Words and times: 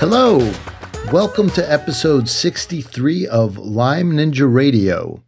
Hello, 0.00 0.38
welcome 1.12 1.50
to 1.50 1.70
episode 1.70 2.28
63 2.28 3.26
of 3.26 3.58
Lyme 3.58 4.12
Ninja 4.12 4.50
Radio. 4.50 5.22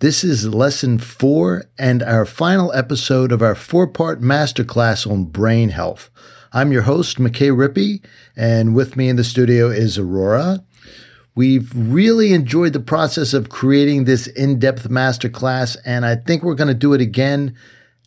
This 0.00 0.24
is 0.24 0.52
lesson 0.52 0.98
four 0.98 1.64
and 1.78 2.02
our 2.02 2.26
final 2.26 2.72
episode 2.72 3.32
of 3.32 3.40
our 3.40 3.54
four 3.54 3.86
part 3.86 4.20
masterclass 4.20 5.10
on 5.10 5.24
brain 5.24 5.70
health. 5.70 6.10
I'm 6.52 6.72
your 6.72 6.82
host, 6.82 7.18
McKay 7.18 7.50
Rippey, 7.50 8.04
and 8.36 8.74
with 8.74 8.96
me 8.96 9.08
in 9.08 9.16
the 9.16 9.24
studio 9.24 9.68
is 9.68 9.96
Aurora. 9.96 10.64
We've 11.34 11.70
really 11.74 12.32
enjoyed 12.32 12.72
the 12.72 12.80
process 12.80 13.32
of 13.32 13.48
creating 13.48 14.04
this 14.04 14.26
in 14.26 14.58
depth 14.58 14.88
masterclass, 14.88 15.76
and 15.84 16.04
I 16.04 16.16
think 16.16 16.42
we're 16.42 16.54
going 16.54 16.68
to 16.68 16.74
do 16.74 16.92
it 16.92 17.00
again. 17.00 17.56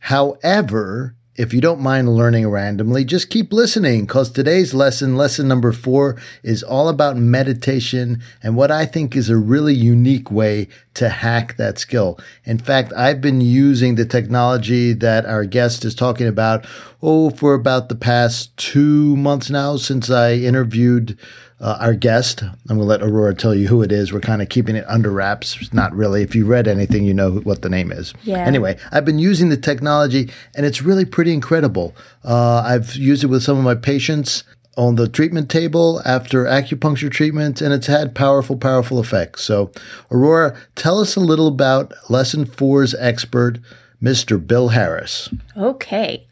However, 0.00 1.16
if 1.36 1.52
you 1.52 1.60
don't 1.60 1.80
mind 1.80 2.14
learning 2.14 2.48
randomly, 2.48 3.04
just 3.04 3.28
keep 3.28 3.52
listening 3.52 4.06
because 4.06 4.30
today's 4.30 4.72
lesson, 4.72 5.16
lesson 5.16 5.48
number 5.48 5.72
four, 5.72 6.16
is 6.44 6.62
all 6.62 6.88
about 6.88 7.16
meditation 7.16 8.22
and 8.42 8.56
what 8.56 8.70
I 8.70 8.86
think 8.86 9.16
is 9.16 9.28
a 9.28 9.36
really 9.36 9.74
unique 9.74 10.30
way 10.30 10.68
to 10.94 11.08
hack 11.08 11.56
that 11.56 11.78
skill. 11.78 12.18
In 12.44 12.58
fact, 12.58 12.92
I've 12.96 13.20
been 13.20 13.40
using 13.40 13.96
the 13.96 14.04
technology 14.04 14.92
that 14.92 15.26
our 15.26 15.44
guest 15.44 15.84
is 15.84 15.94
talking 15.94 16.26
about, 16.26 16.66
oh, 17.02 17.30
for 17.30 17.54
about 17.54 17.88
the 17.88 17.94
past 17.94 18.56
two 18.56 19.16
months 19.16 19.50
now 19.50 19.76
since 19.76 20.10
I 20.10 20.34
interviewed 20.34 21.18
uh, 21.60 21.78
our 21.80 21.94
guest. 21.94 22.42
I'm 22.42 22.76
going 22.76 22.80
to 22.80 22.84
let 22.84 23.02
Aurora 23.02 23.34
tell 23.34 23.54
you 23.54 23.68
who 23.68 23.82
it 23.82 23.90
is. 23.90 24.12
We're 24.12 24.20
kind 24.20 24.42
of 24.42 24.48
keeping 24.48 24.76
it 24.76 24.84
under 24.88 25.10
wraps. 25.10 25.72
Not 25.72 25.94
really. 25.94 26.22
If 26.22 26.34
you 26.34 26.46
read 26.46 26.68
anything, 26.68 27.04
you 27.04 27.14
know 27.14 27.36
what 27.38 27.62
the 27.62 27.68
name 27.68 27.90
is. 27.90 28.12
Yeah. 28.22 28.44
Anyway, 28.44 28.78
I've 28.92 29.04
been 29.04 29.18
using 29.18 29.48
the 29.48 29.56
technology 29.56 30.30
and 30.54 30.66
it's 30.66 30.82
really 30.82 31.04
pretty 31.04 31.32
incredible. 31.32 31.94
Uh, 32.24 32.62
I've 32.66 32.94
used 32.96 33.24
it 33.24 33.28
with 33.28 33.42
some 33.42 33.56
of 33.56 33.64
my 33.64 33.74
patients 33.74 34.44
on 34.76 34.96
the 34.96 35.08
treatment 35.08 35.50
table 35.50 36.02
after 36.04 36.44
acupuncture 36.44 37.10
treatment, 37.10 37.60
and 37.60 37.72
it's 37.72 37.86
had 37.86 38.14
powerful, 38.14 38.56
powerful 38.56 39.00
effects. 39.00 39.42
So, 39.42 39.70
Aurora, 40.10 40.56
tell 40.74 41.00
us 41.00 41.16
a 41.16 41.20
little 41.20 41.48
about 41.48 41.92
lesson 42.08 42.44
four's 42.44 42.94
expert, 42.94 43.58
Mr. 44.02 44.44
Bill 44.44 44.68
Harris. 44.68 45.28
Okay. 45.56 46.26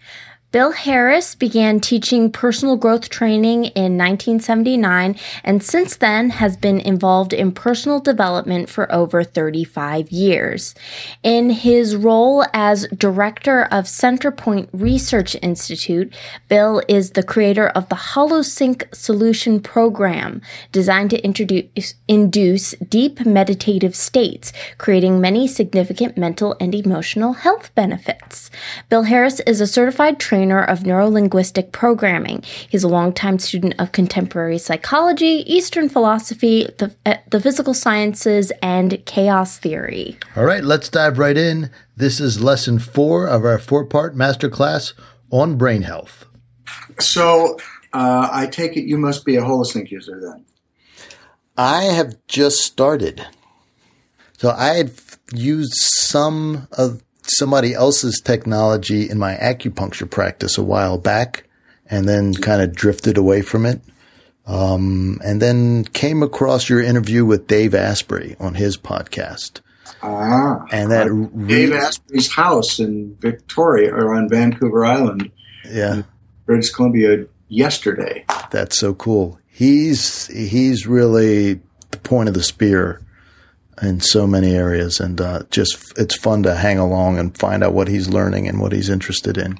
Bill 0.52 0.72
Harris 0.72 1.34
began 1.34 1.80
teaching 1.80 2.30
personal 2.30 2.76
growth 2.76 3.08
training 3.08 3.64
in 3.64 3.96
1979 3.96 5.16
and 5.42 5.62
since 5.62 5.96
then 5.96 6.28
has 6.28 6.58
been 6.58 6.78
involved 6.78 7.32
in 7.32 7.52
personal 7.52 8.00
development 8.00 8.68
for 8.68 8.92
over 8.92 9.24
35 9.24 10.10
years. 10.10 10.74
In 11.22 11.48
his 11.48 11.96
role 11.96 12.44
as 12.52 12.86
director 12.88 13.62
of 13.62 13.86
Centerpoint 13.86 14.68
Research 14.74 15.34
Institute, 15.40 16.14
Bill 16.48 16.82
is 16.86 17.12
the 17.12 17.22
creator 17.22 17.68
of 17.68 17.88
the 17.88 18.12
HoloSync 18.12 18.94
Solution 18.94 19.58
Program, 19.58 20.42
designed 20.70 21.08
to 21.10 21.24
introduce, 21.24 21.94
induce 22.06 22.72
deep 22.72 23.24
meditative 23.24 23.96
states, 23.96 24.52
creating 24.76 25.18
many 25.18 25.48
significant 25.48 26.18
mental 26.18 26.56
and 26.60 26.74
emotional 26.74 27.32
health 27.32 27.74
benefits. 27.74 28.50
Bill 28.90 29.04
Harris 29.04 29.40
is 29.40 29.62
a 29.62 29.66
certified 29.66 30.20
trainer 30.20 30.41
of 30.50 30.80
neurolinguistic 30.80 31.70
programming. 31.70 32.42
He's 32.68 32.82
a 32.82 32.88
longtime 32.88 33.38
student 33.38 33.74
of 33.78 33.92
contemporary 33.92 34.58
psychology, 34.58 35.44
Eastern 35.46 35.88
philosophy, 35.88 36.68
the, 36.78 36.94
uh, 37.06 37.16
the 37.30 37.40
physical 37.40 37.74
sciences, 37.74 38.50
and 38.62 39.04
chaos 39.06 39.58
theory. 39.58 40.16
All 40.34 40.44
right, 40.44 40.64
let's 40.64 40.88
dive 40.88 41.18
right 41.18 41.36
in. 41.36 41.70
This 41.96 42.18
is 42.18 42.42
lesson 42.42 42.78
four 42.78 43.26
of 43.26 43.44
our 43.44 43.58
four 43.58 43.84
part 43.84 44.16
masterclass 44.16 44.94
on 45.30 45.56
brain 45.56 45.82
health. 45.82 46.24
So 46.98 47.58
uh, 47.92 48.28
I 48.32 48.46
take 48.46 48.76
it 48.76 48.84
you 48.84 48.98
must 48.98 49.24
be 49.24 49.36
a 49.36 49.42
Holosync 49.42 49.90
user 49.90 50.20
then. 50.20 50.44
I 51.56 51.84
have 51.84 52.16
just 52.26 52.60
started. 52.60 53.26
So 54.38 54.50
I 54.50 54.74
had 54.74 54.92
used 55.32 55.74
some 55.74 56.66
of 56.72 57.02
somebody 57.22 57.74
else's 57.74 58.20
technology 58.20 59.08
in 59.08 59.18
my 59.18 59.34
acupuncture 59.36 60.10
practice 60.10 60.58
a 60.58 60.62
while 60.62 60.98
back 60.98 61.44
and 61.88 62.08
then 62.08 62.34
kind 62.34 62.62
of 62.62 62.74
drifted 62.74 63.16
away 63.16 63.42
from 63.42 63.66
it. 63.66 63.80
Um, 64.46 65.20
and 65.24 65.40
then 65.40 65.84
came 65.84 66.22
across 66.22 66.68
your 66.68 66.82
interview 66.82 67.24
with 67.24 67.46
Dave 67.46 67.74
Asprey 67.74 68.34
on 68.40 68.54
his 68.54 68.76
podcast. 68.76 69.60
Ah, 70.02 70.64
And 70.72 70.90
that 70.90 71.06
Dave 71.46 71.70
re- 71.70 71.76
Asprey's 71.76 72.32
house 72.32 72.80
in 72.80 73.16
Victoria 73.20 73.94
or 73.94 74.14
on 74.14 74.28
Vancouver 74.28 74.84
Island, 74.84 75.30
yeah, 75.70 76.02
British 76.44 76.70
Columbia, 76.70 77.26
yesterday. 77.48 78.24
that's 78.50 78.78
so 78.80 78.94
cool. 78.94 79.38
He's, 79.46 80.26
he's 80.26 80.86
really 80.88 81.60
the 81.92 81.98
point 81.98 82.28
of 82.28 82.34
the 82.34 82.42
spear 82.42 83.00
in 83.80 84.00
so 84.00 84.26
many 84.26 84.54
areas 84.54 85.00
and 85.00 85.20
uh, 85.20 85.42
just 85.50 85.98
it's 85.98 86.16
fun 86.16 86.42
to 86.42 86.54
hang 86.54 86.78
along 86.78 87.18
and 87.18 87.38
find 87.38 87.64
out 87.64 87.72
what 87.72 87.88
he's 87.88 88.08
learning 88.08 88.46
and 88.46 88.60
what 88.60 88.72
he's 88.72 88.88
interested 88.88 89.38
in. 89.38 89.58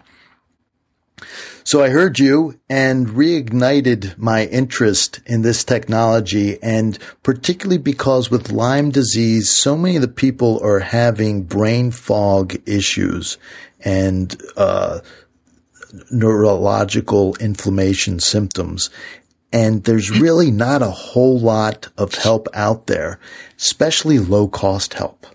So 1.64 1.82
I 1.82 1.90
heard 1.90 2.18
you 2.18 2.58
and 2.68 3.06
reignited 3.08 4.18
my 4.18 4.46
interest 4.46 5.20
in 5.26 5.42
this 5.42 5.62
technology 5.62 6.60
and 6.60 6.98
particularly 7.22 7.78
because 7.78 8.30
with 8.30 8.50
Lyme 8.50 8.90
disease, 8.90 9.48
so 9.48 9.76
many 9.76 9.96
of 9.96 10.02
the 10.02 10.08
people 10.08 10.60
are 10.62 10.80
having 10.80 11.44
brain 11.44 11.92
fog 11.92 12.56
issues 12.66 13.38
and, 13.84 14.40
uh, 14.56 15.00
neurological 16.10 17.36
inflammation 17.36 18.18
symptoms. 18.18 18.90
And 19.52 19.84
there's 19.84 20.10
really 20.10 20.50
not 20.50 20.80
a 20.82 20.90
whole 20.90 21.38
lot 21.38 21.88
of 21.98 22.14
help 22.14 22.48
out 22.54 22.86
there, 22.86 23.18
especially 23.58 24.18
low 24.18 24.48
cost 24.48 24.94
help. 24.94 25.26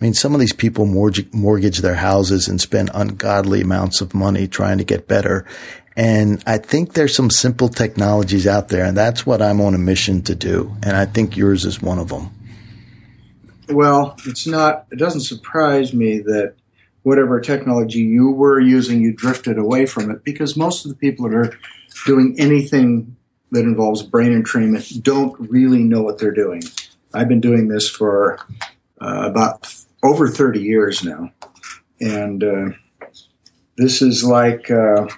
I 0.00 0.04
mean, 0.04 0.14
some 0.14 0.34
of 0.34 0.40
these 0.40 0.54
people 0.54 0.86
mortgage, 0.86 1.32
mortgage 1.32 1.78
their 1.78 1.94
houses 1.94 2.48
and 2.48 2.60
spend 2.60 2.90
ungodly 2.94 3.60
amounts 3.60 4.00
of 4.00 4.14
money 4.14 4.48
trying 4.48 4.78
to 4.78 4.84
get 4.84 5.06
better. 5.06 5.46
And 5.94 6.42
I 6.46 6.56
think 6.56 6.94
there's 6.94 7.14
some 7.14 7.30
simple 7.30 7.68
technologies 7.68 8.46
out 8.46 8.68
there, 8.68 8.84
and 8.84 8.96
that's 8.96 9.26
what 9.26 9.42
I'm 9.42 9.60
on 9.60 9.74
a 9.74 9.78
mission 9.78 10.22
to 10.22 10.34
do. 10.34 10.74
And 10.82 10.96
I 10.96 11.04
think 11.04 11.36
yours 11.36 11.64
is 11.64 11.82
one 11.82 11.98
of 11.98 12.08
them. 12.08 12.30
Well, 13.68 14.16
it's 14.26 14.46
not, 14.46 14.86
it 14.90 14.96
doesn't 14.96 15.20
surprise 15.20 15.92
me 15.92 16.20
that 16.20 16.54
whatever 17.02 17.40
technology 17.40 18.00
you 18.00 18.30
were 18.30 18.58
using, 18.58 19.02
you 19.02 19.12
drifted 19.12 19.58
away 19.58 19.86
from 19.86 20.10
it 20.10 20.24
because 20.24 20.56
most 20.56 20.84
of 20.84 20.90
the 20.90 20.96
people 20.96 21.28
that 21.28 21.36
are 21.36 21.58
doing 22.06 22.34
anything 22.38 23.16
that 23.50 23.64
involves 23.64 24.02
brain 24.02 24.32
entrainment 24.32 25.02
don't 25.02 25.38
really 25.50 25.82
know 25.82 26.02
what 26.02 26.18
they're 26.18 26.30
doing. 26.30 26.62
I've 27.12 27.28
been 27.28 27.40
doing 27.40 27.68
this 27.68 27.88
for 27.88 28.38
uh, 29.00 29.22
about 29.24 29.74
over 30.02 30.28
30 30.28 30.60
years 30.60 31.04
now. 31.04 31.32
And 32.00 32.44
uh, 32.44 32.70
this 33.76 34.00
is 34.00 34.24
like 34.24 34.70
uh, 34.70 35.08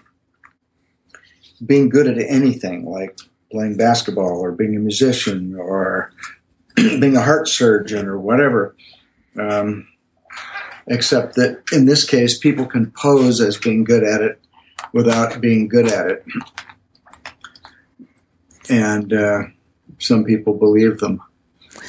being 1.64 1.88
good 1.88 2.06
at 2.06 2.18
anything, 2.18 2.84
like 2.84 3.18
playing 3.50 3.76
basketball 3.76 4.40
or 4.40 4.52
being 4.52 4.76
a 4.76 4.80
musician 4.80 5.54
or 5.54 6.12
being 6.76 7.16
a 7.16 7.22
heart 7.22 7.48
surgeon 7.48 8.06
or 8.06 8.18
whatever. 8.18 8.74
Um, 9.38 9.88
except 10.86 11.36
that 11.36 11.62
in 11.72 11.86
this 11.86 12.04
case, 12.04 12.38
people 12.38 12.66
can 12.66 12.90
pose 12.90 13.40
as 13.40 13.56
being 13.56 13.84
good 13.84 14.02
at 14.02 14.20
it 14.20 14.40
without 14.92 15.40
being 15.40 15.68
good 15.68 15.86
at 15.86 16.06
it. 16.06 16.24
And 18.72 19.12
uh, 19.12 19.42
some 19.98 20.24
people 20.24 20.54
believe 20.54 20.98
them. 20.98 21.20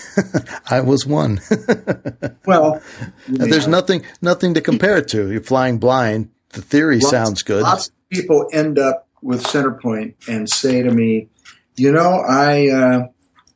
I 0.69 0.81
was 0.81 1.05
one. 1.05 1.39
well, 2.45 2.81
there's 3.27 3.67
nothing 3.67 4.03
nothing 4.21 4.53
to 4.55 4.61
compare 4.61 4.97
it 4.97 5.07
to. 5.09 5.31
You're 5.31 5.41
flying 5.41 5.77
blind. 5.77 6.29
The 6.49 6.61
theory 6.61 6.99
lots, 6.99 7.09
sounds 7.09 7.41
good. 7.41 7.63
Lots 7.63 7.87
of 7.87 7.93
people 8.09 8.49
end 8.51 8.77
up 8.77 9.07
with 9.21 9.43
Centerpoint 9.43 10.15
and 10.27 10.49
say 10.49 10.83
to 10.83 10.91
me, 10.91 11.29
"You 11.75 11.91
know, 11.93 12.21
I 12.27 12.69
uh, 12.69 13.07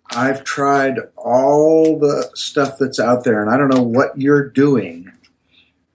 I've 0.09 0.44
tried 0.44 1.00
all 1.15 2.00
the 2.00 2.29
stuff 2.33 2.77
that's 2.79 3.00
out 3.00 3.24
there, 3.24 3.41
and 3.41 3.51
I 3.51 3.57
don't 3.57 3.69
know 3.69 3.83
what 3.83 4.19
you're 4.19 4.50
doing, 4.50 5.12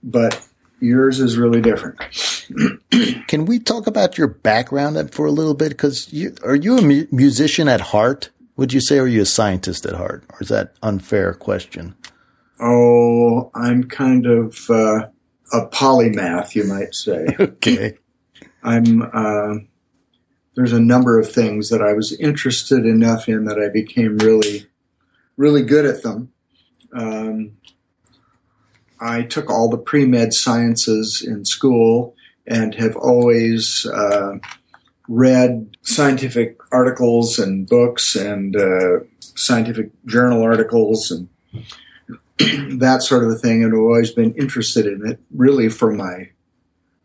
but 0.02 0.46
yours 0.82 1.20
is 1.20 1.36
really 1.36 1.60
different." 1.60 1.98
Can 3.28 3.46
we 3.46 3.58
talk 3.58 3.86
about 3.86 4.18
your 4.18 4.28
background 4.28 5.12
for 5.12 5.26
a 5.26 5.30
little 5.30 5.54
bit? 5.54 5.70
Because 5.70 6.12
you, 6.12 6.34
are 6.44 6.56
you 6.56 6.78
a 6.78 6.82
mu- 6.82 7.06
musician 7.10 7.68
at 7.68 7.80
heart? 7.80 8.30
Would 8.56 8.72
you 8.72 8.80
say, 8.80 8.98
or 8.98 9.04
are 9.04 9.08
you 9.08 9.22
a 9.22 9.26
scientist 9.26 9.86
at 9.86 9.94
heart? 9.94 10.24
Or 10.30 10.38
is 10.40 10.48
that 10.48 10.74
unfair 10.82 11.32
question? 11.34 11.94
Oh, 12.60 13.50
I'm 13.54 13.84
kind 13.84 14.26
of 14.26 14.70
uh, 14.70 15.08
a 15.52 15.66
polymath, 15.68 16.54
you 16.54 16.64
might 16.64 16.94
say. 16.94 17.26
okay. 17.40 17.98
I'm. 18.62 19.02
Uh, 19.02 19.64
there's 20.54 20.72
a 20.72 20.80
number 20.80 21.18
of 21.18 21.30
things 21.30 21.70
that 21.70 21.80
I 21.80 21.94
was 21.94 22.12
interested 22.12 22.84
enough 22.84 23.28
in 23.28 23.46
that 23.46 23.58
I 23.58 23.70
became 23.70 24.18
really, 24.18 24.66
really 25.36 25.62
good 25.62 25.86
at 25.86 26.02
them. 26.02 26.30
Um, 26.92 27.52
I 29.02 29.22
took 29.22 29.50
all 29.50 29.68
the 29.68 29.78
pre 29.78 30.04
med 30.04 30.32
sciences 30.32 31.22
in 31.26 31.44
school 31.44 32.14
and 32.46 32.74
have 32.76 32.96
always 32.96 33.84
uh, 33.86 34.38
read 35.08 35.76
scientific 35.82 36.58
articles 36.70 37.38
and 37.38 37.66
books 37.66 38.14
and 38.14 38.54
uh, 38.54 39.00
scientific 39.20 39.90
journal 40.06 40.42
articles 40.42 41.10
and 41.10 41.28
that 42.80 43.02
sort 43.02 43.24
of 43.24 43.30
a 43.30 43.34
thing, 43.34 43.64
and 43.64 43.74
always 43.74 44.12
been 44.12 44.34
interested 44.34 44.86
in 44.86 45.06
it, 45.06 45.20
really 45.34 45.68
for 45.68 45.92
my 45.92 46.30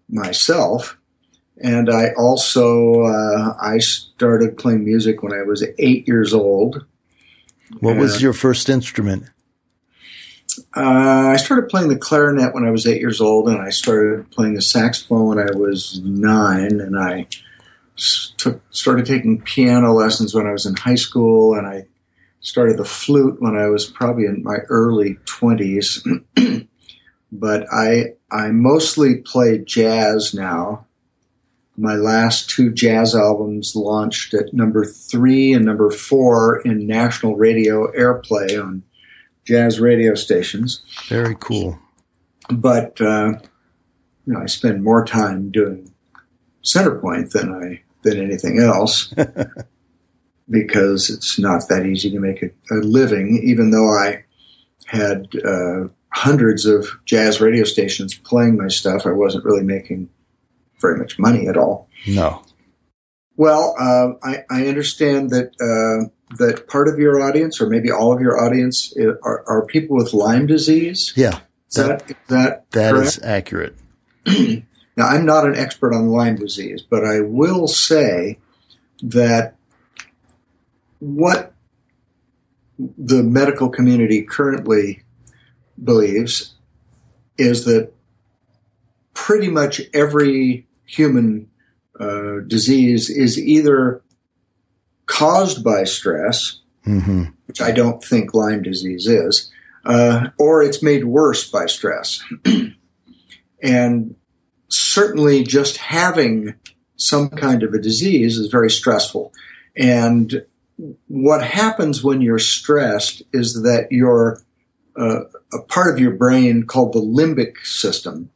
myself. 0.07 0.97
And 1.59 1.89
I 1.89 2.11
also 2.17 3.01
uh, 3.01 3.55
I 3.59 3.79
started 3.79 4.57
playing 4.57 4.85
music 4.85 5.23
when 5.23 5.33
I 5.33 5.41
was 5.41 5.65
eight 5.79 6.07
years 6.07 6.33
old. 6.33 6.85
What 7.79 7.97
was 7.97 8.21
your 8.21 8.33
first 8.33 8.69
instrument? 8.69 9.25
Uh, 10.75 11.29
I 11.29 11.37
started 11.37 11.69
playing 11.69 11.89
the 11.89 11.97
clarinet 11.97 12.53
when 12.53 12.65
I 12.65 12.71
was 12.71 12.87
eight 12.87 13.01
years 13.01 13.21
old, 13.21 13.47
and 13.49 13.61
I 13.61 13.69
started 13.69 14.29
playing 14.31 14.53
the 14.53 14.61
saxophone 14.61 15.27
when 15.27 15.39
I 15.39 15.51
was 15.55 16.01
nine, 16.03 16.79
and 16.79 16.97
I 16.97 17.27
took 18.37 18.61
started 18.69 19.05
taking 19.05 19.41
piano 19.41 19.93
lessons 19.93 20.33
when 20.33 20.47
I 20.47 20.51
was 20.51 20.65
in 20.65 20.75
high 20.75 20.95
school, 20.95 21.55
and 21.55 21.67
I 21.67 21.87
started 22.41 22.77
the 22.77 22.85
flute 22.85 23.41
when 23.41 23.55
I 23.55 23.67
was 23.67 23.85
probably 23.85 24.25
in 24.25 24.43
my 24.43 24.57
early 24.69 25.17
twenties. 25.25 26.05
but 27.31 27.65
I 27.71 28.13
I 28.31 28.51
mostly 28.51 29.17
play 29.17 29.59
jazz 29.59 30.33
now. 30.33 30.85
My 31.79 31.93
last 31.93 32.49
two 32.49 32.71
jazz 32.71 33.13
albums 33.13 33.73
launched 33.75 34.33
at 34.33 34.53
number 34.53 34.83
three 34.83 35.53
and 35.53 35.63
number 35.63 35.91
four 35.91 36.59
in 36.61 36.87
national 36.87 37.35
radio 37.35 37.91
airplay 37.91 38.59
on 38.61 38.83
jazz 39.47 39.79
radio 39.79 40.13
stations. 40.13 40.83
Very 41.07 41.35
cool. 41.39 41.79
But 42.49 42.99
uh, 43.01 43.33
you 44.25 44.33
know, 44.33 44.41
I 44.41 44.45
spend 44.45 44.83
more 44.83 45.05
time 45.05 45.49
doing 45.49 45.93
Centerpoint 46.63 47.31
than 47.31 47.53
I 47.53 47.81
than 48.03 48.21
anything 48.21 48.59
else 48.59 49.13
because 50.49 51.09
it's 51.09 51.39
not 51.39 51.67
that 51.69 51.85
easy 51.85 52.11
to 52.11 52.19
make 52.19 52.43
a, 52.43 52.49
a 52.71 52.75
living. 52.75 53.41
Even 53.43 53.71
though 53.71 53.89
I 53.89 54.25
had 54.85 55.29
uh, 55.45 55.87
hundreds 56.13 56.65
of 56.65 56.85
jazz 57.05 57.39
radio 57.39 57.63
stations 57.63 58.15
playing 58.15 58.57
my 58.57 58.67
stuff, 58.67 59.05
I 59.05 59.11
wasn't 59.11 59.45
really 59.45 59.63
making 59.63 60.09
very 60.81 60.97
much 60.97 61.17
money 61.17 61.47
at 61.47 61.57
all. 61.57 61.89
No. 62.05 62.43
Well, 63.37 63.75
uh, 63.79 64.27
I, 64.27 64.43
I, 64.49 64.67
understand 64.67 65.29
that 65.29 65.51
uh, 65.61 66.09
that 66.31 66.67
part 66.67 66.87
of 66.87 66.99
your 66.99 67.21
audience, 67.21 67.61
or 67.61 67.69
maybe 67.69 67.91
all 67.91 68.13
of 68.13 68.21
your 68.21 68.43
audience, 68.43 68.93
are, 69.23 69.43
are 69.47 69.65
people 69.65 69.95
with 69.95 70.13
Lyme 70.13 70.45
disease. 70.45 71.13
Yeah, 71.15 71.39
is 71.69 71.75
that 71.75 72.09
is 72.09 72.15
that 72.27 72.71
that 72.71 72.95
is 72.95 73.19
accurate. 73.23 73.75
now, 74.25 75.07
I'm 75.07 75.25
not 75.25 75.45
an 75.45 75.55
expert 75.55 75.93
on 75.93 76.09
Lyme 76.09 76.35
disease, 76.35 76.81
but 76.81 77.05
I 77.05 77.21
will 77.21 77.67
say 77.67 78.39
that 79.01 79.55
what 80.99 81.53
the 82.97 83.23
medical 83.23 83.69
community 83.69 84.21
currently 84.21 85.03
believes 85.83 86.55
is 87.37 87.65
that 87.65 87.91
pretty 89.13 89.49
much 89.49 89.81
every 89.93 90.67
human 90.85 91.49
uh, 91.99 92.39
disease 92.47 93.09
is 93.09 93.39
either 93.39 94.01
caused 95.07 95.63
by 95.63 95.83
stress, 95.83 96.59
mm-hmm. 96.85 97.25
which 97.45 97.61
I 97.61 97.71
don't 97.71 98.03
think 98.03 98.33
Lyme 98.33 98.61
disease 98.61 99.07
is, 99.07 99.51
uh, 99.85 100.29
or 100.37 100.61
it's 100.61 100.83
made 100.83 101.05
worse 101.05 101.49
by 101.49 101.65
stress. 101.65 102.23
and 103.63 104.15
certainly 104.69 105.43
just 105.43 105.77
having 105.77 106.53
some 106.97 107.29
kind 107.29 107.63
of 107.63 107.73
a 107.73 107.79
disease 107.79 108.37
is 108.37 108.51
very 108.51 108.69
stressful. 108.69 109.33
And 109.75 110.45
what 111.07 111.43
happens 111.43 112.03
when 112.03 112.21
you're 112.21 112.39
stressed 112.39 113.23
is 113.33 113.63
that 113.63 113.87
your 113.91 114.41
uh, 114.95 115.21
a 115.53 115.61
part 115.67 115.93
of 115.93 115.99
your 115.99 116.11
brain 116.11 116.63
called 116.63 116.93
the 116.93 116.99
limbic 116.99 117.59
system, 117.59 118.31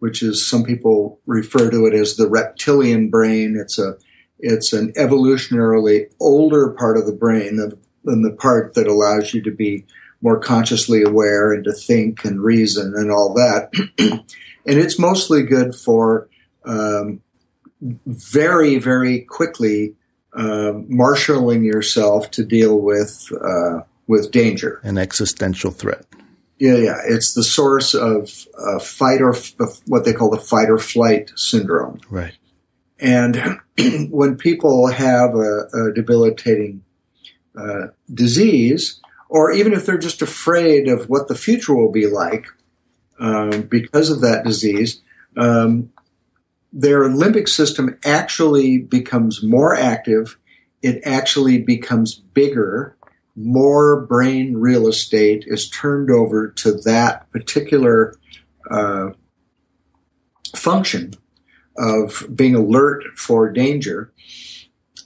which 0.00 0.20
is 0.20 0.48
some 0.48 0.64
people 0.64 1.20
refer 1.26 1.70
to 1.70 1.86
it 1.86 1.94
as 1.94 2.16
the 2.16 2.28
reptilian 2.28 3.08
brain. 3.08 3.56
It's 3.56 3.78
a 3.78 3.96
it's 4.42 4.72
an 4.72 4.92
evolutionarily 4.94 6.10
older 6.20 6.70
part 6.70 6.98
of 6.98 7.06
the 7.06 7.12
brain 7.12 7.56
than, 7.56 7.78
than 8.04 8.22
the 8.22 8.32
part 8.32 8.74
that 8.74 8.88
allows 8.88 9.32
you 9.32 9.40
to 9.42 9.52
be 9.52 9.86
more 10.20 10.38
consciously 10.38 11.02
aware 11.02 11.52
and 11.52 11.64
to 11.64 11.72
think 11.72 12.24
and 12.24 12.42
reason 12.42 12.92
and 12.96 13.10
all 13.10 13.32
that. 13.34 13.70
and 13.98 14.22
it's 14.66 14.98
mostly 14.98 15.42
good 15.42 15.74
for 15.74 16.28
um, 16.64 17.20
very, 17.80 18.78
very 18.78 19.20
quickly 19.20 19.94
uh, 20.34 20.72
marshaling 20.88 21.64
yourself 21.64 22.30
to 22.32 22.44
deal 22.44 22.80
with 22.80 23.28
uh, 23.44 23.80
with 24.06 24.30
danger, 24.30 24.80
an 24.82 24.98
existential 24.98 25.70
threat. 25.70 26.04
Yeah, 26.58 26.76
yeah, 26.76 27.00
it's 27.08 27.34
the 27.34 27.42
source 27.42 27.92
of 27.92 28.46
uh, 28.56 28.78
fight 28.78 29.20
or 29.20 29.34
f- 29.34 29.54
what 29.86 30.04
they 30.04 30.12
call 30.12 30.30
the 30.30 30.38
fight 30.38 30.70
or 30.70 30.78
flight 30.78 31.32
syndrome. 31.34 32.00
Right. 32.08 32.36
And 33.00 33.60
when 34.10 34.36
people 34.36 34.88
have 34.88 35.34
a, 35.34 35.68
a 35.72 35.92
debilitating 35.94 36.82
uh, 37.56 37.88
disease, 38.12 39.00
or 39.28 39.50
even 39.50 39.72
if 39.72 39.86
they're 39.86 39.98
just 39.98 40.22
afraid 40.22 40.88
of 40.88 41.08
what 41.08 41.28
the 41.28 41.34
future 41.34 41.74
will 41.74 41.90
be 41.90 42.06
like 42.06 42.46
um, 43.18 43.62
because 43.62 44.10
of 44.10 44.20
that 44.20 44.44
disease, 44.44 45.00
um, 45.36 45.90
their 46.72 47.04
limbic 47.04 47.48
system 47.48 47.98
actually 48.04 48.78
becomes 48.78 49.42
more 49.42 49.74
active. 49.74 50.38
It 50.82 51.00
actually 51.04 51.58
becomes 51.58 52.14
bigger. 52.14 52.96
More 53.36 54.02
brain 54.06 54.56
real 54.56 54.88
estate 54.88 55.44
is 55.46 55.70
turned 55.70 56.10
over 56.10 56.48
to 56.48 56.72
that 56.84 57.30
particular 57.30 58.16
uh, 58.70 59.10
function 60.54 61.14
of 61.76 62.24
being 62.34 62.54
alert 62.54 63.04
for 63.16 63.50
danger. 63.50 64.12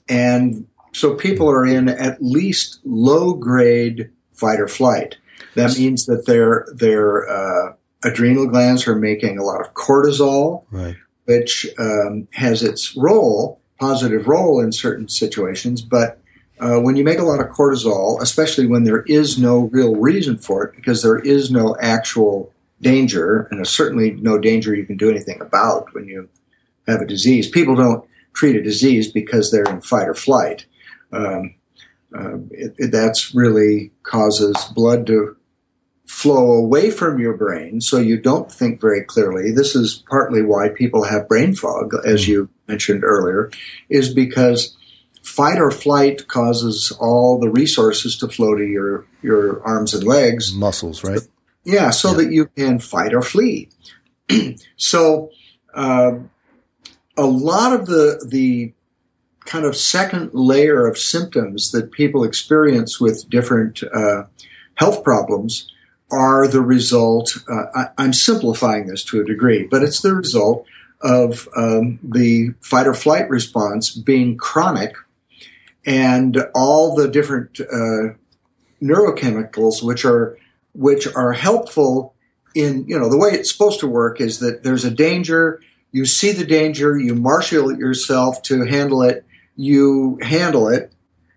And 0.08 0.66
so 0.92 1.14
people 1.14 1.48
are 1.50 1.64
in 1.66 1.88
at 1.88 2.22
least 2.22 2.80
low 2.84 3.34
grade 3.34 4.10
fight 4.32 4.60
or 4.60 4.68
flight. 4.68 5.16
That 5.54 5.76
means 5.78 6.06
that 6.06 6.26
their 6.26 6.66
their 6.74 7.28
uh, 7.28 7.72
adrenal 8.04 8.46
glands 8.46 8.86
are 8.86 8.94
making 8.96 9.38
a 9.38 9.42
lot 9.42 9.60
of 9.60 9.74
cortisol, 9.74 10.64
Right. 10.70 10.96
which 11.24 11.66
um, 11.78 12.28
has 12.32 12.62
its 12.62 12.96
role, 12.96 13.60
positive 13.80 14.28
role 14.28 14.60
in 14.60 14.72
certain 14.72 15.08
situations. 15.08 15.80
But 15.82 16.20
uh, 16.60 16.78
when 16.80 16.96
you 16.96 17.04
make 17.04 17.18
a 17.18 17.22
lot 17.24 17.40
of 17.40 17.48
cortisol, 17.48 18.20
especially 18.22 18.66
when 18.66 18.84
there 18.84 19.02
is 19.02 19.38
no 19.38 19.60
real 19.72 19.94
reason 19.96 20.38
for 20.38 20.64
it, 20.64 20.74
because 20.76 21.02
there 21.02 21.18
is 21.18 21.50
no 21.50 21.76
actual 21.80 22.52
danger, 22.82 23.48
and 23.50 23.58
there's 23.58 23.70
certainly 23.70 24.12
no 24.12 24.38
danger 24.38 24.74
you 24.74 24.84
can 24.86 24.96
do 24.98 25.10
anything 25.10 25.40
about 25.40 25.92
when 25.94 26.06
you 26.06 26.28
have 26.86 27.00
a 27.00 27.06
disease. 27.06 27.48
People 27.48 27.74
don't 27.76 28.04
treat 28.34 28.56
a 28.56 28.62
disease 28.62 29.10
because 29.10 29.50
they're 29.50 29.64
in 29.64 29.80
fight 29.80 30.08
or 30.08 30.14
flight. 30.14 30.66
Um, 31.12 31.54
uh, 32.16 32.38
it, 32.50 32.74
it, 32.78 32.92
that's 32.92 33.34
really 33.34 33.92
causes 34.02 34.54
blood 34.74 35.06
to 35.06 35.36
flow 36.06 36.52
away 36.52 36.90
from 36.90 37.18
your 37.18 37.36
brain 37.36 37.80
so 37.80 37.98
you 37.98 38.16
don't 38.18 38.50
think 38.50 38.80
very 38.80 39.02
clearly. 39.02 39.50
This 39.50 39.74
is 39.74 40.04
partly 40.08 40.42
why 40.42 40.68
people 40.68 41.04
have 41.04 41.28
brain 41.28 41.54
fog, 41.54 41.92
as 42.04 42.28
you 42.28 42.48
mentioned 42.68 43.02
earlier, 43.04 43.50
is 43.88 44.14
because 44.14 44.76
fight 45.22 45.58
or 45.58 45.70
flight 45.72 46.28
causes 46.28 46.92
all 47.00 47.40
the 47.40 47.50
resources 47.50 48.16
to 48.18 48.28
flow 48.28 48.54
to 48.54 48.64
your, 48.64 49.04
your 49.22 49.60
arms 49.64 49.92
and 49.94 50.04
legs. 50.04 50.54
Muscles, 50.54 51.02
right? 51.02 51.20
Yeah, 51.64 51.90
so 51.90 52.12
Yeah. 52.12 52.16
that 52.18 52.32
you 52.32 52.46
can 52.46 52.78
fight 52.78 53.12
or 53.12 53.22
flee. 53.22 53.68
so, 54.76 55.30
uh, 55.74 56.12
a 57.16 57.26
lot 57.26 57.72
of 57.72 57.86
the 57.86 58.24
the 58.28 58.72
kind 59.44 59.64
of 59.64 59.76
second 59.76 60.30
layer 60.34 60.86
of 60.86 60.98
symptoms 60.98 61.70
that 61.70 61.92
people 61.92 62.24
experience 62.24 63.00
with 63.00 63.28
different 63.30 63.82
uh, 63.94 64.24
health 64.74 65.04
problems 65.04 65.72
are 66.10 66.48
the 66.48 66.60
result. 66.60 67.36
Uh, 67.48 67.64
I, 67.74 67.86
I'm 67.98 68.12
simplifying 68.12 68.86
this 68.86 69.04
to 69.04 69.20
a 69.20 69.24
degree, 69.24 69.64
but 69.64 69.82
it's 69.82 70.00
the 70.00 70.14
result 70.14 70.66
of 71.00 71.48
um, 71.56 71.98
the 72.02 72.54
fight 72.60 72.86
or 72.86 72.94
flight 72.94 73.28
response 73.28 73.90
being 73.90 74.36
chronic, 74.36 74.96
and 75.84 76.44
all 76.54 76.94
the 76.94 77.08
different 77.08 77.60
uh, 77.60 78.14
neurochemicals 78.82 79.82
which 79.82 80.04
are 80.04 80.38
which 80.74 81.06
are 81.14 81.32
helpful 81.32 82.14
in 82.54 82.84
you 82.86 82.98
know 82.98 83.08
the 83.08 83.18
way 83.18 83.30
it's 83.30 83.52
supposed 83.52 83.80
to 83.80 83.86
work 83.86 84.20
is 84.20 84.38
that 84.40 84.62
there's 84.62 84.84
a 84.84 84.90
danger 84.90 85.60
you 85.96 86.04
see 86.04 86.32
the 86.32 86.44
danger 86.44 86.98
you 86.98 87.14
marshal 87.14 87.74
yourself 87.76 88.42
to 88.42 88.64
handle 88.64 89.02
it 89.02 89.24
you 89.56 90.18
handle 90.20 90.68
it 90.68 90.92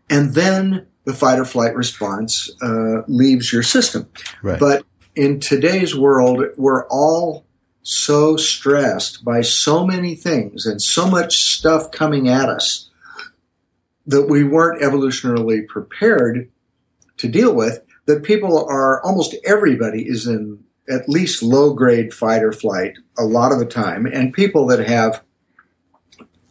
and 0.09 0.33
then 0.33 0.85
the 1.05 1.13
fight 1.13 1.39
or 1.39 1.45
flight 1.45 1.73
response 1.75 2.31
uh, 2.61 3.01
leaves 3.07 3.53
your 3.53 3.63
system 3.63 4.07
Right. 4.43 4.59
but 4.59 4.85
in 5.15 5.39
today's 5.39 5.95
world 5.95 6.43
we're 6.57 6.85
all 6.87 7.45
so 7.83 8.35
stressed 8.37 9.23
by 9.23 9.39
so 9.41 9.85
many 9.87 10.13
things 10.13 10.65
and 10.65 10.81
so 10.81 11.07
much 11.09 11.53
stuff 11.57 11.91
coming 11.91 12.27
at 12.27 12.49
us 12.49 12.89
that 14.05 14.27
we 14.27 14.43
weren't 14.43 14.81
evolutionarily 14.81 15.65
prepared 15.67 16.49
to 17.17 17.27
deal 17.27 17.53
with 17.53 17.75
that 18.07 18.23
people 18.23 18.65
are 18.67 19.01
almost 19.03 19.35
everybody 19.45 20.01
is 20.07 20.27
in 20.27 20.63
at 20.89 21.07
least 21.07 21.43
low 21.43 21.73
grade 21.73 22.13
fight 22.13 22.43
or 22.43 22.51
flight 22.51 22.97
a 23.17 23.23
lot 23.23 23.51
of 23.51 23.59
the 23.59 23.65
time. 23.65 24.05
And 24.05 24.33
people 24.33 24.67
that 24.67 24.87
have 24.87 25.23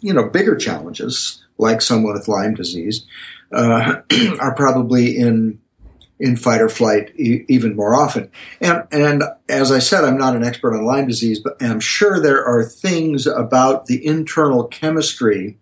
you 0.00 0.12
know 0.12 0.28
bigger 0.28 0.56
challenges 0.56 1.44
like 1.58 1.82
someone 1.82 2.14
with 2.14 2.28
lyme 2.28 2.54
disease 2.54 3.06
uh, 3.52 4.00
are 4.40 4.54
probably 4.54 5.16
in 5.16 5.60
in 6.20 6.36
fight 6.36 6.60
or 6.60 6.68
flight 6.68 7.12
e- 7.16 7.44
even 7.48 7.76
more 7.76 7.94
often. 7.94 8.30
And 8.60 8.84
and 8.90 9.22
as 9.48 9.72
i 9.72 9.78
said 9.78 10.04
i'm 10.04 10.18
not 10.18 10.36
an 10.36 10.44
expert 10.44 10.76
on 10.76 10.84
lyme 10.84 11.08
disease 11.08 11.40
but 11.40 11.56
i'm 11.60 11.80
sure 11.80 12.20
there 12.20 12.44
are 12.44 12.64
things 12.64 13.26
about 13.26 13.86
the 13.86 14.04
internal 14.04 14.64
chemistry 14.64 15.58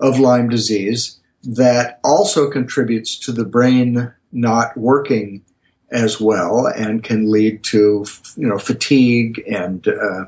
of 0.00 0.18
lyme 0.18 0.48
disease 0.48 1.20
that 1.42 2.00
also 2.04 2.50
contributes 2.50 3.18
to 3.18 3.32
the 3.32 3.44
brain 3.44 4.12
not 4.32 4.76
working 4.76 5.44
as 5.90 6.20
well 6.20 6.66
and 6.66 7.04
can 7.04 7.30
lead 7.30 7.62
to 7.62 8.04
you 8.36 8.46
know 8.48 8.58
fatigue 8.58 9.42
and 9.46 9.86
uh, 9.88 10.24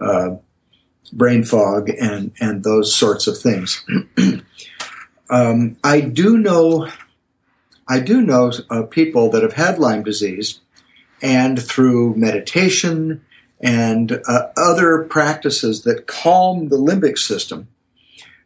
uh, 0.00 0.36
brain 1.12 1.44
fog 1.44 1.88
and 1.88 2.32
and 2.40 2.64
those 2.64 2.94
sorts 2.94 3.26
of 3.26 3.38
things. 3.38 3.84
um, 5.30 5.76
I 5.82 6.00
do 6.00 6.38
know 6.38 6.88
I 7.88 8.00
do 8.00 8.20
know 8.20 8.52
uh, 8.70 8.82
people 8.82 9.30
that 9.30 9.42
have 9.42 9.54
had 9.54 9.78
Lyme 9.78 10.02
disease 10.02 10.60
and 11.22 11.60
through 11.60 12.14
meditation 12.16 13.24
and 13.60 14.20
uh, 14.28 14.48
other 14.56 15.04
practices 15.04 15.82
that 15.84 16.06
calm 16.06 16.68
the 16.68 16.76
limbic 16.76 17.16
system. 17.16 17.68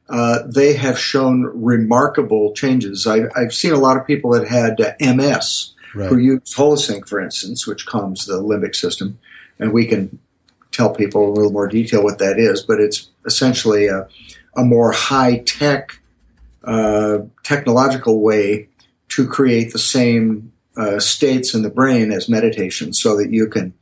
Uh, 0.09 0.41
they 0.47 0.75
have 0.75 0.99
shown 0.99 1.45
remarkable 1.55 2.53
changes. 2.53 3.07
I, 3.07 3.23
I've 3.37 3.55
seen 3.55 3.73
a 3.73 3.79
lot 3.79 3.97
of 3.97 4.07
people 4.07 4.33
that 4.33 4.49
had 4.49 4.97
MS 5.01 5.75
Right. 5.95 6.09
who 6.09 6.19
use 6.19 6.55
Holosync, 6.55 7.09
for 7.09 7.21
instance, 7.21 7.67
which 7.67 7.87
calms 7.87 8.27
the 8.27 8.35
limbic 8.43 8.75
system, 8.75 9.19
and 9.59 9.73
we 9.73 9.87
can 9.87 10.19
tell 10.73 10.95
people 10.95 11.25
in 11.25 11.31
a 11.31 11.33
little 11.33 11.53
more 11.53 11.67
detail 11.67 12.03
what 12.05 12.19
that 12.19 12.39
is. 12.39 12.63
But 12.63 12.81
it's 12.81 13.11
essentially 13.27 13.87
a, 13.89 14.07
a 14.57 14.63
more 14.65 14.93
high 14.93 15.39
tech, 15.39 15.99
uh, 16.65 17.19
technological 17.43 18.21
way 18.21 18.69
to 19.09 19.27
create 19.27 19.73
the 19.73 19.79
same 19.79 20.53
uh, 20.77 21.01
states 21.01 21.55
in 21.55 21.63
the 21.63 21.71
brain 21.71 22.13
as 22.13 22.29
meditation, 22.29 22.93
so 22.93 23.17
that 23.17 23.31
you 23.31 23.49
can 23.49 23.75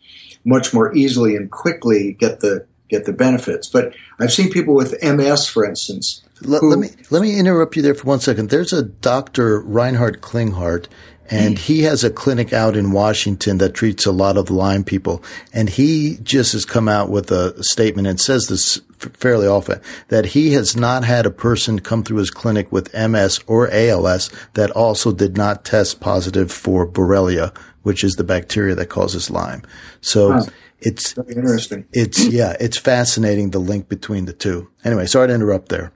much 0.44 0.72
more 0.72 0.94
easily 0.94 1.36
and 1.36 1.50
quickly 1.50 2.12
get 2.12 2.40
the 2.40 2.64
get 2.88 3.04
the 3.04 3.12
benefits. 3.12 3.68
But 3.68 3.92
I've 4.18 4.32
seen 4.32 4.50
people 4.50 4.74
with 4.74 5.02
MS, 5.02 5.46
for 5.46 5.64
instance, 5.66 6.22
Let, 6.40 6.60
who- 6.60 6.70
let 6.70 6.78
me 6.78 6.88
let 7.10 7.20
me 7.20 7.38
interrupt 7.38 7.76
you 7.76 7.82
there 7.82 7.94
for 7.94 8.06
one 8.06 8.20
second. 8.20 8.48
There's 8.48 8.72
a 8.72 8.82
Dr. 8.82 9.60
Reinhard 9.60 10.22
Klinghardt, 10.22 10.86
and 11.30 11.58
he 11.58 11.82
has 11.82 12.04
a 12.04 12.10
clinic 12.10 12.52
out 12.52 12.76
in 12.76 12.92
Washington 12.92 13.58
that 13.58 13.74
treats 13.74 14.06
a 14.06 14.12
lot 14.12 14.36
of 14.36 14.50
Lyme 14.50 14.84
people. 14.84 15.22
And 15.52 15.68
he 15.68 16.18
just 16.22 16.52
has 16.52 16.64
come 16.64 16.88
out 16.88 17.10
with 17.10 17.30
a 17.30 17.62
statement 17.62 18.08
and 18.08 18.20
says 18.20 18.46
this 18.48 18.80
fairly 18.98 19.46
often 19.46 19.80
that 20.08 20.26
he 20.26 20.52
has 20.54 20.76
not 20.76 21.04
had 21.04 21.26
a 21.26 21.30
person 21.30 21.78
come 21.80 22.02
through 22.02 22.16
his 22.18 22.30
clinic 22.30 22.72
with 22.72 22.92
MS 22.94 23.40
or 23.46 23.70
ALS 23.70 24.30
that 24.54 24.70
also 24.72 25.12
did 25.12 25.36
not 25.36 25.64
test 25.64 26.00
positive 26.00 26.50
for 26.50 26.86
Borrelia, 26.86 27.54
which 27.82 28.02
is 28.02 28.16
the 28.16 28.24
bacteria 28.24 28.74
that 28.74 28.86
causes 28.86 29.30
Lyme. 29.30 29.62
So 30.00 30.30
Wow. 30.30 30.46
it's 30.80 31.16
interesting. 31.18 31.84
it's 31.92 32.26
yeah, 32.26 32.56
it's 32.58 32.76
fascinating 32.76 33.50
the 33.50 33.58
link 33.60 33.88
between 33.88 34.24
the 34.24 34.32
two. 34.32 34.68
Anyway, 34.84 35.06
sorry 35.06 35.28
to 35.28 35.34
interrupt 35.34 35.68
there. 35.68 35.92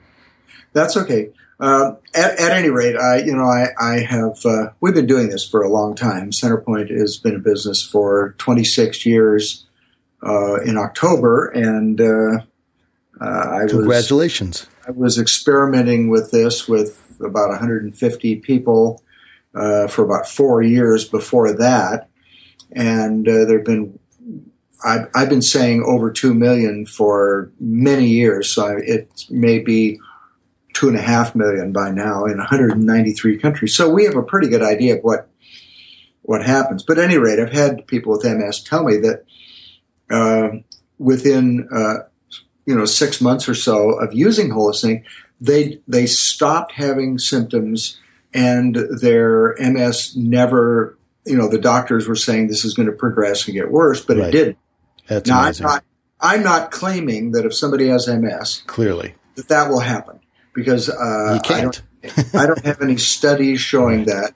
That's 0.75 0.97
okay. 0.97 1.31
Uh, 1.63 1.95
at, 2.13 2.41
at 2.41 2.51
any 2.51 2.71
rate, 2.71 2.97
I 2.97 3.19
you 3.19 3.37
know 3.37 3.45
I 3.45 3.69
I 3.81 4.01
have 4.01 4.45
uh, 4.45 4.71
we've 4.81 4.95
been 4.95 5.07
doing 5.07 5.29
this 5.29 5.49
for 5.49 5.63
a 5.63 5.69
long 5.69 5.95
time. 5.95 6.33
Centerpoint 6.33 6.91
has 6.91 7.19
been 7.19 7.37
in 7.37 7.43
business 7.43 7.81
for 7.81 8.35
26 8.39 9.07
years 9.07 9.65
uh, 10.27 10.57
in 10.63 10.77
October, 10.77 11.47
and 11.51 12.01
uh, 12.01 12.39
uh, 13.21 13.25
I 13.25 13.63
was 13.63 13.73
Congratulations. 13.75 14.67
I 14.89 14.91
was 14.91 15.21
experimenting 15.21 16.11
with 16.11 16.33
this 16.33 16.67
with 16.67 17.17
about 17.21 17.51
150 17.51 18.37
people 18.41 19.01
uh, 19.55 19.87
for 19.87 20.05
about 20.05 20.27
four 20.27 20.63
years 20.63 21.05
before 21.05 21.53
that, 21.53 22.09
and 22.73 23.29
uh, 23.29 23.45
there've 23.45 23.65
been 23.65 24.01
I've, 24.85 25.09
I've 25.15 25.29
been 25.29 25.43
saying 25.43 25.85
over 25.87 26.11
two 26.11 26.35
million 26.35 26.87
for 26.87 27.53
many 27.61 28.09
years, 28.09 28.53
so 28.53 28.67
I, 28.67 28.81
it 28.81 29.27
may 29.31 29.61
be 29.61 30.01
two 30.83 30.89
and 30.89 30.99
a 30.99 31.03
half 31.03 31.37
million 31.37 31.71
by 31.71 31.93
now 31.93 32.25
in 32.25 32.39
193 32.39 33.39
countries. 33.39 33.73
So 33.73 33.89
we 33.89 34.05
have 34.05 34.17
a 34.17 34.23
pretty 34.23 34.49
good 34.49 34.63
idea 34.63 34.97
of 34.97 35.03
what 35.03 35.29
what 36.23 36.45
happens. 36.45 36.83
But 36.83 36.99
at 36.99 37.05
any 37.05 37.19
rate, 37.19 37.39
I've 37.39 37.53
had 37.53 37.87
people 37.87 38.11
with 38.11 38.25
MS 38.25 38.65
tell 38.65 38.83
me 38.83 38.97
that 38.97 39.25
uh, 40.11 40.57
within 40.99 41.69
uh, 41.73 42.09
you 42.67 42.75
know 42.75 42.85
six 42.85 43.21
months 43.21 43.49
or 43.49 43.55
so 43.55 43.93
of 43.93 44.13
using 44.13 44.51
Holosync, 44.51 45.05
they 45.41 45.79
they 45.87 46.07
stopped 46.07 46.73
having 46.73 47.17
symptoms 47.17 48.01
and 48.35 48.75
their 49.01 49.55
MS 49.61 50.17
never. 50.17 50.99
You 51.25 51.37
know, 51.37 51.49
the 51.49 51.59
doctors 51.61 52.09
were 52.09 52.17
saying 52.17 52.49
this 52.49 52.65
is 52.65 52.75
going 52.75 52.87
to 52.87 52.93
progress 52.93 53.47
and 53.47 53.55
get 53.55 53.71
worse, 53.71 54.05
but 54.05 54.17
Right. 54.17 54.31
it 54.31 54.33
didn't. 54.33 54.59
That's 55.07 55.29
Now, 55.29 55.39
I'm 55.39 55.45
amazing. 55.45 55.67
not, 55.67 55.85
I'm 56.21 56.43
not 56.43 56.73
claiming 56.73 57.31
that 57.31 57.47
if 57.47 57.55
somebody 57.55 57.87
has 57.87 58.09
MS, 58.09 58.65
Clearly, 58.67 59.15
that 59.37 59.47
that 59.47 59.71
will 59.71 59.79
happen 59.79 60.19
because 60.53 60.89
uh, 60.89 61.41
I 61.49 61.61
don't, 61.61 61.83
I 62.35 62.47
don't 62.47 62.65
have 62.65 62.81
any 62.81 62.97
studies 62.97 63.61
showing 63.61 64.05
that. 64.05 64.35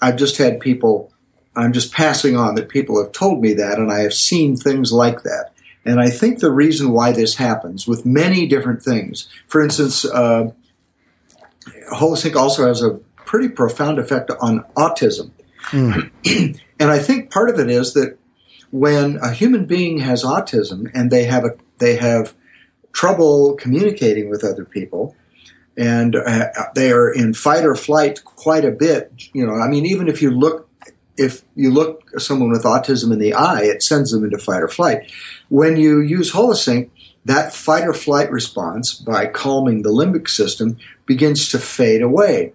I've 0.00 0.16
just 0.16 0.38
had 0.38 0.60
people. 0.60 1.12
I'm 1.56 1.72
just 1.72 1.92
passing 1.92 2.36
on 2.36 2.54
that 2.54 2.68
people 2.68 3.02
have 3.02 3.12
told 3.12 3.40
me 3.40 3.54
that, 3.54 3.78
and 3.78 3.92
I 3.92 4.00
have 4.00 4.14
seen 4.14 4.56
things 4.56 4.92
like 4.92 5.22
that. 5.24 5.52
And 5.84 6.00
I 6.00 6.10
think 6.10 6.38
the 6.38 6.52
reason 6.52 6.92
why 6.92 7.12
this 7.12 7.36
happens 7.36 7.86
with 7.86 8.06
many 8.06 8.46
different 8.46 8.82
things, 8.82 9.28
for 9.48 9.62
instance, 9.62 10.04
uh, 10.04 10.52
Holosync 11.92 12.36
also 12.36 12.66
has 12.66 12.82
a 12.82 13.00
pretty 13.16 13.48
profound 13.48 13.98
effect 13.98 14.30
on 14.40 14.64
autism. 14.76 15.30
Mm. 15.70 16.10
and 16.80 16.90
I 16.90 16.98
think 16.98 17.30
part 17.30 17.50
of 17.50 17.58
it 17.58 17.70
is 17.70 17.94
that 17.94 18.18
when 18.70 19.16
a 19.16 19.32
human 19.32 19.66
being 19.66 19.98
has 19.98 20.22
autism 20.22 20.90
and 20.94 21.10
they 21.10 21.24
have 21.24 21.44
a 21.44 21.50
they 21.78 21.96
have 21.96 22.34
trouble 22.92 23.54
communicating 23.54 24.28
with 24.28 24.44
other 24.44 24.64
people 24.64 25.14
and 25.80 26.14
uh, 26.14 26.46
they 26.74 26.92
are 26.92 27.10
in 27.10 27.32
fight 27.32 27.64
or 27.64 27.74
flight 27.74 28.24
quite 28.24 28.64
a 28.64 28.70
bit 28.70 29.12
you 29.32 29.46
know 29.46 29.54
i 29.54 29.66
mean 29.66 29.86
even 29.86 30.08
if 30.08 30.20
you 30.20 30.30
look 30.30 30.70
if 31.20 31.42
you 31.54 31.70
look 31.70 32.18
someone 32.18 32.50
with 32.50 32.64
autism 32.64 33.12
in 33.12 33.18
the 33.18 33.34
eye 33.34 33.62
it 33.62 33.82
sends 33.82 34.10
them 34.10 34.24
into 34.24 34.38
fight 34.38 34.62
or 34.62 34.68
flight. 34.68 35.12
When 35.48 35.76
you 35.76 36.00
use 36.00 36.32
holosync 36.32 36.90
that 37.26 37.52
fight 37.52 37.86
or 37.86 37.92
flight 37.92 38.32
response 38.32 38.94
by 38.94 39.26
calming 39.26 39.82
the 39.82 39.90
limbic 39.90 40.28
system 40.28 40.78
begins 41.04 41.50
to 41.50 41.58
fade 41.58 42.00
away. 42.00 42.54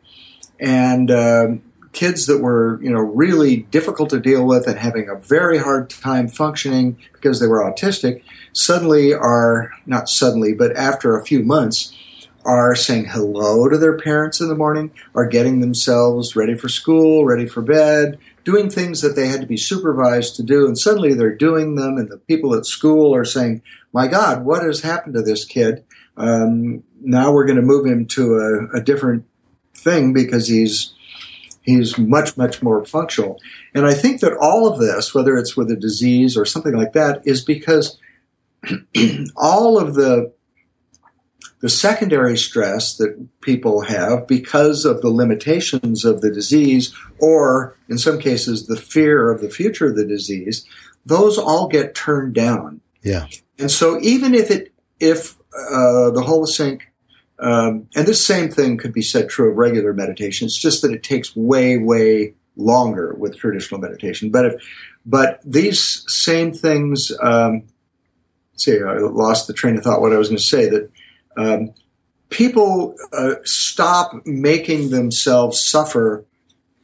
And 0.60 1.12
um, 1.12 1.62
kids 1.92 2.26
that 2.26 2.40
were 2.40 2.82
you 2.82 2.90
know 2.90 3.02
really 3.02 3.58
difficult 3.58 4.10
to 4.10 4.20
deal 4.20 4.46
with 4.46 4.68
and 4.68 4.80
having 4.80 5.08
a 5.10 5.16
very 5.16 5.60
hard 5.60 5.90
time 5.90 6.28
functioning 6.28 6.98
because 7.14 7.40
they 7.40 7.48
were 7.48 7.62
autistic 7.62 8.24
suddenly 8.52 9.14
are 9.14 9.72
not 9.86 10.10
suddenly 10.10 10.54
but 10.54 10.76
after 10.76 11.16
a 11.16 11.24
few 11.24 11.44
months 11.44 11.94
are 12.46 12.76
saying 12.76 13.06
hello 13.06 13.68
to 13.68 13.78
their 13.78 13.98
parents 13.98 14.40
in 14.40 14.48
the 14.48 14.56
morning 14.56 14.92
are 15.14 15.28
getting 15.28 15.60
themselves 15.60 16.36
ready 16.36 16.56
for 16.56 16.70
school 16.70 17.26
ready 17.26 17.48
for 17.48 17.62
bed 17.62 18.18
doing 18.44 18.70
things 18.70 19.02
that 19.02 19.16
they 19.16 19.28
had 19.28 19.42
to 19.42 19.48
be 19.48 19.58
supervised 19.58 20.36
to 20.36 20.44
do 20.44 20.66
and 20.66 20.78
suddenly 20.78 21.14
they're 21.14 21.36
doing 21.36 21.76
them 21.76 21.98
and 21.98 22.10
the 22.10 22.18
people 22.18 22.54
at 22.54 22.66
school 22.66 23.14
are 23.14 23.26
saying 23.26 23.62
my 23.92 24.08
god 24.08 24.46
what 24.46 24.64
has 24.64 24.82
happened 24.82 25.16
to 25.16 25.22
this 25.22 25.44
kid? 25.44 25.84
Um, 26.18 26.84
now 27.02 27.34
we're 27.34 27.46
going 27.46 27.58
to 27.58 27.62
move 27.62 27.86
him 27.86 28.06
to 28.08 28.36
a, 28.36 28.78
a 28.78 28.82
different 28.82 29.26
thing 29.74 30.14
because 30.14 30.48
he's 30.48 30.94
he's 31.64 31.98
much 31.98 32.38
much 32.38 32.62
more 32.62 32.86
functional. 32.86 33.40
And 33.74 33.86
i 33.86 33.94
think 33.94 34.22
that 34.22 34.38
all 34.40 34.68
of 34.68 34.80
this 34.80 35.14
whether 35.14 35.36
it's 35.38 35.58
with 35.58 35.70
a 35.72 35.76
disease 35.76 36.38
or 36.38 36.46
something 36.46 36.74
like 36.74 36.94
that 36.94 37.22
is 37.26 37.44
because 37.44 37.98
all 39.36 39.78
of 39.78 39.96
the 39.96 40.32
the 41.66 41.70
secondary 41.70 42.38
stress 42.38 42.96
that 42.98 43.28
people 43.42 43.82
have 43.82 44.28
because 44.28 44.86
of 44.86 45.02
the 45.02 45.10
limitations 45.10 46.06
of 46.06 46.22
the 46.22 46.30
disease 46.30 46.94
or 47.20 47.76
in 47.90 47.98
some 47.98 48.20
cases 48.20 48.68
the 48.68 48.76
fear 48.76 49.32
of 49.32 49.42
the 49.42 49.50
future 49.50 49.88
of 49.88 49.96
the 49.96 50.06
disease 50.06 50.64
those 51.08 51.40
all 51.40 51.68
get 51.68 51.96
turned 51.96 52.36
down 52.36 52.80
yeah 53.02 53.26
and 53.58 53.72
so 53.72 54.00
even 54.02 54.36
if 54.36 54.52
it 54.52 54.72
if 55.00 55.40
uh, 55.56 56.12
the 56.12 56.24
holosync 56.24 56.82
um, 57.40 57.90
and 57.96 58.08
this 58.08 58.24
same 58.24 58.52
thing 58.52 58.78
could 58.78 58.94
be 58.94 59.02
said 59.02 59.28
true 59.28 59.50
of 59.50 59.58
regular 59.58 59.92
meditation. 59.92 60.46
It's 60.46 60.58
just 60.58 60.82
that 60.84 60.94
it 60.94 61.04
takes 61.04 61.36
way, 61.36 61.78
way 61.78 62.34
longer 62.56 63.14
with 63.16 63.38
traditional 63.38 63.82
meditation. 63.82 64.32
But 64.32 64.46
if, 64.46 64.54
but 65.06 65.42
these 65.44 66.06
same 66.08 66.54
things, 66.54 67.12
um, 67.22 67.64
see, 68.56 68.80
I 68.82 69.00
lost 69.00 69.48
the 69.48 69.54
train 69.54 69.76
of 69.76 69.84
thought. 69.84 70.00
What 70.00 70.14
I 70.14 70.18
was 70.18 70.30
going 70.30 70.38
to 70.38 70.44
say 70.44 70.70
that 70.70 70.90
um, 71.38 71.74
people 72.30 72.96
uh, 73.14 73.36
stop 73.44 74.26
making 74.26 74.90
themselves 74.90 75.60
suffer 75.60 76.26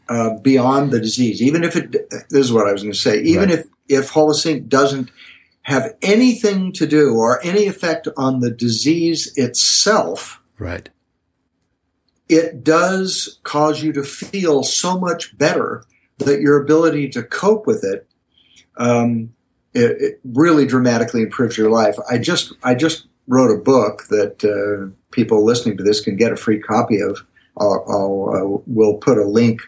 uh, 0.10 0.38
beyond 0.40 0.92
the 0.92 1.00
disease, 1.00 1.42
even 1.42 1.64
if 1.64 1.76
it. 1.76 1.92
This 2.30 2.46
is 2.46 2.54
what 2.54 2.68
I 2.68 2.74
was 2.74 2.84
going 2.84 2.94
to 2.94 3.00
say. 3.00 3.22
Even 3.22 3.50
right. 3.50 3.60
if 3.60 3.68
if 3.88 4.12
Holosync 4.12 4.68
doesn't 4.68 5.10
have 5.64 5.94
anything 6.02 6.74
to 6.74 6.88
do 6.88 7.16
or 7.16 7.44
any 7.44 7.68
effect 7.68 8.08
on 8.18 8.40
the 8.40 8.50
disease 8.50 9.32
itself 9.36 10.42
Right. 10.62 10.90
It 12.30 12.64
does 12.64 13.40
cause 13.42 13.82
you 13.82 13.92
to 13.94 14.04
feel 14.04 14.62
so 14.62 15.00
much 15.00 15.36
better 15.36 15.86
that 16.20 16.40
your 16.40 16.62
ability 16.62 17.10
to 17.10 17.24
cope 17.24 17.66
with 17.66 17.84
it, 17.84 18.08
um, 18.78 19.34
it, 19.74 20.00
it 20.00 20.20
really 20.24 20.68
dramatically 20.68 21.24
improves 21.24 21.58
your 21.58 21.72
life. 21.72 21.96
I 22.08 22.20
just 22.20 22.54
I 22.62 22.76
just 22.76 23.08
wrote 23.32 23.50
a 23.50 23.64
book 23.64 24.04
that 24.10 24.44
uh, 24.44 24.94
people 25.12 25.46
listening 25.46 25.78
to 25.78 25.84
this 25.84 26.02
can 26.02 26.18
get 26.18 26.34
a 26.34 26.36
free 26.36 26.60
copy 26.60 27.00
of. 27.00 27.26
I'll, 27.58 27.86
I'll 27.88 28.36
uh, 28.36 28.62
we'll 28.68 28.98
put 28.98 29.18
a 29.18 29.24
link 29.24 29.62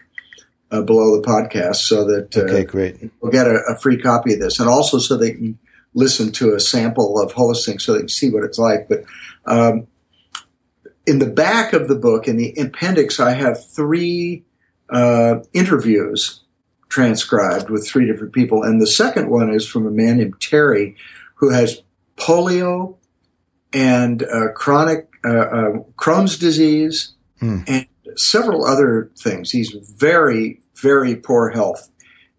uh, 0.70 0.82
below 0.82 1.20
the 1.20 1.26
podcast 1.26 1.76
so 1.76 2.04
that 2.04 2.36
uh, 2.36 2.42
okay, 2.42 2.64
great. 2.64 3.10
We'll 3.20 3.32
get 3.32 3.46
a, 3.46 3.60
a, 3.70 3.78
free 3.78 3.98
copy 3.98 4.34
of 4.34 4.40
this, 4.40 4.60
and 4.60 4.68
also 4.68 4.98
so 4.98 5.16
they 5.16 5.32
can 5.32 5.58
listen 5.94 6.30
to 6.32 6.54
a 6.54 6.60
sample 6.60 7.18
of 7.18 7.32
Holosync 7.32 7.80
so 7.80 7.94
they 7.94 8.00
can 8.00 8.08
see 8.08 8.30
what 8.30 8.44
it's 8.44 8.58
like. 8.58 8.86
But 8.88 9.04
um, 9.46 9.86
in 11.06 11.18
the 11.18 11.30
back 11.30 11.72
of 11.72 11.88
the 11.88 11.94
book, 11.94 12.28
in 12.28 12.36
the 12.36 12.54
appendix, 12.58 13.18
I 13.18 13.32
have 13.32 13.64
three 13.66 14.44
uh, 14.90 15.36
interviews 15.54 16.40
transcribed 16.90 17.70
with 17.70 17.88
three 17.88 18.06
different 18.06 18.34
people. 18.34 18.62
And 18.62 18.80
the 18.80 18.86
second 18.86 19.30
one 19.30 19.50
is 19.50 19.66
from 19.66 19.86
a 19.86 19.90
man 19.90 20.18
named 20.18 20.40
Terry 20.40 20.96
who 21.36 21.50
has 21.50 21.82
polio 22.16 22.96
and 23.74 24.22
uh, 24.22 24.52
chronic 24.54 25.08
uh, 25.24 25.28
uh 25.28 25.70
Crohn's 25.96 26.38
disease 26.38 27.14
mm. 27.42 27.64
and 27.66 27.86
several 28.16 28.64
other 28.64 29.10
things. 29.18 29.50
He's 29.50 29.70
very, 29.96 30.60
very 30.80 31.16
poor 31.16 31.50
health. 31.50 31.90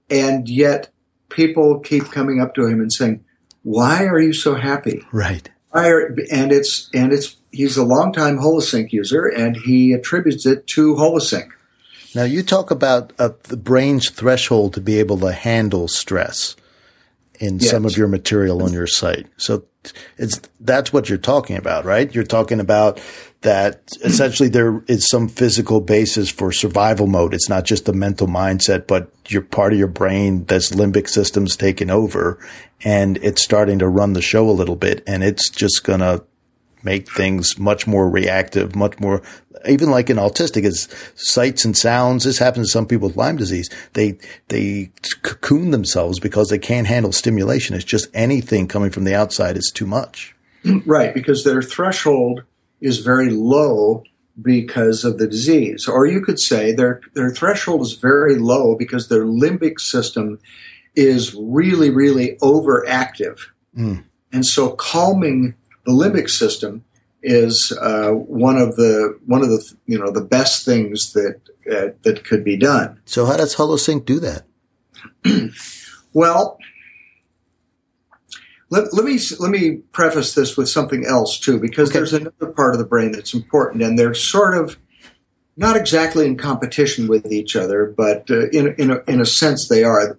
And 0.09 0.47
yet 0.47 0.89
people 1.29 1.79
keep 1.79 2.11
coming 2.11 2.39
up 2.39 2.55
to 2.55 2.65
him 2.65 2.79
and 2.79 2.91
saying, 2.91 3.23
why 3.63 4.05
are 4.05 4.19
you 4.19 4.33
so 4.33 4.55
happy? 4.55 5.03
Right. 5.11 5.49
and 5.73 6.51
it's, 6.51 6.89
and 6.93 7.11
it's 7.11 7.35
he's 7.51 7.77
a 7.77 7.83
longtime 7.83 8.37
Holosync 8.37 8.91
user, 8.91 9.25
and 9.25 9.57
he 9.57 9.91
attributes 9.93 10.45
it 10.45 10.67
to 10.67 10.95
Holosync. 10.95 11.49
Now, 12.13 12.23
you 12.23 12.43
talk 12.43 12.71
about 12.71 13.11
uh, 13.19 13.31
the 13.43 13.57
brain's 13.57 14.09
threshold 14.09 14.73
to 14.75 14.81
be 14.81 14.99
able 14.99 15.17
to 15.19 15.33
handle 15.33 15.89
stress 15.89 16.55
in 17.39 17.59
yes. 17.59 17.69
some 17.69 17.85
of 17.85 17.97
your 17.97 18.07
material 18.07 18.63
on 18.63 18.73
your 18.73 18.87
site. 18.87 19.27
So 19.37 19.65
it's 20.17 20.41
that's 20.59 20.91
what 20.91 21.09
you're 21.09 21.17
talking 21.17 21.57
about, 21.57 21.85
right? 21.85 22.13
You're 22.13 22.23
talking 22.23 22.59
about 22.59 22.99
that 23.41 23.81
essentially 24.03 24.49
there 24.49 24.83
is 24.87 25.07
some 25.07 25.27
physical 25.27 25.79
basis 25.79 26.29
for 26.31 26.51
survival 26.51 27.05
mode. 27.05 27.33
It's 27.33 27.49
not 27.49 27.63
just 27.63 27.87
a 27.87 27.93
mental 27.93 28.27
mindset, 28.27 28.87
but 28.87 29.11
you're 29.27 29.43
part 29.43 29.73
of 29.73 29.79
your 29.79 29.87
brain 29.87 30.45
that's 30.45 30.71
limbic 30.71 31.07
system's 31.07 31.55
taken 31.55 31.91
over 31.91 32.39
and 32.83 33.17
it's 33.17 33.43
starting 33.43 33.79
to 33.79 33.87
run 33.87 34.13
the 34.13 34.21
show 34.21 34.49
a 34.49 34.51
little 34.51 34.75
bit 34.75 35.03
and 35.05 35.23
it's 35.23 35.49
just 35.49 35.83
gonna 35.83 36.21
make 36.85 37.11
things 37.11 37.57
much 37.57 37.87
more 37.87 38.09
reactive, 38.09 38.75
much 38.75 38.99
more, 38.99 39.21
even 39.67 39.89
like 39.89 40.09
in 40.09 40.17
autistic 40.17 40.63
is 40.63 40.87
sights 41.15 41.65
and 41.65 41.75
sounds. 41.75 42.23
This 42.23 42.37
happens 42.37 42.67
to 42.67 42.71
some 42.71 42.85
people 42.85 43.07
with 43.07 43.17
Lyme 43.17 43.37
disease. 43.37 43.69
They, 43.93 44.17
they 44.49 44.91
cocoon 45.23 45.71
themselves 45.71 46.19
because 46.19 46.49
they 46.49 46.59
can't 46.59 46.87
handle 46.87 47.11
stimulation. 47.11 47.75
It's 47.75 47.83
just 47.83 48.07
anything 48.13 48.67
coming 48.67 48.91
from 48.91 49.03
the 49.03 49.15
outside 49.15 49.57
is 49.57 49.71
too 49.73 49.87
much. 49.87 50.35
Right. 50.85 51.13
Because 51.13 51.43
their 51.43 51.61
threshold 51.61 52.43
is 52.81 52.97
very 52.97 53.29
low 53.29 54.03
because 54.41 55.05
of 55.05 55.19
the 55.19 55.27
disease. 55.27 55.87
Or 55.87 56.07
you 56.07 56.21
could 56.21 56.39
say 56.39 56.71
their, 56.71 57.01
their 57.13 57.29
threshold 57.29 57.81
is 57.81 57.93
very 57.93 58.35
low 58.35 58.75
because 58.75 59.07
their 59.07 59.25
limbic 59.25 59.79
system 59.79 60.39
is 60.95 61.35
really, 61.35 61.89
really 61.89 62.37
overactive. 62.41 63.37
Mm. 63.77 64.05
And 64.31 64.45
so 64.45 64.71
calming 64.71 65.55
the 65.85 65.91
limbic 65.91 66.29
system 66.29 66.83
is 67.21 67.71
uh, 67.81 68.11
one 68.11 68.57
of 68.57 68.75
the 68.75 69.19
one 69.25 69.41
of 69.41 69.49
the 69.49 69.73
you 69.87 69.97
know 69.97 70.11
the 70.11 70.21
best 70.21 70.63
things 70.65 71.13
that 71.13 71.41
uh, 71.71 71.89
that 72.03 72.23
could 72.23 72.43
be 72.43 72.57
done. 72.57 73.01
So 73.05 73.25
how 73.25 73.37
does 73.37 73.55
Holosync 73.55 74.05
do 74.05 74.19
that? 74.19 74.45
well, 76.13 76.57
let, 78.69 78.93
let 78.93 79.05
me 79.05 79.19
let 79.39 79.51
me 79.51 79.77
preface 79.91 80.35
this 80.35 80.55
with 80.55 80.69
something 80.69 81.05
else 81.05 81.39
too, 81.39 81.59
because 81.59 81.89
okay. 81.89 81.99
there's 81.99 82.13
another 82.13 82.51
part 82.55 82.73
of 82.73 82.79
the 82.79 82.85
brain 82.85 83.11
that's 83.11 83.33
important, 83.33 83.83
and 83.83 83.97
they're 83.97 84.13
sort 84.13 84.55
of 84.55 84.77
not 85.57 85.77
exactly 85.77 86.25
in 86.25 86.37
competition 86.37 87.07
with 87.07 87.31
each 87.31 87.55
other, 87.55 87.93
but 87.97 88.29
uh, 88.29 88.49
in 88.49 88.75
in 88.77 88.91
a, 88.91 88.99
in 89.07 89.19
a 89.19 89.25
sense 89.25 89.67
they 89.67 89.83
are. 89.83 90.17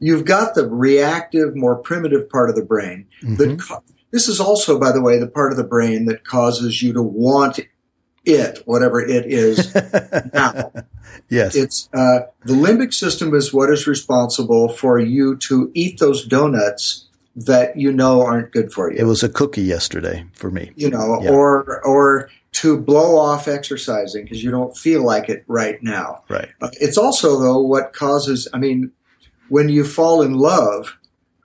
You've 0.00 0.24
got 0.24 0.54
the 0.54 0.68
reactive, 0.68 1.56
more 1.56 1.76
primitive 1.76 2.28
part 2.28 2.50
of 2.50 2.56
the 2.56 2.64
brain 2.64 3.06
mm-hmm. 3.22 3.36
that 3.36 3.82
this 4.14 4.28
is 4.28 4.38
also, 4.38 4.78
by 4.78 4.92
the 4.92 5.02
way, 5.02 5.18
the 5.18 5.26
part 5.26 5.50
of 5.50 5.56
the 5.56 5.64
brain 5.64 6.04
that 6.04 6.22
causes 6.22 6.80
you 6.80 6.92
to 6.92 7.02
want 7.02 7.58
it, 8.24 8.62
whatever 8.64 9.00
it 9.00 9.26
is 9.26 9.74
now. 10.32 10.70
Yes. 11.28 11.56
It's 11.56 11.88
uh, 11.92 12.20
the 12.44 12.54
limbic 12.54 12.94
system 12.94 13.34
is 13.34 13.52
what 13.52 13.70
is 13.70 13.88
responsible 13.88 14.68
for 14.68 15.00
you 15.00 15.36
to 15.38 15.68
eat 15.74 15.98
those 15.98 16.24
donuts 16.24 17.08
that 17.34 17.76
you 17.76 17.90
know 17.90 18.22
aren't 18.22 18.52
good 18.52 18.72
for 18.72 18.88
you. 18.88 18.98
It 18.98 19.04
was 19.04 19.24
a 19.24 19.28
cookie 19.28 19.62
yesterday 19.62 20.24
for 20.34 20.48
me. 20.48 20.70
You 20.76 20.90
know, 20.90 21.20
yeah. 21.20 21.30
or 21.30 21.84
or 21.84 22.30
to 22.52 22.80
blow 22.80 23.18
off 23.18 23.48
exercising 23.48 24.22
because 24.22 24.44
you 24.44 24.52
don't 24.52 24.76
feel 24.76 25.04
like 25.04 25.28
it 25.28 25.42
right 25.48 25.82
now. 25.82 26.22
Right. 26.28 26.50
Uh, 26.60 26.70
it's 26.74 26.96
also 26.96 27.40
though 27.40 27.58
what 27.58 27.92
causes. 27.92 28.46
I 28.54 28.58
mean, 28.58 28.92
when 29.48 29.68
you 29.68 29.82
fall 29.82 30.22
in 30.22 30.34
love, 30.34 30.96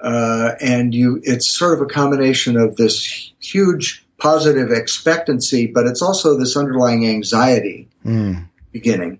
uh, 0.01 0.51
and 0.61 0.93
you 0.93 1.19
it's 1.23 1.49
sort 1.49 1.73
of 1.73 1.81
a 1.81 1.85
combination 1.85 2.57
of 2.57 2.75
this 2.77 3.31
huge 3.39 4.05
positive 4.17 4.71
expectancy, 4.71 5.65
but 5.67 5.85
it's 5.87 6.01
also 6.01 6.37
this 6.37 6.55
underlying 6.57 7.07
anxiety 7.07 7.87
Mm. 8.05 8.47
beginning. 8.71 9.19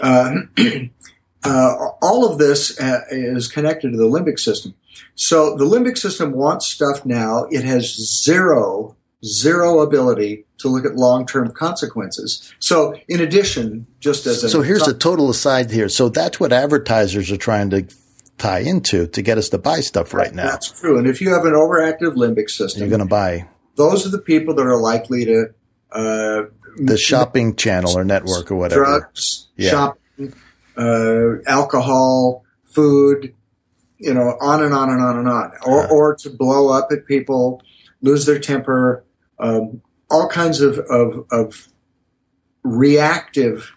Uh, 0.00 0.32
uh, 1.44 1.74
all 2.02 2.30
of 2.30 2.38
this 2.38 2.78
uh, 2.80 3.00
is 3.10 3.48
connected 3.48 3.92
to 3.92 3.96
the 3.96 4.04
limbic 4.04 4.38
system. 4.38 4.74
So 5.14 5.56
the 5.56 5.64
limbic 5.64 5.98
system 5.98 6.32
wants 6.32 6.66
stuff 6.66 7.04
now. 7.04 7.44
It 7.50 7.64
has 7.64 7.94
zero, 8.22 8.96
zero 9.24 9.80
ability 9.80 10.44
to 10.58 10.68
look 10.68 10.84
at 10.84 10.96
long-term 10.96 11.52
consequences. 11.52 12.52
So 12.58 12.94
in 13.08 13.20
addition, 13.20 13.86
just 14.00 14.26
as 14.26 14.42
a 14.44 14.48
So 14.48 14.62
here's 14.62 14.88
a 14.88 14.94
total 14.94 15.30
aside 15.30 15.70
here. 15.70 15.88
So 15.88 16.08
that's 16.08 16.40
what 16.40 16.52
advertisers 16.52 17.30
are 17.30 17.36
trying 17.36 17.70
to 17.70 17.86
tie 18.38 18.60
into 18.60 19.06
to 19.08 19.22
get 19.22 19.38
us 19.38 19.48
to 19.50 19.58
buy 19.58 19.80
stuff 19.80 20.12
right 20.14 20.34
now. 20.34 20.46
That's 20.46 20.70
true. 20.80 20.98
And 20.98 21.06
if 21.06 21.20
you 21.20 21.32
have 21.32 21.44
an 21.44 21.52
overactive 21.52 22.14
limbic 22.16 22.50
system, 22.50 22.80
You're 22.80 22.90
going 22.90 23.00
to 23.00 23.06
buy 23.06 23.46
those 23.76 24.06
are 24.06 24.10
the 24.10 24.18
people 24.18 24.54
that 24.54 24.66
are 24.66 24.76
likely 24.80 25.24
to 25.26 25.46
uh, 25.92 26.42
the 26.78 26.96
shopping 26.98 27.56
channel 27.56 27.96
or 27.96 28.04
network 28.04 28.50
or 28.50 28.56
whatever. 28.56 28.84
drugs, 28.84 29.48
Yeah. 29.56 29.70
shopping, 29.70 30.34
uh, 30.76 31.42
alcohol, 31.46 32.44
food, 32.64 33.34
you 33.98 34.12
know, 34.12 34.36
on 34.40 34.62
and 34.62 34.74
on 34.74 34.90
and 34.90 35.00
on 35.02 35.18
and 35.18 35.28
on, 35.28 35.52
or 35.66 35.82
Yeah. 35.82 35.88
or 35.90 36.14
to 36.16 36.30
blow 36.30 36.68
up 36.68 36.88
at 36.90 37.06
people, 37.06 37.62
lose 38.02 38.26
their 38.26 38.38
temper, 38.38 39.04
um, 39.38 39.80
all 40.10 40.28
kinds 40.28 40.60
of 40.60 40.78
of, 40.78 41.24
of 41.30 41.68
reactive 42.62 43.70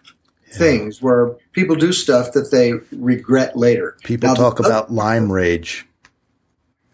things 0.52 1.00
where 1.00 1.30
people 1.52 1.76
do 1.76 1.92
stuff 1.92 2.32
that 2.32 2.50
they 2.50 2.72
regret 2.96 3.56
later. 3.56 3.96
People 4.04 4.28
Now, 4.28 4.34
talk 4.34 4.60
other- 4.60 4.68
about 4.68 4.92
Lyme 4.92 5.30
rage. 5.30 5.86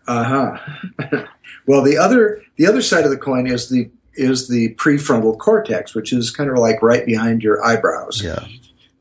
Uh 0.07 0.25
huh. 0.25 1.25
well, 1.67 1.83
the 1.83 1.99
other 1.99 2.43
the 2.57 2.67
other 2.67 2.81
side 2.83 3.05
of 3.05 3.11
the 3.11 3.17
coin 3.17 3.47
is 3.47 3.69
the 3.69 3.91
is 4.15 4.49
the 4.49 4.75
prefrontal 4.77 5.37
cortex, 5.39 5.95
which 5.95 6.13
is 6.13 6.31
kind 6.31 6.49
of 6.49 6.59
like 6.59 6.81
right 6.83 7.05
behind 7.05 7.43
your 7.43 7.65
eyebrows. 7.65 8.23
Yeah. 8.23 8.47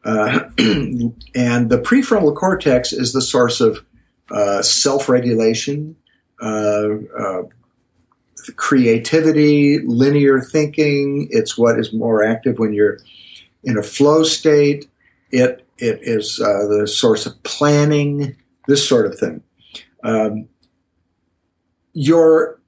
Uh, 0.04 0.50
and 0.58 1.70
the 1.70 1.82
prefrontal 1.84 2.36
cortex 2.36 2.92
is 2.92 3.14
the 3.14 3.22
source 3.22 3.62
of 3.62 3.86
uh, 4.32 4.62
self 4.64 5.08
regulation, 5.08 5.96
uh, 6.42 6.90
uh, 7.18 7.44
creativity, 8.56 9.80
linear 9.80 10.42
thinking. 10.42 11.28
It's 11.32 11.58
what 11.58 11.80
is 11.80 11.94
more 11.94 12.24
active 12.24 12.60
when 12.60 12.74
you're 12.74 13.00
in 13.66 13.78
a 13.78 13.84
flow 13.84 14.24
state. 14.24 14.90
It 15.32 15.68
it 15.78 16.00
is 16.04 16.40
uh, 16.40 16.68
the 16.68 16.88
source 16.88 17.26
of 17.26 17.42
planning, 17.44 18.38
this 18.68 18.88
sort 18.88 19.06
of 19.06 19.20
thing. 19.20 19.44
Um, 20.04 20.48
your 21.94 22.62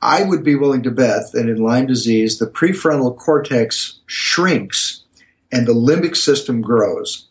I 0.00 0.22
would 0.22 0.44
be 0.44 0.54
willing 0.54 0.82
to 0.84 0.90
bet 0.90 1.32
that 1.32 1.48
in 1.48 1.56
Lyme 1.56 1.86
disease, 1.86 2.38
the 2.38 2.46
prefrontal 2.46 3.16
cortex 3.16 3.98
shrinks 4.06 5.04
and 5.50 5.66
the 5.66 5.74
limbic 5.74 6.16
system 6.16 6.60
grows. 6.60 7.28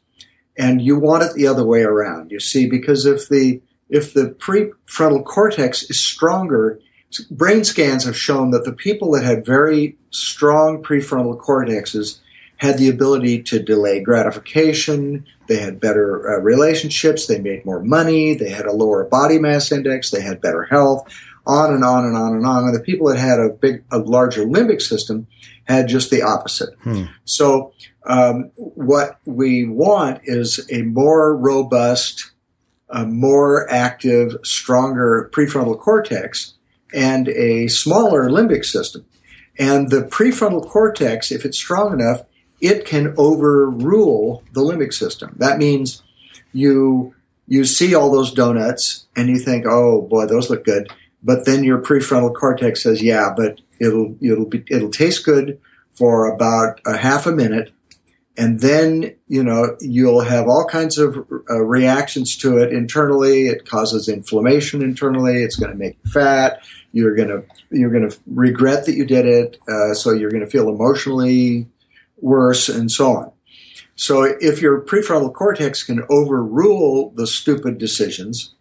And 0.58 0.82
you 0.82 1.00
want 1.00 1.24
it 1.24 1.34
the 1.34 1.48
other 1.48 1.64
way 1.64 1.84
around, 1.84 2.32
you 2.32 2.40
see, 2.40 2.68
because 2.68 3.06
if 3.06 3.30
the 3.30 3.62
if 3.90 4.14
the 4.14 4.32
prefrontal 4.32 5.24
cortex 5.24 5.84
is 5.84 6.00
stronger, 6.00 6.80
brain 7.32 7.64
scans 7.64 8.04
have 8.04 8.18
shown 8.18 8.52
that 8.52 8.66
the 8.66 8.74
people 8.74 9.12
that 9.12 9.24
had 9.24 9.46
very 9.46 9.98
strong 10.10 10.84
prefrontal 10.84 11.40
cortexes 11.40 12.20
had 12.58 12.78
the 12.78 12.90
ability 12.90 13.44
to 13.44 13.62
delay 13.62 14.02
gratification, 14.02 15.26
they 15.48 15.58
had 15.58 15.80
better 15.80 16.38
uh, 16.38 16.42
relationships, 16.42 17.28
they 17.28 17.40
made 17.40 17.66
more 17.66 17.82
money, 17.84 18.34
they 18.34 18.50
had 18.50 18.66
a 18.66 18.74
lower 18.74 19.04
body 19.04 19.40
mass 19.40 19.72
index, 19.72 20.10
they 20.10 20.22
had 20.22 20.42
better 20.42 20.64
health, 20.64 21.08
on 21.46 21.74
and 21.74 21.84
on 21.84 22.06
and 22.06 22.18
on 22.18 22.34
and 22.34 22.46
on. 22.46 22.66
And 22.66 22.76
the 22.76 22.84
people 22.84 23.08
that 23.08 23.20
had 23.20 23.40
a 23.40 23.50
big, 23.50 23.84
a 23.92 24.00
larger 24.00 24.44
limbic 24.44 24.82
system 24.82 25.28
had 25.66 25.88
just 25.88 26.10
the 26.10 26.24
opposite. 26.24 26.74
Hmm. 26.82 27.06
So, 27.26 27.74
um, 28.06 28.52
what 28.56 29.20
we 29.26 29.66
want 29.66 30.22
is 30.24 30.66
a 30.72 30.82
more 30.84 31.36
robust, 31.36 32.32
a 32.90 33.06
more 33.06 33.70
active, 33.70 34.38
stronger 34.44 35.30
prefrontal 35.34 35.78
cortex 35.78 36.54
and 36.94 37.28
a 37.30 37.68
smaller 37.68 38.30
limbic 38.30 38.64
system. 38.64 39.06
And 39.60 39.90
the 39.90 40.04
prefrontal 40.04 40.68
cortex, 40.68 41.32
if 41.32 41.44
it's 41.44 41.58
strong 41.58 42.00
enough, 42.00 42.22
it 42.60 42.86
can 42.86 43.14
overrule 43.18 44.44
the 44.54 44.62
limbic 44.62 44.94
system. 44.94 45.36
That 45.38 45.58
means 45.58 46.04
you 46.54 47.14
you 47.48 47.64
see 47.64 47.96
all 47.96 48.12
those 48.12 48.34
donuts 48.34 49.08
and 49.16 49.30
you 49.30 49.40
think, 49.40 49.66
"Oh 49.68 50.02
boy, 50.02 50.26
those 50.26 50.50
look 50.50 50.66
good." 50.66 50.92
But 51.24 51.46
then 51.46 51.64
your 51.64 51.80
prefrontal 51.82 52.34
cortex 52.34 52.84
says, 52.84 53.02
"Yeah, 53.02 53.34
but 53.36 53.62
it'll 53.80 54.16
it'll 54.22 54.46
be 54.46 54.64
it'll 54.70 54.90
taste 54.90 55.26
good 55.26 55.60
for 55.94 56.26
about 56.26 56.80
a 56.86 56.98
half 56.98 57.26
a 57.26 57.32
minute, 57.32 57.72
and 58.38 58.60
then 58.60 59.16
you 59.28 59.44
know 59.44 59.76
you'll 59.80 60.22
have 60.22 60.48
all 60.48 60.66
kinds 60.66 60.98
of 60.98 61.18
uh, 61.50 61.62
reactions 61.62 62.36
to 62.38 62.58
it 62.58 62.74
internally. 62.74 63.48
It 63.48 63.68
causes 63.68 64.10
inflammation 64.10 64.82
internally. 64.82 65.44
It's 65.44 65.56
going 65.56 65.72
to 65.72 65.78
make 65.78 65.98
you 66.04 66.12
fat. 66.12 66.64
You're 66.92 67.16
going 67.16 67.30
to 67.30 67.44
you're 67.70 67.92
going 67.92 68.10
to 68.10 68.18
regret 68.28 68.86
that 68.86 68.96
you 68.96 69.06
did 69.06 69.26
it. 69.26 69.58
Uh, 69.68 69.94
so 69.94 70.12
you're 70.12 70.32
going 70.32 70.44
to 70.44 70.50
feel 70.50 70.70
emotionally 70.70 71.68
worse, 72.22 72.70
and 72.70 72.92
so 72.92 73.16
on. 73.16 73.32
So 73.96 74.24
if 74.24 74.62
your 74.62 74.82
prefrontal 74.82 75.34
cortex 75.34 75.84
can 75.84 76.04
overrule 76.10 77.12
the 77.16 77.26
stupid 77.26 77.78
decisions 77.78 78.54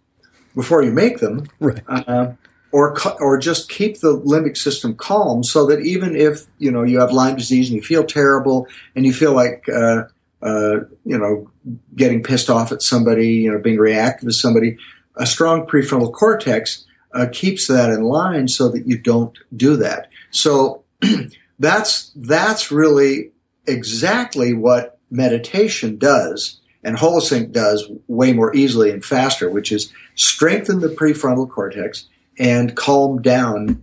before 0.55 0.83
you 0.83 0.91
make 0.91 1.19
them, 1.19 1.47
Right. 1.61 1.83
uh, 1.87 2.33
or 2.73 2.97
or 3.21 3.39
just 3.39 3.69
keep 3.69 4.01
the 4.01 4.19
limbic 4.19 4.57
system 4.57 4.95
calm, 4.95 5.43
so 5.45 5.67
that 5.67 5.81
even 5.81 6.17
if 6.17 6.47
you 6.59 6.71
know 6.71 6.83
you 6.83 7.01
have 7.01 7.13
Lyme 7.13 7.37
disease 7.37 7.69
and 7.69 7.77
you 7.77 7.83
feel 7.83 8.05
terrible 8.05 8.67
and 8.95 9.05
you 9.05 9.13
feel 9.13 9.33
like 9.35 9.69
uh, 9.69 10.05
uh, 10.43 10.81
you 11.05 11.19
know 11.19 11.51
getting 11.95 12.23
pissed 12.23 12.49
off 12.51 12.73
at 12.73 12.83
somebody, 12.83 13.35
you 13.35 13.53
know 13.53 13.59
being 13.59 13.79
reactive 13.79 14.29
to 14.29 14.33
somebody, 14.35 14.79
a 15.17 15.27
strong 15.27 15.67
prefrontal 15.67 16.13
cortex 16.13 16.85
uh, 17.13 17.27
keeps 17.33 17.67
that 17.67 17.91
in 17.91 18.03
line 18.03 18.49
so 18.49 18.69
that 18.69 18.87
you 18.87 18.99
don't 18.99 19.39
do 19.55 19.77
that. 19.77 20.09
So 20.31 20.85
that's 21.59 22.11
that's 22.17 22.71
really 22.71 23.33
exactly 23.67 24.53
what 24.55 24.99
meditation 25.11 25.99
does 25.99 26.61
and 26.87 26.97
holosync 26.97 27.51
does 27.51 27.91
way 28.07 28.33
more 28.33 28.55
easily 28.55 28.93
and 28.93 29.05
faster, 29.05 29.51
which 29.51 29.73
is 29.73 29.93
strengthen 30.15 30.79
the 30.79 30.89
prefrontal 30.89 31.51
cortex 31.51 32.07
and 32.39 32.77
calm 32.77 33.21
down 33.21 33.83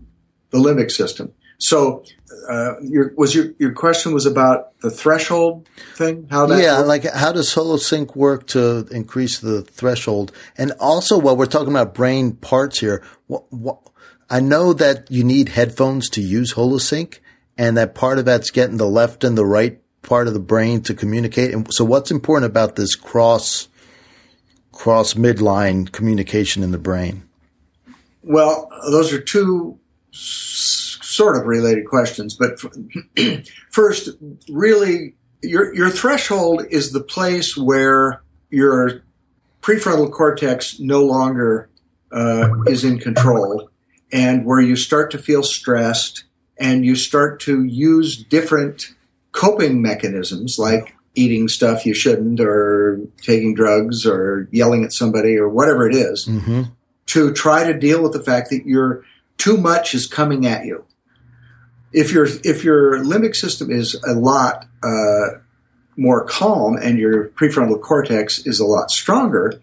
the 0.51 0.57
limbic 0.57 0.89
system. 0.89 1.33
So, 1.57 2.05
uh, 2.49 2.79
your 2.81 3.13
was 3.15 3.35
your 3.35 3.53
your 3.59 3.73
question 3.73 4.13
was 4.13 4.25
about 4.25 4.79
the 4.79 4.89
threshold 4.89 5.67
thing? 5.95 6.27
How 6.31 6.45
that 6.45 6.61
yeah, 6.61 6.77
works? 6.77 6.87
like 6.87 7.13
how 7.13 7.33
does 7.33 7.53
HoloSync 7.53 8.15
work 8.15 8.47
to 8.47 8.87
increase 8.89 9.39
the 9.39 9.63
threshold? 9.63 10.31
And 10.57 10.71
also, 10.79 11.17
while 11.17 11.35
we're 11.35 11.45
talking 11.45 11.69
about 11.69 11.93
brain 11.93 12.33
parts 12.33 12.79
here, 12.79 13.03
what, 13.27 13.51
what, 13.51 13.79
I 14.29 14.39
know 14.39 14.73
that 14.73 15.11
you 15.11 15.23
need 15.23 15.49
headphones 15.49 16.09
to 16.11 16.21
use 16.21 16.53
HoloSync, 16.53 17.19
and 17.57 17.77
that 17.77 17.95
part 17.95 18.19
of 18.19 18.25
that's 18.25 18.49
getting 18.49 18.77
the 18.77 18.87
left 18.87 19.23
and 19.23 19.37
the 19.37 19.45
right 19.45 19.79
part 20.01 20.27
of 20.27 20.33
the 20.33 20.39
brain 20.39 20.81
to 20.83 20.93
communicate. 20.93 21.53
And 21.53 21.73
so, 21.73 21.85
what's 21.85 22.11
important 22.11 22.49
about 22.49 22.75
this 22.75 22.95
cross 22.95 23.67
cross 24.71 25.13
midline 25.13 25.91
communication 25.91 26.63
in 26.63 26.71
the 26.71 26.77
brain? 26.77 27.23
Well, 28.23 28.69
those 28.89 29.13
are 29.13 29.21
two 29.21 29.79
sort 30.11 31.37
of 31.37 31.45
related 31.45 31.85
questions, 31.85 32.35
but 32.35 32.59
first, 33.71 34.09
really, 34.49 35.15
your 35.41 35.73
your 35.73 35.89
threshold 35.89 36.65
is 36.69 36.91
the 36.91 37.03
place 37.03 37.57
where 37.57 38.21
your 38.49 39.03
prefrontal 39.61 40.11
cortex 40.11 40.79
no 40.79 41.03
longer 41.03 41.69
uh, 42.11 42.49
is 42.65 42.83
in 42.83 42.99
control, 42.99 43.69
and 44.11 44.45
where 44.45 44.61
you 44.61 44.75
start 44.75 45.11
to 45.11 45.17
feel 45.17 45.43
stressed, 45.43 46.23
and 46.63 46.83
you 46.85 46.95
start 46.95 47.39
to 47.41 47.63
use 47.63 48.17
different 48.17 48.87
coping 49.33 49.81
mechanisms 49.81 50.57
like 50.57 50.95
eating 51.15 51.47
stuff 51.47 51.85
you 51.85 51.93
shouldn't, 51.93 52.39
or 52.39 52.99
taking 53.21 53.53
drugs, 53.53 54.03
or 54.05 54.47
yelling 54.51 54.83
at 54.83 54.93
somebody, 54.93 55.37
or 55.37 55.47
whatever 55.47 55.87
it 55.87 55.93
is 55.93 56.25
Mm-hmm. 56.25 56.63
to 57.07 57.31
try 57.33 57.63
to 57.67 57.77
deal 57.77 58.01
with 58.01 58.13
the 58.13 58.23
fact 58.23 58.49
that 58.49 58.65
you're 58.65 59.03
too 59.37 59.57
much 59.57 59.93
is 59.93 60.07
coming 60.07 60.47
at 60.47 60.65
you. 60.65 60.85
If 61.91 62.11
your 62.11 62.25
if 62.43 62.63
your 62.63 63.03
limbic 63.03 63.35
system 63.35 63.69
is 63.69 63.95
a 64.07 64.13
lot 64.13 64.65
uh, 64.81 65.37
more 65.95 66.25
calm 66.25 66.77
and 66.77 66.97
your 66.97 67.29
prefrontal 67.29 67.79
cortex 67.79 68.47
is 68.47 68.59
a 68.59 68.65
lot 68.65 68.89
stronger, 68.89 69.61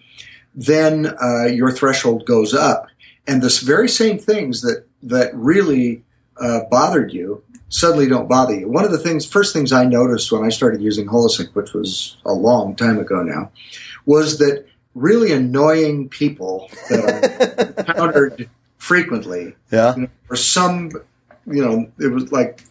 then 0.55 1.07
uh, 1.21 1.47
your 1.47 1.73
threshold 1.73 2.27
goes 2.27 2.55
up, 2.55 2.87
and 3.27 3.43
this 3.43 3.59
very 3.61 3.89
same 3.89 4.19
things 4.19 4.61
that 4.61 4.87
that 5.03 5.35
really 5.35 6.05
uh, 6.41 6.65
bothered 6.71 7.13
you 7.13 7.43
suddenly 7.71 8.09
don't 8.09 8.29
bother 8.29 8.55
you. 8.55 8.69
One 8.69 8.85
of 8.85 8.91
the 8.91 8.99
things, 8.99 9.25
first 9.25 9.53
things 9.53 9.73
I 9.73 9.85
noticed 9.85 10.31
when 10.31 10.45
I 10.45 10.51
started 10.51 10.83
using 10.83 11.07
Holosync, 11.07 11.55
which 11.55 11.73
was 11.73 12.17
a 12.27 12.33
long 12.33 12.75
time 12.77 12.99
ago 12.99 13.23
now, 13.23 13.51
was 14.05 14.39
that 14.39 14.67
really 14.95 15.33
annoying 15.33 16.09
people 16.09 16.69
that 16.91 17.77
I 17.79 17.81
encountered 17.91 18.51
frequently. 18.77 19.55
Yeah. 19.71 19.95
You 19.95 20.03
know, 20.03 20.09
or 20.29 20.37
some, 20.37 20.91
you 21.47 21.65
know, 21.65 21.91
it 21.99 22.09
was 22.13 22.33
like 22.33 22.65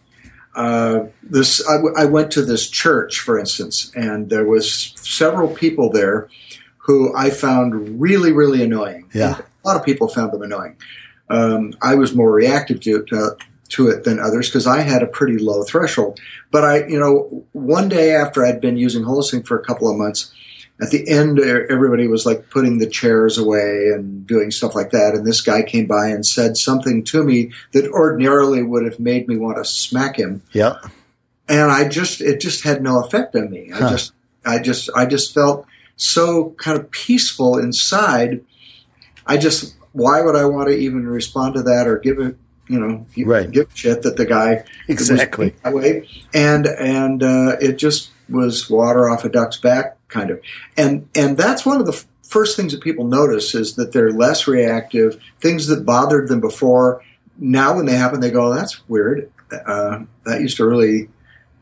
uh, 0.54 1.04
this. 1.22 1.66
I, 1.66 1.76
w- 1.76 1.94
I 1.96 2.04
went 2.04 2.30
to 2.32 2.42
this 2.42 2.68
church, 2.68 3.20
for 3.20 3.38
instance, 3.38 3.90
and 3.94 4.28
there 4.28 4.44
was 4.44 4.92
several 4.96 5.48
people 5.48 5.90
there 5.90 6.28
who 6.76 7.16
I 7.16 7.30
found 7.30 8.00
really, 8.00 8.32
really 8.32 8.62
annoying. 8.62 9.08
Yeah. 9.14 9.40
A 9.64 9.68
lot 9.68 9.76
of 9.76 9.84
people 9.84 10.08
found 10.08 10.32
them 10.32 10.42
annoying. 10.42 10.76
Um, 11.30 11.74
I 11.80 11.94
was 11.94 12.14
more 12.14 12.32
reactive 12.32 12.80
to 12.80 13.04
to, 13.04 13.36
to 13.70 13.88
it 13.88 14.04
than 14.04 14.18
others 14.18 14.48
because 14.48 14.66
I 14.66 14.80
had 14.80 15.02
a 15.02 15.06
pretty 15.06 15.38
low 15.38 15.62
threshold. 15.62 16.20
But 16.50 16.64
I, 16.64 16.86
you 16.86 16.98
know, 16.98 17.44
one 17.52 17.88
day 17.88 18.12
after 18.14 18.44
I'd 18.44 18.60
been 18.60 18.76
using 18.76 19.04
Holosync 19.04 19.46
for 19.46 19.58
a 19.58 19.64
couple 19.64 19.90
of 19.90 19.96
months, 19.96 20.32
at 20.82 20.90
the 20.90 21.08
end, 21.10 21.38
everybody 21.38 22.08
was 22.08 22.24
like 22.24 22.48
putting 22.48 22.78
the 22.78 22.88
chairs 22.88 23.36
away 23.36 23.90
and 23.94 24.26
doing 24.26 24.50
stuff 24.50 24.74
like 24.74 24.90
that. 24.92 25.14
And 25.14 25.26
this 25.26 25.42
guy 25.42 25.62
came 25.62 25.86
by 25.86 26.08
and 26.08 26.24
said 26.24 26.56
something 26.56 27.04
to 27.04 27.22
me 27.22 27.52
that 27.72 27.86
ordinarily 27.90 28.62
would 28.62 28.84
have 28.84 28.98
made 28.98 29.28
me 29.28 29.36
want 29.36 29.58
to 29.58 29.64
smack 29.64 30.16
him. 30.18 30.42
Yeah. 30.52 30.76
And 31.48 31.70
I 31.70 31.86
just, 31.88 32.20
it 32.22 32.40
just 32.40 32.64
had 32.64 32.82
no 32.82 33.02
effect 33.04 33.36
on 33.36 33.50
me. 33.50 33.70
I 33.74 33.76
Huh. 33.78 33.90
just, 33.90 34.12
I 34.44 34.58
just, 34.58 34.88
I 34.96 35.04
just 35.04 35.34
felt 35.34 35.66
so 35.96 36.50
kind 36.56 36.78
of 36.78 36.90
peaceful 36.90 37.58
inside. 37.58 38.40
I 39.26 39.36
just, 39.36 39.76
why 39.92 40.22
would 40.22 40.34
I 40.36 40.46
want 40.46 40.68
to 40.68 40.74
even 40.74 41.06
respond 41.06 41.56
to 41.56 41.62
that 41.64 41.86
or 41.86 41.98
give 41.98 42.18
a, 42.20 42.34
you 42.70 42.78
know, 42.78 43.04
give, 43.14 43.26
Right. 43.26 43.50
give 43.50 43.66
a 43.66 43.76
shit 43.76 44.02
that 44.02 44.16
the 44.16 44.24
guy 44.26 44.64
Exactly. 44.88 45.54
that 45.64 45.74
way. 45.74 46.08
And 46.32 46.66
and 46.66 47.22
uh, 47.22 47.56
it 47.60 47.72
just 47.78 48.10
was 48.28 48.70
water 48.70 49.10
off 49.10 49.24
a 49.24 49.28
duck's 49.28 49.56
back, 49.58 49.96
kind 50.08 50.30
of. 50.30 50.40
And 50.76 51.08
and 51.14 51.36
that's 51.36 51.66
one 51.66 51.80
of 51.80 51.86
the 51.86 51.92
f- 51.92 52.06
first 52.22 52.56
things 52.56 52.72
that 52.72 52.80
people 52.82 53.04
notice 53.06 53.54
is 53.56 53.74
that 53.74 53.92
they're 53.92 54.12
less 54.12 54.46
reactive. 54.46 55.20
Things 55.40 55.66
that 55.66 55.84
bothered 55.84 56.28
them 56.28 56.40
before, 56.40 57.02
now 57.38 57.74
when 57.76 57.86
they 57.86 57.96
happen, 57.96 58.20
they 58.20 58.30
go, 58.30 58.54
"That's 58.54 58.88
weird." 58.88 59.30
Uh, 59.66 60.02
that 60.26 60.40
used 60.40 60.56
to 60.58 60.64
really 60.64 61.08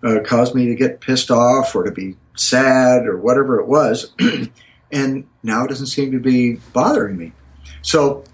uh, 0.05 0.19
cause 0.27 0.55
me 0.55 0.67
to 0.67 0.75
get 0.75 1.01
pissed 1.01 1.31
off 1.31 1.75
or 1.75 1.85
to 1.85 1.91
be 1.91 2.17
sad 2.37 3.07
or 3.07 3.17
whatever 3.17 3.59
it 3.59 3.67
was, 3.67 4.13
and 4.93 5.25
now 5.43 5.65
it 5.65 5.69
doesn't 5.69 5.87
seem 5.87 6.13
to 6.13 6.21
be 6.21 6.59
bothering 6.75 7.17
me. 7.17 7.33
So 7.81 8.25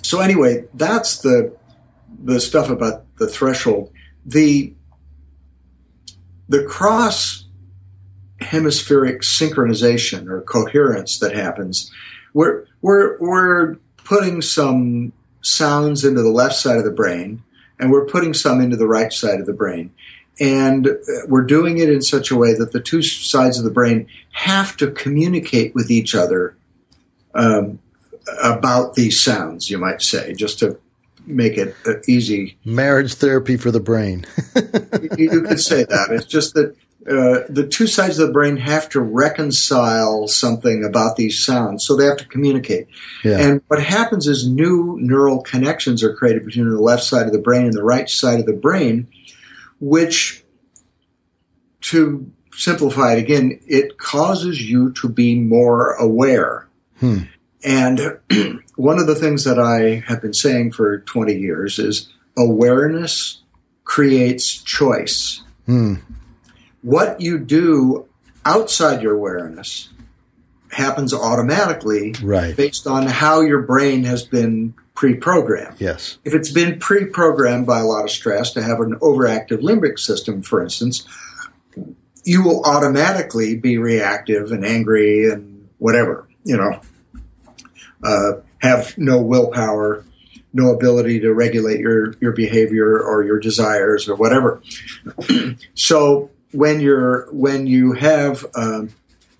so 0.00 0.20
anyway, 0.20 0.64
that's 0.72 1.18
the 1.18 1.52
the 2.18 2.40
stuff 2.40 2.70
about 2.70 3.04
the 3.16 3.28
threshold. 3.28 3.92
The 4.26 4.74
the 6.48 6.64
cross 6.64 7.44
hemispheric 8.40 9.22
synchronization 9.22 10.28
or 10.28 10.40
coherence 10.42 11.18
that 11.18 11.34
happens, 11.34 11.90
we're 12.34 12.66
we're 12.82 13.18
we're 13.18 13.76
putting 14.04 14.42
some 14.42 15.12
sounds 15.42 16.04
into 16.04 16.22
the 16.22 16.30
left 16.30 16.54
side 16.54 16.78
of 16.78 16.84
the 16.84 16.90
brain, 16.90 17.42
and 17.78 17.90
we're 17.90 18.06
putting 18.06 18.34
some 18.34 18.60
into 18.60 18.76
the 18.76 18.86
right 18.86 19.12
side 19.12 19.40
of 19.40 19.46
the 19.46 19.52
brain. 19.52 19.92
And 20.40 20.86
uh, 20.86 21.26
we're 21.26 21.44
doing 21.44 21.78
it 21.78 21.88
in 21.88 22.00
such 22.00 22.30
a 22.30 22.36
way 22.36 22.54
that 22.54 22.72
the 22.72 22.80
two 22.80 23.02
sides 23.02 23.58
of 23.58 23.64
the 23.64 23.70
brain 23.70 24.06
have 24.32 24.76
to 24.76 24.90
communicate 24.90 25.74
with 25.74 25.90
each 25.90 26.14
other 26.14 26.56
um, 27.34 27.80
about 28.42 28.94
these 28.94 29.20
sounds, 29.20 29.68
you 29.68 29.78
might 29.78 30.00
say, 30.00 30.32
just 30.34 30.58
to 30.60 30.78
make 31.28 31.56
it 31.56 31.74
uh, 31.86 31.94
easy 32.06 32.58
Marriage 32.64 33.14
therapy 33.14 33.56
for 33.56 33.70
the 33.70 33.80
brain. 33.80 34.26
you, 35.16 35.30
you 35.32 35.42
could 35.42 35.60
say 35.60 35.84
that. 35.84 36.08
It's 36.10 36.26
just 36.26 36.54
that 36.54 36.76
uh, 37.08 37.44
the 37.48 37.66
two 37.66 37.86
sides 37.86 38.18
of 38.18 38.26
the 38.26 38.32
brain 38.32 38.56
have 38.58 38.88
to 38.90 39.00
reconcile 39.00 40.28
something 40.28 40.84
about 40.84 41.16
these 41.16 41.42
sounds, 41.42 41.86
so 41.86 41.96
they 41.96 42.04
have 42.04 42.18
to 42.18 42.26
communicate. 42.26 42.86
Yeah. 43.24 43.38
And 43.38 43.62
what 43.68 43.82
happens 43.82 44.26
is 44.26 44.46
new 44.46 44.98
neural 45.00 45.40
connections 45.40 46.02
are 46.02 46.14
created 46.14 46.44
between 46.44 46.68
the 46.68 46.80
left 46.80 47.04
side 47.04 47.26
of 47.26 47.32
the 47.32 47.38
brain 47.38 47.64
and 47.64 47.72
the 47.72 47.84
right 47.84 48.10
side 48.10 48.40
of 48.40 48.46
the 48.46 48.52
brain, 48.52 49.08
which, 49.80 50.44
to 51.82 52.30
simplify 52.52 53.14
it 53.14 53.18
again, 53.20 53.58
it 53.66 53.96
causes 53.96 54.68
you 54.68 54.92
to 54.92 55.08
be 55.08 55.34
more 55.34 55.92
aware. 55.92 56.68
Hmm. 56.98 57.20
And 57.64 58.18
one 58.78 59.00
of 59.00 59.08
the 59.08 59.14
things 59.16 59.42
that 59.42 59.58
I 59.58 60.04
have 60.06 60.22
been 60.22 60.32
saying 60.32 60.70
for 60.70 61.00
20 61.00 61.34
years 61.34 61.80
is 61.80 62.08
awareness 62.36 63.42
creates 63.82 64.46
choice. 64.62 65.42
Hmm. 65.66 65.94
What 66.82 67.20
you 67.20 67.38
do 67.38 68.06
outside 68.44 69.02
your 69.02 69.14
awareness 69.14 69.88
happens 70.70 71.12
automatically 71.12 72.14
Right. 72.22 72.56
based 72.56 72.86
on 72.86 73.06
how 73.06 73.40
your 73.40 73.62
brain 73.62 74.04
has 74.04 74.22
been 74.22 74.74
pre-programmed. 74.94 75.80
Yes. 75.80 76.18
If 76.24 76.32
it's 76.32 76.52
been 76.52 76.78
pre-programmed 76.78 77.66
by 77.66 77.80
a 77.80 77.84
lot 77.84 78.04
of 78.04 78.10
stress 78.10 78.52
to 78.52 78.62
have 78.62 78.78
an 78.78 78.94
overactive 79.00 79.58
limbic 79.60 79.98
system, 79.98 80.40
for 80.40 80.62
instance, 80.62 81.04
you 82.22 82.44
will 82.44 82.62
automatically 82.64 83.56
be 83.56 83.76
reactive 83.76 84.52
and 84.52 84.64
angry 84.64 85.28
and 85.28 85.68
whatever, 85.78 86.28
you 86.44 86.56
know, 86.56 86.80
uh, 88.04 88.32
have 88.60 88.96
no 88.98 89.20
willpower, 89.20 90.04
no 90.52 90.72
ability 90.72 91.20
to 91.20 91.32
regulate 91.32 91.80
your, 91.80 92.14
your 92.20 92.32
behavior 92.32 93.00
or 93.00 93.24
your 93.24 93.38
desires 93.38 94.08
or 94.08 94.16
whatever. 94.16 94.62
so 95.74 96.30
when 96.52 96.80
you're 96.80 97.28
when 97.32 97.66
you 97.66 97.92
have 97.92 98.46
um, 98.54 98.90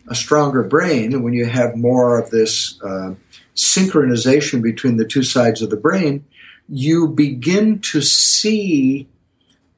a 0.09 0.15
stronger 0.15 0.63
brain 0.63 1.23
when 1.23 1.33
you 1.33 1.47
have 1.47 1.77
more 1.77 2.19
of 2.19 2.31
this 2.31 2.81
uh, 2.83 3.15
synchronization 3.55 4.63
between 4.63 4.97
the 4.97 5.05
two 5.05 5.23
sides 5.23 5.63
of 5.63 5.71
the 5.71 5.77
brain, 5.77 6.25
you 6.69 7.09
begin 7.09 7.81
to 7.81 8.01
see. 8.01 9.09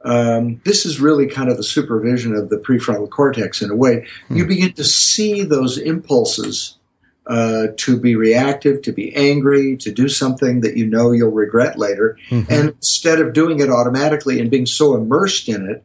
Um, 0.03 0.63
this 0.65 0.87
is 0.87 0.99
really 0.99 1.27
kind 1.27 1.51
of 1.51 1.59
the 1.59 1.63
supervision 1.63 2.35
of 2.35 2.49
the 2.49 2.57
prefrontal 2.57 3.11
cortex 3.11 3.61
in 3.61 3.71
a 3.71 3.77
way. 3.77 4.07
You 4.31 4.47
begin 4.47 4.73
to 4.73 4.85
see 4.85 5.43
those 5.43 5.77
impulses 5.77 6.79
uh, 7.27 7.69
to 7.77 7.99
be 7.99 8.17
reactive, 8.17 8.83
to 8.83 8.93
be 8.93 9.15
angry, 9.15 9.77
to 9.77 9.93
do 9.93 10.09
something 10.09 10.61
that 10.63 10.77
you 10.77 10.87
know 10.87 11.13
you'll 11.13 11.31
regret 11.31 11.79
later. 11.79 12.17
Mhm. 12.31 12.47
And 12.51 12.69
instead 12.71 13.21
of 13.21 13.33
doing 13.33 13.61
it 13.61 13.71
automatically 13.71 14.41
and 14.41 14.51
being 14.51 14.67
so 14.67 14.95
immersed 14.97 15.49
in 15.49 15.69
it 15.69 15.85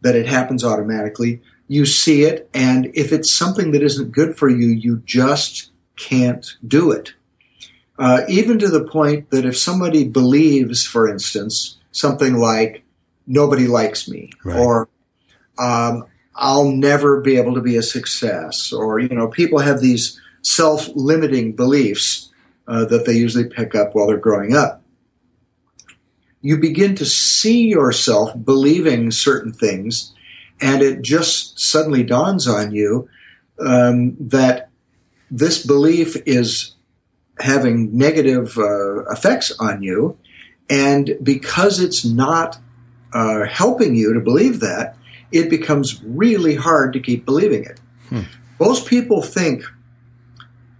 that 0.00 0.16
it 0.16 0.26
happens 0.26 0.64
automatically, 0.64 1.40
you 1.68 1.86
see 1.86 2.22
it. 2.24 2.48
And 2.52 2.90
if 2.94 3.12
it's 3.12 3.30
something 3.30 3.70
that 3.72 3.82
isn't 3.82 4.10
good 4.12 4.36
for 4.36 4.48
you, 4.48 4.68
you 4.68 5.02
just 5.04 5.70
can't 5.96 6.46
do 6.66 6.90
it. 6.90 7.12
Uh, 7.98 8.22
even 8.28 8.58
to 8.58 8.68
the 8.68 8.82
point 8.84 9.30
that 9.30 9.44
if 9.44 9.56
somebody 9.56 10.02
believes, 10.08 10.84
for 10.84 11.08
instance, 11.08 11.76
something 11.92 12.34
like, 12.38 12.82
nobody 13.26 13.68
likes 13.68 14.08
me, 14.08 14.30
Right. 14.44 14.58
or 14.58 14.88
um, 15.58 16.06
I'll 16.34 16.70
never 16.72 17.20
be 17.20 17.36
able 17.36 17.54
to 17.54 17.60
be 17.60 17.76
a 17.76 17.82
success, 17.82 18.72
or, 18.72 18.98
you 18.98 19.10
know, 19.14 19.28
people 19.28 19.58
have 19.60 19.80
these 19.80 20.18
self 20.42 20.88
limiting 20.94 21.52
beliefs 21.54 22.30
uh, 22.68 22.84
that 22.86 23.06
they 23.06 23.14
usually 23.14 23.48
pick 23.48 23.74
up 23.74 23.94
while 23.94 24.06
they're 24.06 24.16
growing 24.16 24.54
up. 24.54 24.82
You 26.40 26.58
begin 26.58 26.94
to 26.96 27.06
see 27.06 27.68
yourself 27.68 28.32
believing 28.44 29.10
certain 29.10 29.52
things, 29.52 30.12
and 30.60 30.82
it 30.82 31.02
just 31.02 31.58
suddenly 31.60 32.02
dawns 32.02 32.48
on 32.48 32.72
you 32.72 33.08
um, 33.60 34.16
that 34.18 34.70
this 35.30 35.64
belief 35.64 36.16
is 36.26 36.74
having 37.38 37.96
negative 37.96 38.58
uh, 38.58 39.04
effects 39.10 39.52
on 39.58 39.82
you. 39.82 40.18
And 40.68 41.16
because 41.22 41.80
it's 41.80 42.04
not 42.04 42.58
uh, 43.12 43.44
helping 43.46 43.94
you 43.94 44.12
to 44.14 44.20
believe 44.20 44.60
that, 44.60 44.96
it 45.30 45.48
becomes 45.48 46.02
really 46.04 46.54
hard 46.54 46.92
to 46.92 47.00
keep 47.00 47.24
believing 47.24 47.64
it. 47.64 47.80
Hmm. 48.08 48.22
Most 48.60 48.86
people 48.86 49.22
think 49.22 49.64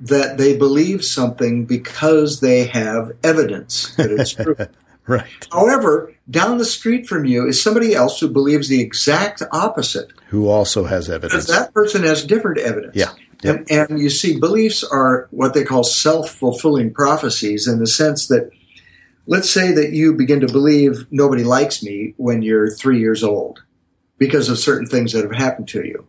that 0.02 0.36
they 0.36 0.56
believe 0.56 1.04
something 1.04 1.64
because 1.64 2.40
they 2.40 2.66
have 2.66 3.12
evidence 3.22 3.94
that 3.96 4.10
it's 4.10 4.32
true. 4.32 4.56
Right. 5.04 5.26
However, 5.50 6.14
down 6.30 6.58
the 6.58 6.64
street 6.64 7.08
from 7.08 7.24
you 7.24 7.48
is 7.48 7.60
somebody 7.60 7.92
else 7.92 8.20
who 8.20 8.28
believes 8.28 8.68
the 8.68 8.80
exact 8.80 9.42
opposite 9.50 10.12
Who 10.28 10.46
also 10.48 10.84
has 10.84 11.08
because 11.08 11.24
evidence. 11.24 11.46
that 11.48 11.74
person 11.74 12.04
has 12.04 12.24
different 12.24 12.58
evidence. 12.58 12.94
Yeah. 12.94 13.10
Yep. 13.42 13.64
And, 13.68 13.90
and 13.90 13.98
you 14.00 14.08
see, 14.08 14.38
beliefs 14.38 14.84
are 14.84 15.26
what 15.32 15.54
they 15.54 15.64
call 15.64 15.82
self 15.82 16.30
fulfilling 16.30 16.94
prophecies 16.94 17.66
in 17.66 17.80
the 17.80 17.86
sense 17.88 18.28
that, 18.28 18.50
let's 19.26 19.50
say 19.50 19.72
that 19.72 19.90
you 19.90 20.14
begin 20.14 20.38
to 20.38 20.46
believe 20.46 21.08
nobody 21.10 21.42
likes 21.42 21.82
me 21.82 22.14
when 22.16 22.42
you're 22.42 22.70
three 22.70 23.00
years 23.00 23.24
old 23.24 23.64
because 24.18 24.48
of 24.48 24.56
certain 24.56 24.86
things 24.86 25.12
that 25.12 25.24
have 25.24 25.34
happened 25.34 25.66
to 25.70 25.84
you. 25.84 26.06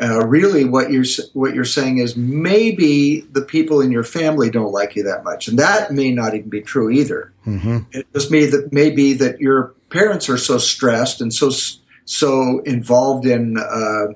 Uh, 0.00 0.26
really, 0.26 0.64
what 0.64 0.90
you're 0.90 1.04
what 1.34 1.54
you're 1.54 1.64
saying 1.66 1.98
is 1.98 2.16
maybe 2.16 3.20
the 3.32 3.42
people 3.42 3.80
in 3.82 3.92
your 3.92 4.02
family 4.04 4.48
don't 4.50 4.72
like 4.72 4.96
you 4.96 5.02
that 5.02 5.22
much, 5.22 5.48
and 5.48 5.58
that 5.58 5.92
may 5.92 6.10
not 6.10 6.34
even 6.34 6.48
be 6.48 6.62
true 6.62 6.90
either. 6.90 7.32
hmm 7.44 7.80
It 7.92 8.06
just 8.14 8.30
may 8.30 8.46
that 8.46 8.72
may 8.72 8.90
be 8.90 9.12
that 9.14 9.38
your 9.40 9.74
parents 9.90 10.28
are 10.30 10.38
so 10.38 10.56
stressed 10.56 11.20
and 11.20 11.32
so 11.32 11.50
so 12.06 12.60
involved 12.60 13.26
in 13.26 13.58
uh, 13.58 14.06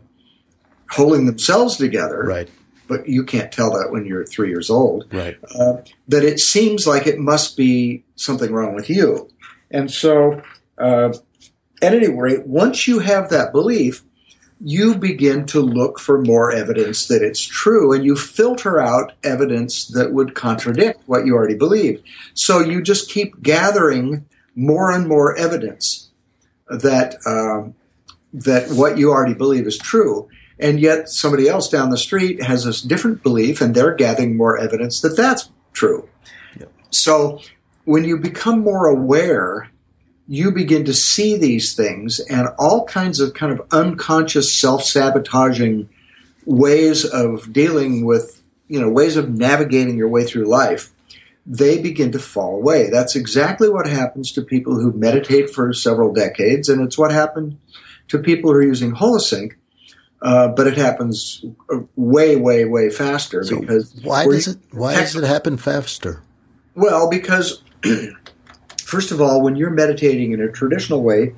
holding 0.91 1.27
themselves 1.27 1.77
together 1.77 2.23
Right. 2.25 2.49
but 2.89 3.09
you 3.09 3.23
can't 3.25 3.53
tell 3.53 3.71
that 3.73 3.89
when 3.91 4.07
you're 4.07 4.25
three 4.25 4.49
years 4.49 4.71
old. 4.71 5.07
Right. 5.13 5.37
Uh, 5.55 5.79
that 6.09 6.25
it 6.25 6.41
seems 6.41 6.87
like 6.87 7.07
it 7.07 7.19
must 7.19 7.57
be 7.57 8.03
something 8.17 8.51
wrong 8.53 8.75
with 8.75 8.89
you. 8.89 9.29
And 9.71 9.91
so, 9.91 10.41
uh, 10.79 11.13
at 11.83 11.93
any 11.95 12.09
rate, 12.09 12.47
once 12.47 12.87
you 12.89 13.01
have 13.01 13.29
that 13.31 13.53
belief, 13.53 14.03
you 14.61 14.95
begin 14.95 15.45
to 15.47 15.61
look 15.61 15.99
for 15.99 16.23
more 16.23 16.51
evidence 16.51 17.09
that 17.09 17.23
it's 17.23 17.43
true 17.43 17.93
and 17.93 18.05
you 18.05 18.17
filter 18.17 18.81
out 18.81 19.13
evidence 19.23 19.87
that 19.89 20.13
would 20.13 20.35
contradict 20.35 21.03
what 21.07 21.27
you 21.27 21.35
already 21.35 21.57
believe. 21.57 22.03
So 22.35 22.61
you 22.61 22.83
just 22.83 23.11
keep 23.11 23.43
gathering 23.43 24.25
more 24.55 24.91
and 24.91 25.07
more 25.07 25.37
evidence 25.37 26.09
that 26.69 27.17
um, 27.27 27.75
that 28.33 28.71
what 28.71 28.99
you 28.99 29.11
already 29.11 29.35
believe 29.35 29.67
is 29.67 29.79
true. 29.79 30.29
And 30.59 30.81
yet 30.81 31.11
somebody 31.11 31.49
else 31.49 31.69
down 31.69 31.91
the 31.91 31.99
street 31.99 32.43
has 32.43 32.65
this 32.65 32.81
different 32.81 33.23
belief 33.23 33.61
and 33.61 33.75
they're 33.75 33.95
gathering 33.95 34.37
more 34.37 34.59
evidence 34.59 35.03
that 35.03 35.17
that's 35.17 35.51
true. 35.75 36.09
Yep. 36.59 36.73
So 36.91 37.41
when 37.85 38.05
you 38.05 38.17
become 38.17 38.61
more 38.61 38.87
aware 38.87 39.71
you 40.29 40.51
begin 40.51 40.85
to 40.85 40.95
see 40.95 41.37
these 41.37 41.75
things 41.75 42.21
and 42.21 42.49
all 42.59 42.85
kinds 42.85 43.21
of 43.21 43.35
kind 43.35 43.53
of 43.53 43.67
unconscious 43.71 44.53
self-sabotaging 44.53 45.89
ways 46.45 47.05
of 47.05 47.53
dealing 47.53 48.05
with 48.05 48.43
you 48.69 48.81
know 48.81 48.89
ways 48.89 49.17
of 49.17 49.31
navigating 49.31 49.97
your 49.97 50.09
way 50.09 50.25
through 50.25 50.45
life 50.45 50.93
they 51.49 51.81
begin 51.81 52.11
to 52.11 52.19
fall 52.19 52.57
away. 52.57 52.91
That's 52.91 53.15
exactly 53.15 53.69
what 53.69 53.87
happens 53.87 54.33
to 54.33 54.43
people 54.43 54.81
who 54.81 54.93
meditate 54.93 55.49
for 55.49 55.73
several 55.73 56.13
decades 56.13 56.69
and 56.69 56.83
it's 56.83 56.99
what 56.99 57.13
happened 57.13 57.59
to 58.09 58.19
people 58.19 58.51
who 58.51 58.59
are 58.59 58.63
using 58.63 58.93
holosync 58.93 59.53
uh, 60.23 60.49
but 60.49 60.67
it 60.67 60.77
happens 60.77 61.45
way 61.95 62.37
way 62.37 62.65
way 62.65 62.89
faster 62.89 63.45
so 63.45 63.61
because 63.61 63.95
why 64.03 64.25
does 64.25 64.49
it 64.49 64.59
why 64.71 64.95
does 64.95 65.15
it 65.15 65.25
happen 65.25 65.57
faster? 65.57 66.23
Well 66.75 67.09
because 67.11 67.63
First 68.87 69.11
of 69.11 69.21
all, 69.21 69.43
when 69.43 69.57
you're 69.57 69.71
meditating 69.71 70.31
in 70.31 70.41
a 70.41 70.49
traditional 70.49 71.03
way, 71.03 71.35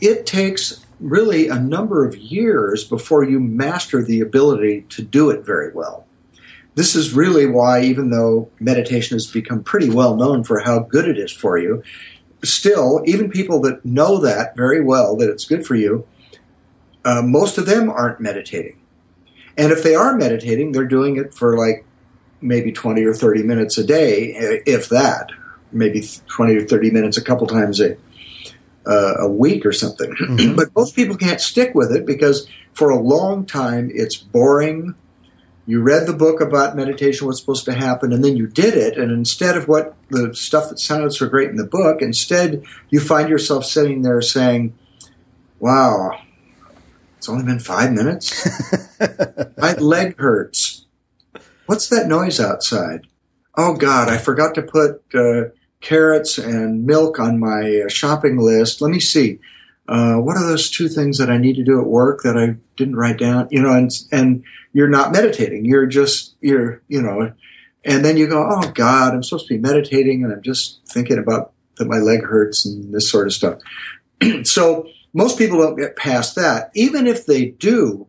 it 0.00 0.24
takes 0.24 0.86
really 1.00 1.48
a 1.48 1.58
number 1.58 2.06
of 2.06 2.16
years 2.16 2.84
before 2.84 3.24
you 3.24 3.40
master 3.40 4.04
the 4.04 4.20
ability 4.20 4.82
to 4.90 5.02
do 5.02 5.28
it 5.30 5.44
very 5.44 5.72
well. 5.72 6.06
This 6.76 6.94
is 6.94 7.12
really 7.12 7.44
why, 7.44 7.82
even 7.82 8.10
though 8.10 8.48
meditation 8.60 9.16
has 9.16 9.26
become 9.26 9.64
pretty 9.64 9.90
well 9.90 10.14
known 10.14 10.44
for 10.44 10.60
how 10.60 10.78
good 10.78 11.08
it 11.08 11.18
is 11.18 11.32
for 11.32 11.58
you, 11.58 11.82
still, 12.44 13.02
even 13.04 13.32
people 13.32 13.60
that 13.62 13.84
know 13.84 14.20
that 14.20 14.54
very 14.54 14.80
well, 14.80 15.16
that 15.16 15.28
it's 15.28 15.44
good 15.44 15.66
for 15.66 15.74
you, 15.74 16.06
uh, 17.04 17.20
most 17.20 17.58
of 17.58 17.66
them 17.66 17.90
aren't 17.90 18.20
meditating. 18.20 18.80
And 19.56 19.72
if 19.72 19.82
they 19.82 19.96
are 19.96 20.16
meditating, 20.16 20.70
they're 20.70 20.86
doing 20.86 21.16
it 21.16 21.34
for 21.34 21.58
like 21.58 21.84
maybe 22.40 22.70
20 22.70 23.02
or 23.02 23.12
30 23.12 23.42
minutes 23.42 23.76
a 23.76 23.84
day, 23.84 24.62
if 24.66 24.88
that 24.90 25.32
maybe 25.72 26.06
20 26.28 26.56
or 26.56 26.66
30 26.66 26.90
minutes 26.90 27.16
a 27.16 27.22
couple 27.22 27.46
times 27.46 27.80
a, 27.80 27.96
uh, 28.86 29.14
a 29.20 29.28
week 29.28 29.66
or 29.66 29.72
something. 29.72 30.14
Mm-hmm. 30.26 30.56
but 30.56 30.74
most 30.74 30.94
people 30.94 31.16
can't 31.16 31.40
stick 31.40 31.74
with 31.74 31.92
it 31.92 32.04
because 32.04 32.48
for 32.72 32.90
a 32.90 32.98
long 32.98 33.46
time 33.46 33.90
it's 33.92 34.16
boring. 34.16 34.94
You 35.66 35.82
read 35.82 36.06
the 36.06 36.12
book 36.12 36.40
about 36.40 36.76
meditation, 36.76 37.26
what's 37.26 37.40
supposed 37.40 37.64
to 37.64 37.74
happen, 37.74 38.12
and 38.12 38.24
then 38.24 38.36
you 38.36 38.46
did 38.46 38.74
it. 38.74 38.96
And 38.96 39.10
instead 39.10 39.56
of 39.56 39.66
what 39.66 39.96
the 40.10 40.34
stuff 40.34 40.68
that 40.68 40.78
sounded 40.78 41.12
so 41.12 41.28
great 41.28 41.50
in 41.50 41.56
the 41.56 41.66
book, 41.66 42.02
instead 42.02 42.64
you 42.90 43.00
find 43.00 43.28
yourself 43.28 43.64
sitting 43.64 44.02
there 44.02 44.20
saying, 44.20 44.74
Wow, 45.58 46.20
it's 47.16 47.28
only 47.28 47.44
been 47.44 47.58
five 47.58 47.92
minutes. 47.92 48.48
My 49.58 49.74
leg 49.74 50.16
hurts. 50.18 50.84
What's 51.66 51.88
that 51.88 52.06
noise 52.06 52.38
outside? 52.38 53.06
Oh 53.56 53.74
God, 53.74 54.08
I 54.08 54.18
forgot 54.18 54.54
to 54.56 54.62
put 54.62 55.02
uh, 55.14 55.50
carrots 55.80 56.38
and 56.38 56.84
milk 56.84 57.18
on 57.18 57.38
my 57.38 57.82
uh, 57.86 57.88
shopping 57.88 58.38
list. 58.38 58.80
Let 58.80 58.90
me 58.90 59.00
see. 59.00 59.38
Uh, 59.88 60.16
what 60.16 60.36
are 60.36 60.46
those 60.46 60.68
two 60.68 60.88
things 60.88 61.18
that 61.18 61.30
I 61.30 61.38
need 61.38 61.56
to 61.56 61.64
do 61.64 61.80
at 61.80 61.86
work 61.86 62.22
that 62.22 62.36
I 62.36 62.56
didn't 62.76 62.96
write 62.96 63.18
down? 63.18 63.48
You 63.50 63.62
know, 63.62 63.72
and 63.72 63.90
and 64.10 64.44
you're 64.72 64.88
not 64.88 65.12
meditating. 65.12 65.64
You're 65.64 65.86
just 65.86 66.34
you're 66.40 66.82
you 66.88 67.00
know, 67.00 67.32
and 67.84 68.04
then 68.04 68.16
you 68.16 68.26
go, 68.26 68.46
oh 68.48 68.70
God, 68.72 69.14
I'm 69.14 69.22
supposed 69.22 69.46
to 69.48 69.54
be 69.54 69.60
meditating, 69.60 70.24
and 70.24 70.32
I'm 70.32 70.42
just 70.42 70.80
thinking 70.86 71.18
about 71.18 71.52
that 71.76 71.86
my 71.86 71.98
leg 71.98 72.24
hurts 72.24 72.66
and 72.66 72.92
this 72.92 73.10
sort 73.10 73.26
of 73.26 73.32
stuff. 73.32 73.60
so 74.44 74.88
most 75.14 75.38
people 75.38 75.58
don't 75.58 75.78
get 75.78 75.96
past 75.96 76.34
that. 76.34 76.70
Even 76.74 77.06
if 77.06 77.26
they 77.26 77.46
do, 77.46 78.08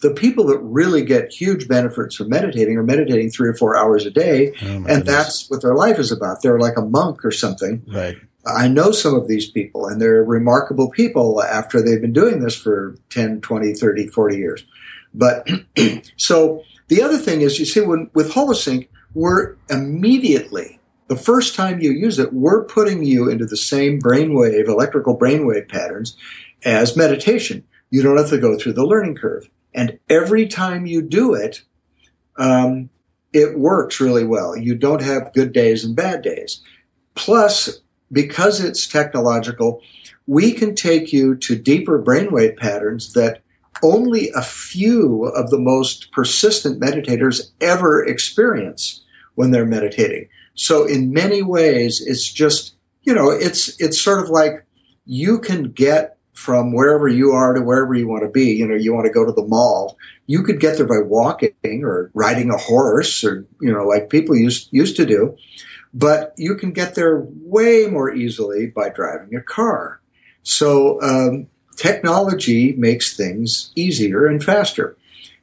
the 0.00 0.12
people 0.12 0.46
that 0.46 0.58
really 0.58 1.04
get 1.04 1.32
huge 1.32 1.68
benefits 1.68 2.16
from 2.16 2.28
meditating 2.28 2.76
are 2.76 2.82
meditating 2.82 3.30
three 3.30 3.48
or 3.48 3.54
four 3.54 3.76
hours 3.76 4.06
a 4.06 4.10
day, 4.10 4.52
oh 4.62 4.66
and 4.66 4.86
goodness. 4.86 5.06
that's 5.06 5.50
what 5.50 5.62
their 5.62 5.74
life 5.74 5.98
is 5.98 6.10
about. 6.10 6.42
They're 6.42 6.58
like 6.58 6.76
a 6.76 6.82
monk 6.82 7.24
or 7.24 7.30
something. 7.30 7.84
Right. 7.92 8.16
I 8.46 8.68
know 8.68 8.90
some 8.90 9.14
of 9.14 9.28
these 9.28 9.50
people, 9.50 9.86
and 9.86 10.00
they're 10.00 10.24
remarkable 10.24 10.88
people 10.90 11.42
after 11.42 11.82
they've 11.82 12.00
been 12.00 12.14
doing 12.14 12.40
this 12.40 12.56
for 12.56 12.96
10, 13.10 13.42
20, 13.42 13.74
30, 13.74 14.06
40 14.06 14.36
years. 14.36 14.64
But 15.12 15.48
so 16.16 16.62
the 16.88 17.02
other 17.02 17.18
thing 17.18 17.42
is, 17.42 17.58
you 17.58 17.66
see, 17.66 17.82
when 17.82 18.10
with 18.14 18.32
Holosync, 18.32 18.88
we're 19.12 19.56
immediately 19.68 20.80
the 21.10 21.16
first 21.16 21.56
time 21.56 21.80
you 21.80 21.90
use 21.90 22.20
it, 22.20 22.32
we're 22.32 22.64
putting 22.64 23.04
you 23.04 23.28
into 23.28 23.44
the 23.44 23.56
same 23.56 24.00
brainwave, 24.00 24.68
electrical 24.68 25.18
brainwave 25.18 25.68
patterns 25.68 26.16
as 26.64 26.96
meditation. 26.96 27.64
You 27.90 28.04
don't 28.04 28.16
have 28.16 28.30
to 28.30 28.38
go 28.38 28.56
through 28.56 28.74
the 28.74 28.86
learning 28.86 29.16
curve. 29.16 29.50
And 29.74 29.98
every 30.08 30.46
time 30.46 30.86
you 30.86 31.02
do 31.02 31.34
it, 31.34 31.62
um, 32.36 32.90
it 33.32 33.58
works 33.58 34.00
really 34.00 34.24
well. 34.24 34.56
You 34.56 34.74
don't 34.74 35.02
have 35.02 35.32
good 35.32 35.52
days 35.52 35.84
and 35.84 35.94
bad 35.94 36.22
days. 36.22 36.62
Plus, 37.14 37.80
because 38.10 38.60
it's 38.60 38.86
technological, 38.86 39.82
we 40.26 40.52
can 40.52 40.74
take 40.74 41.12
you 41.12 41.36
to 41.36 41.56
deeper 41.56 42.02
brainwave 42.02 42.56
patterns 42.56 43.12
that 43.12 43.42
only 43.82 44.30
a 44.30 44.42
few 44.42 45.24
of 45.26 45.50
the 45.50 45.58
most 45.58 46.12
persistent 46.12 46.80
meditators 46.80 47.50
ever 47.60 48.04
experience 48.04 49.02
when 49.36 49.50
they're 49.50 49.66
meditating. 49.66 50.28
So 50.54 50.84
in 50.84 51.12
many 51.12 51.42
ways, 51.42 52.02
it's 52.04 52.30
just, 52.30 52.74
you 53.02 53.14
know, 53.14 53.30
it's, 53.30 53.80
it's 53.80 54.00
sort 54.00 54.22
of 54.22 54.28
like 54.28 54.66
you 55.04 55.38
can 55.38 55.70
get 55.70 56.18
from 56.40 56.72
wherever 56.72 57.06
you 57.06 57.32
are 57.32 57.52
to 57.52 57.60
wherever 57.60 57.94
you 57.94 58.08
want 58.08 58.22
to 58.22 58.30
be. 58.30 58.52
You 58.52 58.66
know, 58.66 58.74
you 58.74 58.94
want 58.94 59.04
to 59.04 59.12
go 59.12 59.26
to 59.26 59.32
the 59.32 59.46
mall. 59.46 59.98
You 60.26 60.42
could 60.42 60.58
get 60.58 60.78
there 60.78 60.86
by 60.86 61.00
walking 61.04 61.84
or 61.84 62.10
riding 62.14 62.50
a 62.50 62.56
horse 62.56 63.22
or, 63.22 63.46
you 63.60 63.70
know, 63.70 63.86
like 63.86 64.08
people 64.08 64.34
used, 64.34 64.68
used 64.72 64.96
to 64.96 65.04
do. 65.04 65.36
But 65.92 66.32
you 66.38 66.54
can 66.54 66.72
get 66.72 66.94
there 66.94 67.26
way 67.28 67.88
more 67.88 68.10
easily 68.14 68.68
by 68.68 68.88
driving 68.88 69.34
a 69.36 69.42
car. 69.42 70.00
So, 70.42 71.02
um, 71.02 71.48
technology 71.76 72.72
makes 72.72 73.14
things 73.14 73.70
easier 73.76 74.26
and 74.26 74.42
faster. 74.42 74.96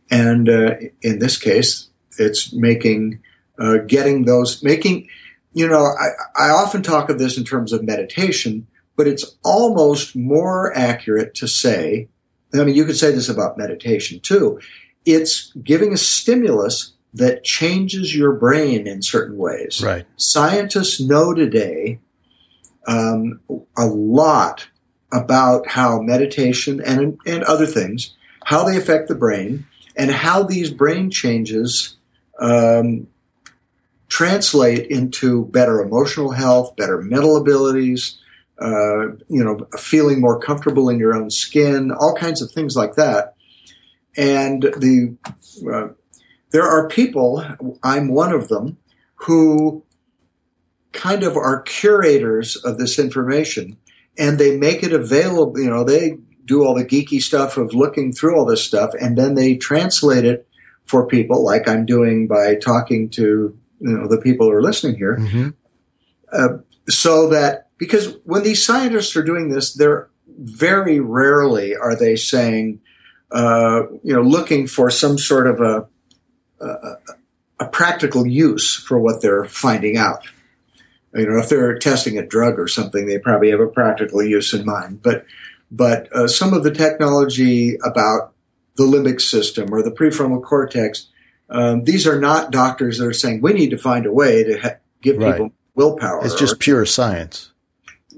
And 0.09 0.49
uh, 0.49 0.75
in 1.03 1.19
this 1.19 1.37
case, 1.37 1.89
it's 2.17 2.51
making, 2.53 3.21
uh, 3.59 3.79
getting 3.85 4.25
those, 4.25 4.63
making, 4.63 5.09
you 5.53 5.67
know, 5.67 5.85
I, 5.85 6.45
I 6.47 6.49
often 6.49 6.81
talk 6.81 7.11
of 7.11 7.19
this 7.19 7.37
in 7.37 7.43
terms 7.43 7.71
of 7.71 7.83
meditation 7.83 8.65
but 8.97 9.07
it's 9.07 9.37
almost 9.45 10.15
more 10.15 10.75
accurate 10.75 11.33
to 11.35 11.47
say, 11.47 12.09
I 12.53 12.63
mean, 12.63 12.75
you 12.75 12.83
could 12.83 12.97
say 12.97 13.11
this 13.11 13.29
about 13.29 13.57
meditation 13.57 14.19
too. 14.19 14.59
It's 15.05 15.53
giving 15.63 15.93
a 15.93 15.97
stimulus 15.97 16.93
that 17.13 17.43
changes 17.43 18.13
your 18.13 18.33
brain 18.33 18.87
in 18.87 19.01
certain 19.01 19.37
ways. 19.37 19.81
Right. 19.81 20.05
Scientists 20.17 20.99
know 20.99 21.33
today 21.33 21.99
um, 22.87 23.39
a 23.77 23.85
lot 23.85 24.67
about 25.13 25.69
how 25.69 26.01
meditation 26.01 26.81
and, 26.83 27.17
and 27.25 27.43
other 27.43 27.65
things, 27.65 28.15
how 28.45 28.63
they 28.63 28.77
affect 28.77 29.07
the 29.07 29.15
brain, 29.15 29.65
and 29.95 30.11
how 30.11 30.43
these 30.43 30.71
brain 30.71 31.09
changes 31.09 31.97
um, 32.39 33.07
translate 34.09 34.87
into 34.87 35.45
better 35.45 35.81
emotional 35.81 36.31
health, 36.31 36.75
better 36.75 37.01
mental 37.01 37.37
abilities, 37.37 38.19
uh, 38.59 39.09
you 39.27 39.43
know, 39.43 39.67
feeling 39.77 40.19
more 40.19 40.39
comfortable 40.39 40.89
in 40.89 40.99
your 40.99 41.13
own 41.13 41.29
skin, 41.29 41.91
all 41.91 42.15
kinds 42.15 42.41
of 42.41 42.51
things 42.51 42.75
like 42.75 42.95
that. 42.95 43.35
And 44.15 44.63
the 44.63 45.15
uh, 45.71 45.93
there 46.51 46.63
are 46.63 46.87
people, 46.87 47.43
I'm 47.83 48.09
one 48.09 48.33
of 48.33 48.47
them, 48.47 48.77
who 49.15 49.83
kind 50.91 51.23
of 51.23 51.37
are 51.37 51.61
curators 51.61 52.55
of 52.55 52.77
this 52.77 52.97
information, 52.97 53.77
and 54.17 54.39
they 54.39 54.57
make 54.57 54.81
it 54.81 54.93
available. 54.93 55.59
You 55.59 55.69
know, 55.69 55.83
they 55.83 56.17
do 56.45 56.63
all 56.63 56.73
the 56.73 56.85
geeky 56.85 57.21
stuff 57.21 57.57
of 57.57 57.73
looking 57.73 58.11
through 58.11 58.37
all 58.37 58.45
this 58.45 58.63
stuff, 58.63 58.91
and 58.99 59.17
then 59.17 59.35
they 59.35 59.55
translate 59.55 60.25
it 60.25 60.47
for 60.85 61.05
people, 61.05 61.43
like 61.43 61.67
I'm 61.67 61.85
doing 61.85 62.27
by 62.27 62.55
talking 62.55 63.09
to 63.11 63.57
you 63.79 63.91
know 63.91 64.07
the 64.07 64.19
people 64.19 64.47
who 64.47 64.53
are 64.53 64.61
listening 64.61 64.95
here, 64.95 65.17
mm-hmm. 65.17 65.49
uh, 66.31 66.59
so 66.89 67.29
that 67.29 67.66
because 67.77 68.17
when 68.23 68.43
these 68.43 68.65
scientists 68.65 69.15
are 69.15 69.23
doing 69.23 69.49
this, 69.49 69.73
they're 69.73 70.09
very 70.39 70.99
rarely 70.99 71.75
are 71.75 71.95
they 71.95 72.15
saying, 72.15 72.79
uh, 73.31 73.83
you 74.03 74.13
know, 74.13 74.21
looking 74.21 74.67
for 74.67 74.89
some 74.89 75.17
sort 75.17 75.47
of 75.47 75.59
a 75.61 75.87
a, 76.59 76.95
a 77.59 77.67
practical 77.67 78.25
use 78.25 78.75
for 78.75 78.99
what 78.99 79.21
they're 79.21 79.45
finding 79.45 79.97
out. 79.97 80.27
You 81.13 81.27
know, 81.27 81.37
if 81.39 81.49
they're 81.49 81.77
testing 81.77 82.17
a 82.17 82.25
drug 82.25 82.59
or 82.59 82.67
something, 82.67 83.07
they 83.07 83.17
probably 83.17 83.49
have 83.51 83.59
a 83.59 83.67
practical 83.67 84.23
use 84.23 84.53
in 84.53 84.65
mind. 84.65 85.01
But 85.01 85.25
but 85.71 86.11
uh, 86.13 86.27
some 86.27 86.53
of 86.53 86.63
the 86.63 86.71
technology 86.71 87.77
about 87.83 88.33
the 88.75 88.83
limbic 88.83 89.19
system 89.21 89.73
or 89.73 89.81
the 89.81 89.91
prefrontal 89.91 90.43
cortex, 90.43 91.07
um, 91.49 91.83
these 91.83 92.05
are 92.07 92.19
not 92.19 92.51
doctors 92.51 92.99
that 92.99 93.07
are 93.07 93.13
saying 93.13 93.41
we 93.41 93.53
need 93.53 93.71
to 93.71 93.77
find 93.77 94.05
a 94.05 94.11
way 94.11 94.43
to 94.43 94.59
ha- 94.59 94.75
give 95.01 95.17
Right. 95.17 95.33
people 95.33 95.51
willpower. 95.75 96.23
It's 96.25 96.35
just 96.35 96.53
or- 96.53 96.57
pure 96.57 96.85
science. 96.85 97.51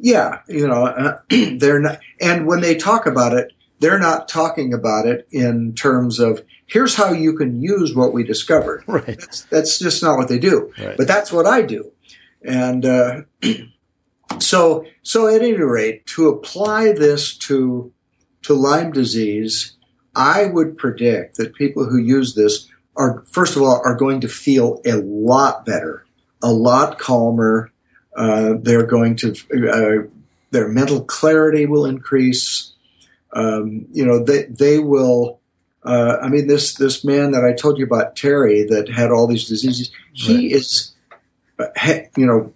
Yeah, 0.01 0.41
you 0.47 0.67
know, 0.67 0.85
uh, 0.85 1.19
they're 1.29 1.79
not, 1.79 1.99
and 2.21 2.45
when 2.45 2.61
they 2.61 2.75
talk 2.75 3.05
about 3.05 3.33
it, 3.33 3.53
they're 3.79 3.99
not 3.99 4.27
talking 4.27 4.73
about 4.73 5.07
it 5.07 5.27
in 5.31 5.73
terms 5.73 6.19
of 6.19 6.43
here's 6.67 6.95
how 6.95 7.11
you 7.11 7.33
can 7.35 7.61
use 7.61 7.95
what 7.95 8.13
we 8.13 8.23
discovered. 8.23 8.83
Right. 8.87 9.05
That's, 9.05 9.41
that's 9.43 9.79
just 9.79 10.03
not 10.03 10.17
what 10.17 10.27
they 10.27 10.39
do. 10.39 10.73
Right. 10.77 10.97
But 10.97 11.07
that's 11.07 11.31
what 11.31 11.45
I 11.45 11.61
do. 11.61 11.91
And 12.43 12.85
uh, 12.85 13.21
so, 14.39 14.85
so 15.01 15.27
at 15.27 15.41
any 15.41 15.53
rate, 15.53 16.05
to 16.07 16.27
apply 16.27 16.93
this 16.93 17.37
to 17.37 17.93
to 18.41 18.53
Lyme 18.53 18.91
disease, 18.91 19.77
I 20.15 20.45
would 20.45 20.77
predict 20.77 21.37
that 21.37 21.55
people 21.55 21.85
who 21.85 21.97
use 21.97 22.35
this 22.35 22.67
are, 22.95 23.23
first 23.25 23.55
of 23.55 23.61
all, 23.61 23.81
are 23.83 23.95
going 23.95 24.21
to 24.21 24.27
feel 24.27 24.81
a 24.85 24.93
lot 24.95 25.65
better, 25.65 26.05
a 26.41 26.51
lot 26.51 26.99
calmer. 26.99 27.71
Uh, 28.15 28.53
they're 28.61 28.85
going 28.87 29.15
to 29.17 29.35
uh, 29.53 30.07
their 30.51 30.67
mental 30.67 31.03
clarity 31.03 31.65
will 31.65 31.85
increase. 31.85 32.73
Um, 33.33 33.85
you 33.91 34.05
know, 34.05 34.23
they 34.23 34.43
they 34.45 34.79
will. 34.79 35.39
Uh, 35.83 36.17
I 36.21 36.27
mean, 36.27 36.47
this 36.47 36.73
this 36.75 37.05
man 37.05 37.31
that 37.31 37.45
I 37.45 37.53
told 37.53 37.77
you 37.77 37.85
about, 37.85 38.15
Terry, 38.15 38.63
that 38.65 38.89
had 38.89 39.11
all 39.11 39.27
these 39.27 39.47
diseases, 39.47 39.91
he 40.13 40.35
Right. 40.35 40.51
is, 40.51 40.93
uh, 41.57 41.65
you 42.17 42.25
know, 42.25 42.53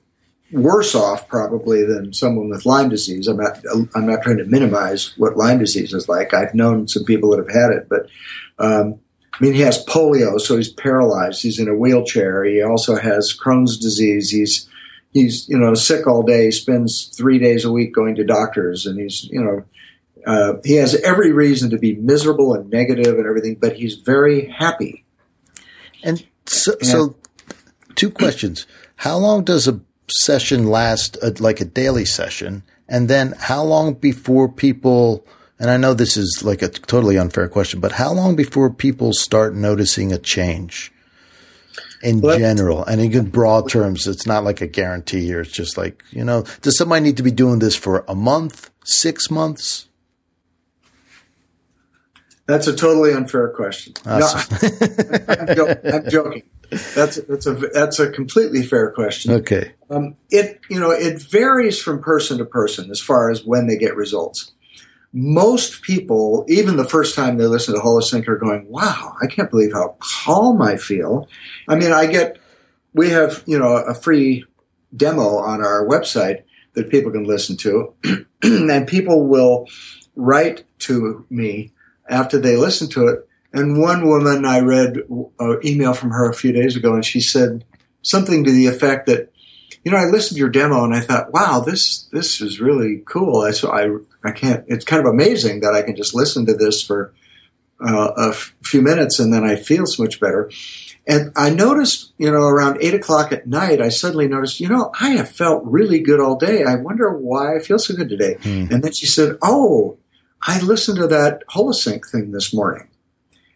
worse 0.52 0.94
off 0.94 1.28
probably 1.30 1.86
than 1.86 2.14
someone 2.14 2.50
with 2.50 2.66
Lyme 2.66 2.90
disease. 2.90 3.28
I'm 3.28 3.38
not 3.38 3.60
I'm 3.96 4.06
not 4.06 4.24
trying 4.24 4.38
to 4.38 4.46
minimize 4.46 5.14
what 5.18 5.38
Lyme 5.38 5.60
disease 5.60 5.94
is 5.94 6.10
like. 6.10 6.34
I've 6.34 6.54
known 6.54 6.88
some 6.88 7.06
people 7.06 7.30
that 7.32 7.38
have 7.40 7.56
had 7.56 7.72
it, 7.72 7.88
but 7.90 8.08
um, 8.60 9.00
I 9.34 9.44
mean, 9.44 9.54
he 9.54 9.62
has 9.62 9.84
polio, 9.86 10.40
so 10.40 10.58
he's 10.58 10.72
paralyzed. 10.72 11.42
He's 11.42 11.60
in 11.60 11.68
a 11.70 11.76
wheelchair. 11.76 12.44
He 12.44 12.62
also 12.62 12.96
has 12.98 13.36
Crohn's 13.36 13.78
disease. 13.78 14.30
He's 14.32 14.68
he's 15.14 15.48
you 15.48 15.58
know 15.58 15.74
sick 15.74 16.08
all 16.08 16.24
day. 16.24 16.52
Spends 16.52 17.06
three 17.16 17.40
days 17.40 17.66
a 17.66 17.72
week 17.72 17.94
going 17.94 18.16
to 18.16 18.24
doctors, 18.24 18.86
and 18.86 19.00
he's 19.00 19.24
you 19.26 19.44
know 19.44 19.64
uh, 20.26 20.56
he 20.64 20.76
has 20.76 20.96
every 20.96 21.32
reason 21.32 21.70
to 21.70 21.78
be 21.78 21.96
miserable 21.96 22.54
and 22.54 22.70
negative 22.70 23.18
and 23.18 23.28
everything, 23.28 23.56
but 23.56 23.76
he's 23.76 23.96
very 23.96 24.48
happy. 24.48 25.04
And 26.04 26.26
so, 26.46 26.76
so 26.82 27.16
two 27.96 28.10
questions. 28.10 28.66
How 28.98 29.18
long 29.18 29.44
does 29.44 29.68
a 29.68 29.82
session 30.10 30.68
last, 30.68 31.18
uh, 31.22 31.32
like 31.40 31.60
a 31.60 31.66
daily 31.66 32.06
session? 32.06 32.64
And 32.88 33.10
then 33.10 33.34
how 33.38 33.64
long 33.64 33.96
before 33.96 34.50
people, 34.50 35.26
and 35.60 35.70
I 35.70 35.78
know 35.78 35.94
this 35.94 36.18
is 36.18 36.42
like 36.44 36.62
a 36.62 36.70
totally 36.70 37.18
unfair 37.18 37.48
question, 37.50 37.80
but 37.80 37.94
how 37.94 38.14
long 38.14 38.36
before 38.36 38.70
people 38.70 39.14
start 39.14 39.56
noticing 39.56 40.12
a 40.12 40.18
change 40.18 40.93
in 42.04 42.22
general? 42.22 42.84
And 42.84 43.02
in 43.02 43.12
good 43.12 43.32
broad 43.32 43.70
terms, 43.70 44.08
it's 44.08 44.28
not 44.28 44.44
like 44.44 44.62
a 44.62 44.68
guarantee 44.68 45.26
here. 45.26 45.42
It's 45.42 45.52
just 45.52 45.78
like, 45.78 46.04
you 46.12 46.24
know, 46.24 46.44
does 46.62 46.78
somebody 46.78 47.04
need 47.04 47.18
to 47.18 47.24
be 47.24 47.32
doing 47.32 47.60
this 47.60 47.76
for 47.76 48.04
a 48.08 48.16
month, 48.16 48.70
six 48.84 49.32
months? 49.32 49.88
That's 52.46 52.68
a 52.68 52.76
totally 52.76 53.14
unfair 53.14 53.50
question. 53.50 53.94
No, 54.06 54.12
I'm, 55.28 55.56
jo- 55.56 55.76
I'm 55.86 56.10
joking. 56.10 56.44
That's 56.94 57.18
that's 57.18 57.46
a 57.46 57.54
that's 57.54 58.00
a 58.00 58.10
completely 58.10 58.64
fair 58.64 58.92
question. 58.92 59.32
okay. 59.34 59.74
Um, 59.90 60.16
it 60.30 60.60
you 60.70 60.80
know 60.80 60.92
it 60.92 61.22
varies 61.22 61.82
from 61.82 62.02
person 62.02 62.40
to 62.40 62.46
person 62.46 62.92
as 62.92 63.00
far 63.00 63.30
as 63.30 63.46
when 63.46 63.68
they 63.68 63.78
get 63.78 63.96
results. 63.96 64.52
Most 65.14 65.84
people, 65.84 66.44
even 66.48 66.76
the 66.76 66.90
first 66.90 67.16
time 67.16 67.38
they 67.38 67.46
listen 67.46 67.76
to 67.76 67.82
Holosync, 67.82 68.28
are 68.28 68.38
going, 68.38 68.68
"Wow, 68.68 69.16
I 69.22 69.28
can't 69.28 69.50
believe 69.50 69.74
how 69.74 69.96
calm 70.00 70.62
I 70.62 70.78
feel." 70.78 71.28
I 71.68 71.76
mean, 71.76 71.92
I 71.92 72.08
get 72.08 72.38
we 72.94 73.10
have 73.10 73.44
you 73.46 73.60
know 73.60 73.76
a 73.76 73.94
free 73.94 74.46
demo 74.96 75.38
on 75.38 75.62
our 75.62 75.88
website 75.88 76.44
that 76.74 76.90
people 76.90 77.12
can 77.12 77.26
listen 77.26 77.58
to, 77.58 77.94
and 78.44 78.88
people 78.88 79.28
will 79.28 79.68
write 80.16 80.64
to 80.80 81.26
me 81.30 81.72
after 82.10 82.40
they 82.40 82.58
listen 82.58 82.90
to 82.90 83.08
it. 83.08 83.28
And 83.54 83.80
one 83.80 84.08
woman, 84.08 84.46
I 84.46 84.62
read 84.62 84.98
an 85.40 85.60
email 85.64 85.94
from 85.94 86.10
her 86.10 86.28
a 86.28 86.34
few 86.34 86.52
days 86.52 86.76
ago, 86.76 86.96
and 86.96 87.06
she 87.06 87.22
said 87.22 87.64
something 88.02 88.44
to 88.44 88.52
the 88.52 88.66
effect 88.66 89.06
that 89.06 89.34
you 89.84 89.92
know, 89.92 89.98
I 89.98 90.06
listened 90.06 90.38
to 90.38 90.40
your 90.40 90.50
demo 90.50 90.84
and 90.86 90.96
I 90.96 91.02
thought, 91.02 91.34
wow, 91.34 91.60
this 91.60 92.08
this 92.12 92.42
is 92.42 92.60
really 92.60 93.04
cool. 93.06 93.42
I 93.42 93.52
so 93.52 93.72
I 93.72 93.90
I 94.24 94.32
can't. 94.32 94.64
It's 94.68 94.86
kind 94.86 95.06
of 95.06 95.12
amazing 95.12 95.62
that 95.62 95.74
I 95.74 95.82
can 95.82 95.96
just 95.96 96.16
listen 96.16 96.46
to 96.46 96.54
this 96.54 96.82
for 96.82 97.14
uh, 97.86 98.12
a 98.18 98.30
f- 98.30 98.56
few 98.64 98.82
minutes 98.82 99.20
and 99.20 99.34
then 99.34 99.44
I 99.44 99.56
feel 99.56 99.86
so 99.86 100.04
much 100.04 100.20
better. 100.20 100.50
And 101.06 101.34
I 101.36 101.50
noticed, 101.50 102.14
you 102.18 102.32
know, 102.32 102.44
around 102.44 102.78
eight 102.80 102.94
o'clock 102.94 103.34
at 103.34 103.46
night, 103.46 103.82
I 103.82 103.90
suddenly 103.90 104.28
noticed, 104.28 104.62
you 104.62 104.70
know, 104.70 104.92
I 105.00 105.10
have 105.10 105.30
felt 105.30 105.64
really 105.66 106.00
good 106.00 106.22
all 106.22 106.38
day. 106.38 106.64
I 106.64 106.76
wonder 106.76 107.12
why 107.12 107.58
I 107.58 107.60
feel 107.60 107.80
so 107.80 107.94
good 107.94 108.08
today. 108.08 108.38
Hmm. 108.42 108.68
And 108.72 108.84
then 108.84 108.94
she 108.94 109.06
said, 109.06 109.38
oh, 109.42 109.98
I 110.42 110.62
listened 110.62 110.98
to 111.00 111.08
that 111.08 111.46
Holosync 111.48 112.10
thing 112.10 112.32
this 112.32 112.54
morning. 112.54 112.88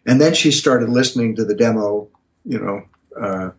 And 0.04 0.20
then 0.20 0.34
she 0.34 0.50
started 0.50 0.90
listening 0.90 1.36
to 1.36 1.44
the 1.44 1.54
demo, 1.54 2.08
you 2.44 2.58
know, 2.58 2.82
uh, 3.18 3.50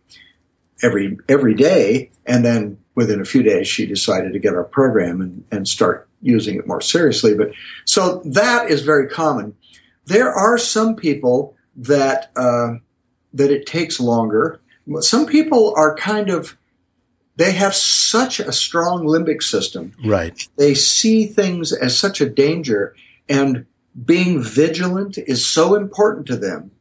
every 0.82 1.18
every 1.28 1.54
day. 1.54 2.10
And 2.26 2.44
then 2.44 2.78
within 2.94 3.20
a 3.20 3.24
few 3.24 3.42
days, 3.42 3.68
she 3.68 3.86
decided 3.86 4.32
to 4.32 4.38
get 4.38 4.54
our 4.54 4.64
program 4.64 5.20
and, 5.20 5.44
and 5.50 5.68
start 5.68 6.08
using 6.22 6.56
it 6.56 6.66
more 6.66 6.80
seriously. 6.80 7.34
But 7.34 7.52
so 7.84 8.22
that 8.24 8.70
is 8.70 8.82
very 8.82 9.08
common. 9.08 9.54
There 10.06 10.32
are 10.32 10.58
some 10.58 10.96
people 10.96 11.56
that 11.76 12.30
uh, 12.36 12.74
that 13.32 13.50
it 13.50 13.66
takes 13.66 14.00
longer. 14.00 14.60
Some 15.00 15.26
people 15.26 15.72
are 15.76 15.94
kind 15.96 16.30
of 16.30 16.56
they 17.36 17.52
have 17.52 17.74
such 17.74 18.38
a 18.40 18.52
strong 18.52 19.04
limbic 19.04 19.42
system 19.42 19.92
Right. 20.04 20.46
they 20.56 20.74
see 20.74 21.24
things 21.26 21.72
as 21.72 21.96
such 21.96 22.20
a 22.20 22.28
danger 22.28 22.94
and 23.28 23.64
being 24.04 24.42
vigilant 24.42 25.16
is 25.16 25.46
so 25.46 25.74
important 25.74 26.26
to 26.26 26.36
them 26.36 26.72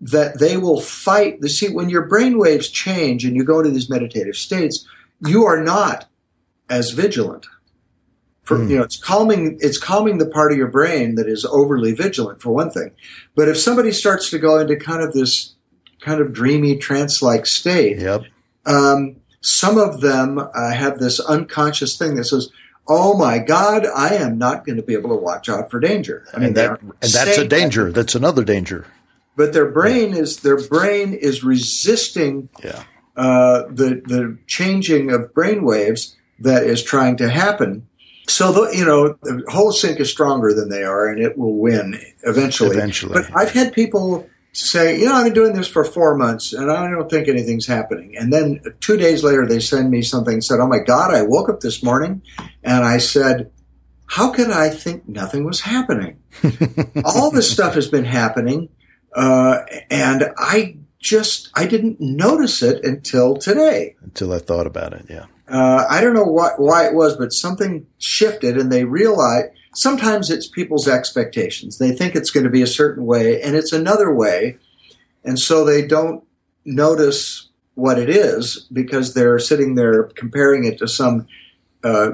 that 0.00 0.40
they 0.40 0.56
will 0.58 0.80
fight 0.80 1.40
the 1.40 1.48
see 1.48 1.68
when 1.70 1.88
your 1.88 2.02
brain 2.06 2.36
waves 2.38 2.68
change 2.68 3.24
and 3.24 3.34
you 3.36 3.44
go 3.44 3.60
into 3.60 3.70
these 3.70 3.88
meditative 3.88 4.36
states 4.36 4.84
you 5.20 5.44
are 5.44 5.62
not 5.62 6.06
as 6.68 6.90
vigilant 6.90 7.46
for 8.44 8.56
Hmm. 8.58 8.68
you 8.70 8.76
know 8.76 8.82
it's 8.84 8.96
calming 8.96 9.58
it's 9.60 9.78
calming 9.78 10.18
the 10.18 10.26
part 10.26 10.52
of 10.52 10.58
your 10.58 10.68
brain 10.68 11.16
that 11.16 11.28
is 11.28 11.44
overly 11.44 11.92
vigilant 11.92 12.40
for 12.42 12.50
one 12.52 12.70
thing 12.70 12.90
but 13.34 13.48
if 13.48 13.58
somebody 13.58 13.90
starts 13.92 14.30
to 14.30 14.38
go 14.38 14.58
into 14.58 14.76
kind 14.76 15.02
of 15.02 15.12
this 15.12 15.54
kind 16.00 16.20
of 16.20 16.32
dreamy 16.32 16.76
trance 16.76 17.20
like 17.22 17.46
state 17.46 17.98
Yep. 17.98 18.22
um, 18.66 19.16
some 19.40 19.76
of 19.78 20.00
them 20.00 20.38
uh, 20.38 20.70
have 20.72 20.98
this 20.98 21.20
unconscious 21.20 21.98
thing 21.98 22.14
that 22.16 22.24
says, 22.24 22.48
"Oh 22.88 23.14
my 23.18 23.38
God, 23.38 23.84
I 23.86 24.14
am 24.14 24.38
not 24.38 24.64
going 24.64 24.76
to 24.76 24.82
be 24.82 24.94
able 24.94 25.10
to 25.10 25.16
watch 25.22 25.50
out 25.50 25.70
for 25.70 25.78
danger." 25.80 26.24
I 26.32 26.44
and, 26.44 26.54
that, 26.56 26.80
and 26.80 26.92
that's 27.00 27.36
a 27.36 27.46
danger. 27.46 27.86
that, 27.86 27.94
That's 27.94 28.14
another 28.14 28.42
danger. 28.42 28.86
but 29.36 29.52
their 29.52 29.70
brain 29.70 30.14
is 30.14 30.38
their 30.40 30.56
brain 30.56 31.12
is 31.12 31.44
resisting 31.44 32.48
Yeah. 32.64 32.84
uh, 33.16 33.64
the 33.70 34.00
the 34.06 34.38
changing 34.46 35.10
of 35.12 35.34
brain 35.34 35.62
waves 35.62 36.16
that 36.40 36.64
is 36.64 36.82
trying 36.82 37.16
to 37.18 37.28
happen. 37.28 37.86
So 38.26 38.52
the, 38.52 38.76
you 38.76 38.84
know, 38.84 39.16
the 39.22 39.42
Holosync 39.48 40.00
is 40.00 40.10
stronger 40.10 40.54
than 40.54 40.68
they 40.68 40.82
are, 40.82 41.08
and 41.08 41.22
it 41.22 41.36
will 41.36 41.56
win 41.56 42.00
eventually. 42.22 42.76
Eventually. 42.76 43.12
But 43.12 43.30
I've 43.36 43.50
had 43.50 43.72
people 43.72 44.28
say, 44.52 44.98
you 44.98 45.06
know, 45.06 45.14
I've 45.14 45.24
been 45.24 45.34
doing 45.34 45.52
this 45.54 45.68
for 45.68 45.84
four 45.84 46.16
months, 46.16 46.52
and 46.52 46.70
I 46.70 46.88
don't 46.88 47.10
think 47.10 47.28
anything's 47.28 47.66
happening. 47.66 48.16
And 48.16 48.32
then 48.32 48.60
two 48.80 48.96
days 48.96 49.22
later, 49.22 49.46
they 49.46 49.60
send 49.60 49.90
me 49.90 50.02
something. 50.02 50.40
Said, 50.40 50.60
"Oh 50.60 50.66
my 50.66 50.78
God, 50.78 51.12
I 51.12 51.22
woke 51.22 51.48
up 51.48 51.60
this 51.60 51.82
morning, 51.82 52.22
and 52.62 52.84
I 52.84 52.98
said." 52.98 53.50
How 54.06 54.30
could 54.30 54.50
I 54.50 54.68
think 54.68 55.08
nothing 55.08 55.44
was 55.44 55.62
happening? 55.62 56.22
All 57.04 57.30
this 57.30 57.50
stuff 57.50 57.74
has 57.74 57.88
been 57.88 58.04
happening, 58.04 58.68
uh, 59.16 59.60
and 59.90 60.30
I 60.36 60.76
just 61.04 61.50
I 61.54 61.66
didn't 61.66 62.00
notice 62.00 62.62
it 62.62 62.84
until 62.84 63.36
today. 63.36 63.94
Until 64.02 64.32
I 64.32 64.38
thought 64.38 64.66
about 64.66 64.94
it. 64.94 65.06
Yeah. 65.08 65.26
Uh, 65.48 65.84
I 65.88 66.00
don't 66.00 66.14
know 66.14 66.24
what, 66.24 66.58
why 66.58 66.86
it 66.86 66.94
was, 66.94 67.16
but 67.16 67.32
something 67.32 67.86
shifted, 67.98 68.56
and 68.56 68.72
they 68.72 68.84
realized. 68.84 69.48
Sometimes 69.76 70.30
it's 70.30 70.46
people's 70.46 70.86
expectations. 70.86 71.78
They 71.78 71.90
think 71.90 72.14
it's 72.14 72.30
going 72.30 72.44
to 72.44 72.50
be 72.50 72.62
a 72.62 72.66
certain 72.66 73.04
way, 73.06 73.42
and 73.42 73.56
it's 73.56 73.72
another 73.72 74.14
way, 74.14 74.56
and 75.24 75.38
so 75.38 75.64
they 75.64 75.86
don't 75.86 76.22
notice 76.64 77.48
what 77.74 77.98
it 77.98 78.08
is 78.08 78.68
because 78.72 79.14
they're 79.14 79.38
sitting 79.38 79.74
there 79.74 80.04
comparing 80.04 80.64
it 80.64 80.78
to 80.78 80.86
some, 80.86 81.26
uh, 81.82 82.12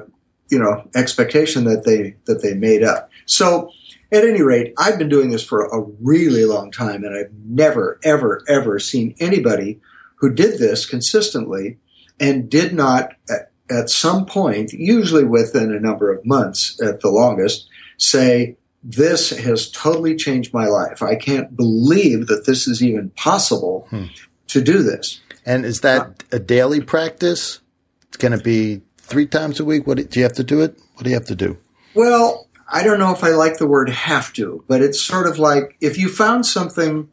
you 0.48 0.58
know, 0.58 0.88
expectation 0.94 1.64
that 1.64 1.84
they 1.84 2.16
that 2.24 2.42
they 2.42 2.54
made 2.54 2.82
up. 2.82 3.10
So 3.26 3.70
at 4.10 4.24
any 4.24 4.42
rate, 4.42 4.74
I've 4.78 4.98
been 4.98 5.08
doing 5.08 5.30
this 5.30 5.44
for 5.44 5.66
a 5.66 5.82
really 6.00 6.44
long 6.44 6.70
time, 6.70 7.04
and 7.04 7.16
I've 7.16 7.32
never, 7.44 8.00
ever, 8.02 8.42
ever 8.48 8.78
seen 8.78 9.14
anybody 9.20 9.80
who 10.16 10.32
did 10.32 10.58
this 10.58 10.86
consistently 10.86 11.78
and 12.20 12.48
did 12.48 12.74
not, 12.74 13.14
at, 13.28 13.50
at 13.70 13.90
some 13.90 14.26
point, 14.26 14.72
usually 14.72 15.24
within 15.24 15.74
a 15.74 15.80
number 15.80 16.12
of 16.12 16.24
months 16.24 16.80
at 16.82 17.00
the 17.00 17.10
longest, 17.10 17.68
say, 17.96 18.56
This 18.84 19.30
has 19.30 19.70
totally 19.70 20.14
changed 20.14 20.54
my 20.54 20.66
life. 20.66 21.02
I 21.02 21.16
can't 21.16 21.56
believe 21.56 22.26
that 22.28 22.46
this 22.46 22.68
is 22.68 22.82
even 22.82 23.10
possible 23.10 23.86
hmm. 23.90 24.06
to 24.48 24.60
do 24.60 24.82
this. 24.82 25.20
And 25.46 25.64
is 25.64 25.80
that 25.80 26.22
a 26.30 26.38
daily 26.38 26.80
practice? 26.80 27.60
It's 28.08 28.18
going 28.18 28.36
to 28.36 28.44
be 28.44 28.82
three 28.98 29.26
times 29.26 29.58
a 29.58 29.64
week. 29.64 29.86
What 29.86 29.96
do 30.10 30.20
you 30.20 30.24
have 30.24 30.34
to 30.34 30.44
do 30.44 30.60
it? 30.60 30.78
What 30.94 31.04
do 31.04 31.10
you 31.10 31.16
have 31.16 31.26
to 31.26 31.34
do? 31.34 31.58
Well, 31.94 32.48
I 32.72 32.84
don't 32.84 32.98
know 32.98 33.12
if 33.12 33.24
I 33.24 33.30
like 33.30 33.58
the 33.58 33.66
word 33.66 33.88
have 33.88 34.32
to, 34.34 34.64
but 34.68 34.80
it's 34.80 35.00
sort 35.00 35.26
of 35.26 35.38
like 35.38 35.76
if 35.80 35.98
you 35.98 36.08
found 36.08 36.46
something 36.46 37.08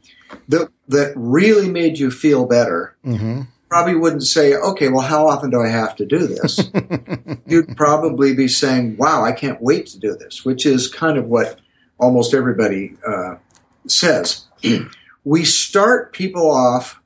that 0.49 0.69
that 0.87 1.13
really 1.15 1.69
made 1.69 1.97
you 1.97 2.11
feel 2.11 2.45
better, 2.45 2.95
mm-hmm. 3.03 3.41
Probably 3.69 3.95
wouldn't 3.95 4.23
say, 4.23 4.55
"Okay, 4.55 4.89
well, 4.89 5.05
how 5.05 5.27
often 5.27 5.49
do 5.49 5.61
I 5.61 5.69
have 5.69 5.95
to 5.97 6.05
do 6.05 6.27
this?" 6.27 6.59
You'd 7.45 7.75
probably 7.75 8.33
be 8.33 8.47
saying, 8.47 8.97
"Wow, 8.97 9.23
I 9.23 9.31
can't 9.31 9.61
wait 9.61 9.87
to 9.87 9.99
do 9.99 10.15
this," 10.15 10.45
which 10.45 10.65
is 10.65 10.87
kind 10.87 11.17
of 11.17 11.25
what 11.25 11.59
almost 11.99 12.33
everybody 12.33 12.95
uh, 13.05 13.35
says. 13.87 14.45
we 15.23 15.43
start 15.43 16.13
people 16.13 16.49
off 16.49 17.01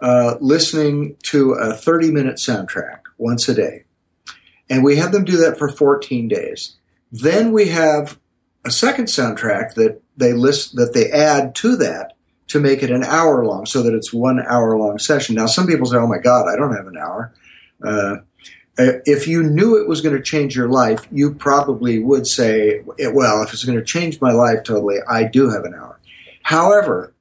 uh, 0.00 0.36
listening 0.40 1.16
to 1.24 1.52
a 1.52 1.74
30 1.74 2.10
minute 2.10 2.36
soundtrack 2.36 3.00
once 3.18 3.48
a 3.48 3.54
day. 3.54 3.84
And 4.68 4.84
we 4.84 4.96
have 4.96 5.12
them 5.12 5.24
do 5.24 5.36
that 5.38 5.58
for 5.58 5.68
14 5.68 6.28
days. 6.28 6.76
Then 7.10 7.52
we 7.52 7.68
have 7.68 8.18
a 8.64 8.70
second 8.70 9.06
soundtrack 9.06 9.74
that 9.74 10.00
they 10.16 10.32
list 10.32 10.76
that 10.76 10.94
they 10.94 11.10
add 11.10 11.54
to 11.56 11.76
that 11.76 12.12
to 12.50 12.60
make 12.60 12.82
it 12.82 12.90
an 12.90 13.04
hour 13.04 13.44
long, 13.44 13.64
so 13.64 13.82
that 13.82 13.94
it's 13.94 14.12
one 14.12 14.40
hour 14.46 14.76
long 14.76 14.98
session. 14.98 15.36
Now, 15.36 15.46
some 15.46 15.66
people 15.66 15.86
say, 15.86 15.96
"Oh 15.96 16.06
my 16.06 16.18
God, 16.18 16.46
I 16.48 16.56
don't 16.56 16.74
have 16.74 16.86
an 16.86 16.96
hour." 16.96 17.32
Uh, 17.82 18.16
if 18.76 19.28
you 19.28 19.42
knew 19.42 19.76
it 19.76 19.88
was 19.88 20.00
going 20.00 20.16
to 20.16 20.22
change 20.22 20.56
your 20.56 20.68
life, 20.68 21.06
you 21.12 21.32
probably 21.34 21.98
would 21.98 22.26
say, 22.26 22.82
"Well, 23.12 23.42
if 23.42 23.52
it's 23.52 23.64
going 23.64 23.78
to 23.78 23.84
change 23.84 24.20
my 24.20 24.32
life 24.32 24.64
totally, 24.64 24.98
I 25.08 25.24
do 25.24 25.50
have 25.50 25.64
an 25.64 25.74
hour." 25.74 25.98
However, 26.42 27.14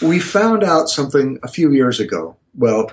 we 0.00 0.18
found 0.18 0.64
out 0.64 0.88
something 0.88 1.38
a 1.42 1.48
few 1.48 1.72
years 1.72 2.00
ago. 2.00 2.36
Well, 2.56 2.92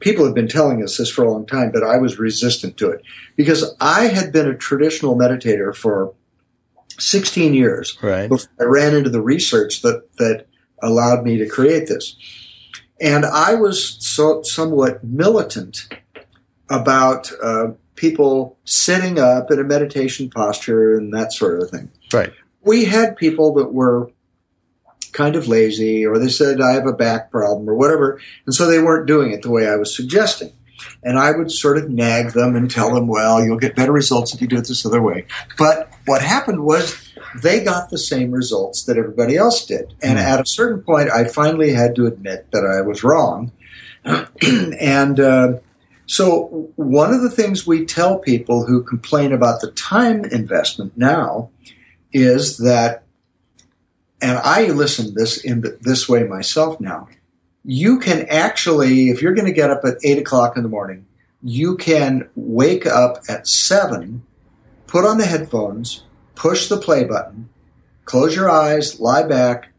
people 0.00 0.24
have 0.24 0.34
been 0.34 0.48
telling 0.48 0.82
us 0.82 0.96
this 0.96 1.10
for 1.10 1.24
a 1.24 1.30
long 1.30 1.46
time, 1.46 1.70
but 1.70 1.84
I 1.84 1.98
was 1.98 2.18
resistant 2.18 2.76
to 2.78 2.90
it 2.90 3.02
because 3.36 3.74
I 3.80 4.08
had 4.08 4.32
been 4.32 4.48
a 4.48 4.56
traditional 4.56 5.16
meditator 5.16 5.74
for 5.74 6.12
16 6.98 7.54
years 7.54 7.98
right. 8.02 8.28
before 8.28 8.50
I 8.60 8.64
ran 8.64 8.94
into 8.94 9.10
the 9.10 9.22
research 9.22 9.82
that, 9.82 10.16
that 10.16 10.46
allowed 10.82 11.24
me 11.24 11.38
to 11.38 11.48
create 11.48 11.88
this. 11.88 12.16
And 13.00 13.24
I 13.24 13.54
was 13.54 13.96
so, 14.00 14.42
somewhat 14.42 15.02
militant 15.02 15.88
about 16.70 17.30
uh, 17.42 17.72
people 17.96 18.56
sitting 18.64 19.18
up 19.18 19.50
in 19.50 19.58
a 19.58 19.64
meditation 19.64 20.30
posture 20.30 20.96
and 20.96 21.12
that 21.12 21.32
sort 21.32 21.60
of 21.60 21.70
thing. 21.70 21.90
Right. 22.12 22.32
We 22.62 22.84
had 22.86 23.16
people 23.16 23.52
that 23.54 23.72
were 23.72 24.10
kind 25.12 25.36
of 25.36 25.48
lazy 25.48 26.04
or 26.04 26.18
they 26.18 26.28
said 26.28 26.60
I 26.60 26.72
have 26.72 26.86
a 26.86 26.92
back 26.92 27.30
problem 27.30 27.68
or 27.68 27.74
whatever. 27.74 28.20
And 28.46 28.54
so 28.54 28.66
they 28.66 28.80
weren't 28.80 29.06
doing 29.06 29.32
it 29.32 29.42
the 29.42 29.50
way 29.50 29.68
I 29.68 29.76
was 29.76 29.94
suggesting. 29.94 30.52
And 31.04 31.18
I 31.18 31.32
would 31.32 31.50
sort 31.50 31.76
of 31.76 31.90
nag 31.90 32.32
them 32.32 32.56
and 32.56 32.70
tell 32.70 32.94
them, 32.94 33.06
well, 33.06 33.44
you'll 33.44 33.58
get 33.58 33.76
better 33.76 33.92
results 33.92 34.34
if 34.34 34.40
you 34.40 34.46
do 34.46 34.56
it 34.56 34.66
this 34.66 34.86
other 34.86 35.02
way. 35.02 35.26
But 35.58 35.92
what 36.06 36.22
happened 36.22 36.64
was 36.64 37.12
they 37.42 37.62
got 37.62 37.90
the 37.90 37.98
same 37.98 38.30
results 38.32 38.84
that 38.84 38.96
everybody 38.96 39.36
else 39.36 39.66
did. 39.66 39.94
And 40.02 40.18
mm-hmm. 40.18 40.28
at 40.28 40.40
a 40.40 40.46
certain 40.46 40.82
point, 40.82 41.10
I 41.10 41.24
finally 41.24 41.72
had 41.72 41.94
to 41.96 42.06
admit 42.06 42.50
that 42.52 42.64
I 42.64 42.80
was 42.80 43.04
wrong. 43.04 43.52
and 44.80 45.20
uh, 45.20 45.54
so, 46.06 46.70
one 46.76 47.14
of 47.14 47.22
the 47.22 47.30
things 47.30 47.66
we 47.66 47.86
tell 47.86 48.18
people 48.18 48.66
who 48.66 48.82
complain 48.82 49.32
about 49.32 49.62
the 49.62 49.70
time 49.70 50.24
investment 50.26 50.96
now 50.96 51.50
is 52.12 52.58
that 52.58 53.04
and 54.24 54.38
I 54.38 54.68
listen 54.68 55.14
this 55.14 55.36
in 55.44 55.62
this 55.82 56.08
way 56.08 56.24
myself 56.24 56.80
now. 56.80 57.08
You 57.64 57.98
can 57.98 58.26
actually, 58.28 59.08
if 59.08 59.22
you're 59.22 59.34
going 59.34 59.46
to 59.46 59.52
get 59.52 59.70
up 59.70 59.84
at 59.84 59.96
eight 60.04 60.18
o'clock 60.18 60.56
in 60.56 60.62
the 60.62 60.68
morning, 60.68 61.06
you 61.42 61.76
can 61.76 62.28
wake 62.34 62.86
up 62.86 63.22
at 63.28 63.48
seven, 63.48 64.22
put 64.86 65.04
on 65.04 65.18
the 65.18 65.26
headphones, 65.26 66.04
push 66.34 66.68
the 66.68 66.76
play 66.76 67.04
button, 67.04 67.48
close 68.04 68.36
your 68.36 68.50
eyes, 68.50 69.00
lie 69.00 69.22
back. 69.22 69.72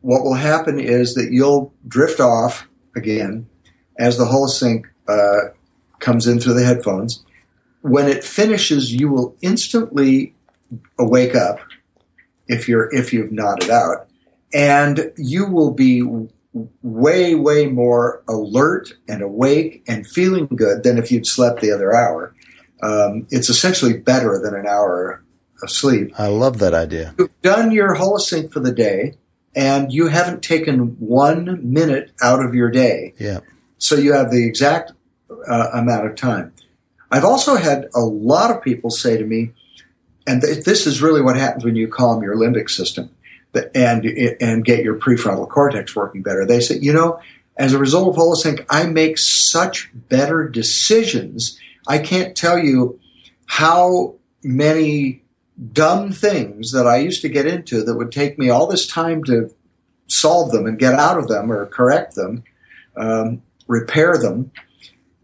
What 0.00 0.22
will 0.22 0.34
happen 0.34 0.78
is 0.78 1.14
that 1.14 1.32
you'll 1.32 1.72
drift 1.86 2.20
off 2.20 2.68
again 2.94 3.48
as 3.98 4.16
the 4.16 4.24
holosync 4.24 4.84
uh, 5.08 5.52
comes 5.98 6.26
in 6.26 6.38
through 6.38 6.54
the 6.54 6.64
headphones. 6.64 7.24
When 7.82 8.08
it 8.08 8.22
finishes, 8.22 8.92
you 8.92 9.08
will 9.08 9.36
instantly 9.40 10.34
wake 10.98 11.34
up 11.34 11.58
if 12.46 12.68
you're 12.68 12.92
if 12.94 13.12
you've 13.12 13.32
nodded 13.32 13.70
out, 13.70 14.08
and 14.52 15.12
you 15.16 15.46
will 15.46 15.72
be 15.72 16.02
way 16.82 17.34
way 17.34 17.66
more 17.66 18.22
alert 18.28 18.92
and 19.08 19.22
awake 19.22 19.82
and 19.86 20.06
feeling 20.06 20.46
good 20.46 20.82
than 20.82 20.98
if 20.98 21.10
you'd 21.10 21.26
slept 21.26 21.60
the 21.60 21.70
other 21.70 21.94
hour. 21.94 22.34
Um, 22.82 23.26
it's 23.30 23.48
essentially 23.48 23.94
better 23.98 24.40
than 24.42 24.54
an 24.54 24.66
hour 24.66 25.22
of 25.62 25.70
sleep. 25.70 26.18
I 26.18 26.28
love 26.28 26.58
that 26.58 26.74
idea. 26.74 27.14
You've 27.18 27.40
done 27.42 27.72
your 27.72 27.96
holosync 27.96 28.52
for 28.52 28.60
the 28.60 28.72
day, 28.72 29.14
and 29.54 29.92
you 29.92 30.08
haven't 30.08 30.42
taken 30.42 30.96
one 31.00 31.72
minute 31.72 32.12
out 32.22 32.44
of 32.44 32.54
your 32.54 32.70
day. 32.70 33.14
Yeah. 33.18 33.40
So 33.78 33.96
you 33.96 34.12
have 34.12 34.30
the 34.30 34.46
exact 34.46 34.92
uh, 35.48 35.70
amount 35.72 36.06
of 36.06 36.14
time. 36.16 36.52
I've 37.10 37.24
also 37.24 37.56
had 37.56 37.88
a 37.94 38.00
lot 38.00 38.50
of 38.50 38.62
people 38.62 38.90
say 38.90 39.16
to 39.16 39.24
me, 39.24 39.52
and 40.26 40.42
th- 40.42 40.64
this 40.64 40.86
is 40.86 41.00
really 41.00 41.22
what 41.22 41.36
happens 41.36 41.64
when 41.64 41.74
you 41.74 41.88
calm 41.88 42.22
your 42.22 42.36
limbic 42.36 42.70
system 42.70 43.10
and 43.74 44.04
and 44.40 44.64
get 44.64 44.84
your 44.84 44.96
prefrontal 44.96 45.48
cortex 45.48 45.94
working 45.96 46.22
better. 46.22 46.44
They 46.44 46.60
say, 46.60 46.78
you 46.78 46.92
know, 46.92 47.20
as 47.56 47.72
a 47.72 47.78
result 47.78 48.08
of 48.08 48.16
Holosync, 48.16 48.64
I 48.70 48.86
make 48.86 49.18
such 49.18 49.90
better 49.94 50.48
decisions. 50.48 51.58
I 51.86 51.98
can't 51.98 52.36
tell 52.36 52.58
you 52.58 53.00
how 53.46 54.14
many 54.42 55.22
dumb 55.72 56.12
things 56.12 56.70
that 56.72 56.86
I 56.86 56.98
used 56.98 57.22
to 57.22 57.28
get 57.28 57.46
into 57.46 57.82
that 57.82 57.96
would 57.96 58.12
take 58.12 58.38
me 58.38 58.48
all 58.48 58.66
this 58.66 58.86
time 58.86 59.24
to 59.24 59.52
solve 60.06 60.52
them 60.52 60.66
and 60.66 60.78
get 60.78 60.94
out 60.94 61.18
of 61.18 61.28
them 61.28 61.50
or 61.50 61.66
correct 61.66 62.14
them, 62.14 62.44
um, 62.96 63.42
repair 63.66 64.16
them. 64.16 64.52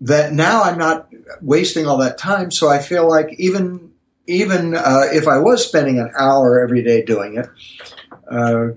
That 0.00 0.32
now 0.32 0.62
I'm 0.62 0.76
not 0.76 1.08
wasting 1.40 1.86
all 1.86 1.98
that 1.98 2.18
time. 2.18 2.50
So 2.50 2.68
I 2.68 2.80
feel 2.80 3.08
like 3.08 3.34
even 3.38 3.92
even 4.26 4.74
uh, 4.74 5.04
if 5.12 5.28
I 5.28 5.38
was 5.38 5.66
spending 5.66 5.98
an 5.98 6.10
hour 6.18 6.60
every 6.60 6.82
day 6.82 7.02
doing 7.02 7.36
it, 7.36 7.46
uh, 8.30 8.68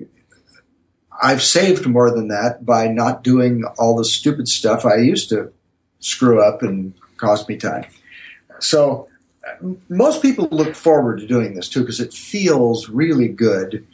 I've 1.21 1.41
saved 1.41 1.87
more 1.87 2.11
than 2.11 2.27
that 2.27 2.65
by 2.65 2.87
not 2.87 3.23
doing 3.23 3.63
all 3.77 3.95
the 3.95 4.05
stupid 4.05 4.47
stuff 4.47 4.85
I 4.85 4.97
used 4.97 5.29
to 5.29 5.51
screw 5.99 6.41
up 6.41 6.61
and 6.61 6.93
cost 7.17 7.49
me 7.49 7.57
time. 7.57 7.85
So 8.59 9.07
most 9.89 10.21
people 10.21 10.47
look 10.51 10.75
forward 10.75 11.19
to 11.19 11.27
doing 11.27 11.55
this 11.55 11.69
too 11.69 11.81
because 11.81 11.99
it 11.99 12.13
feels 12.13 12.89
really 12.89 13.27
good 13.27 13.85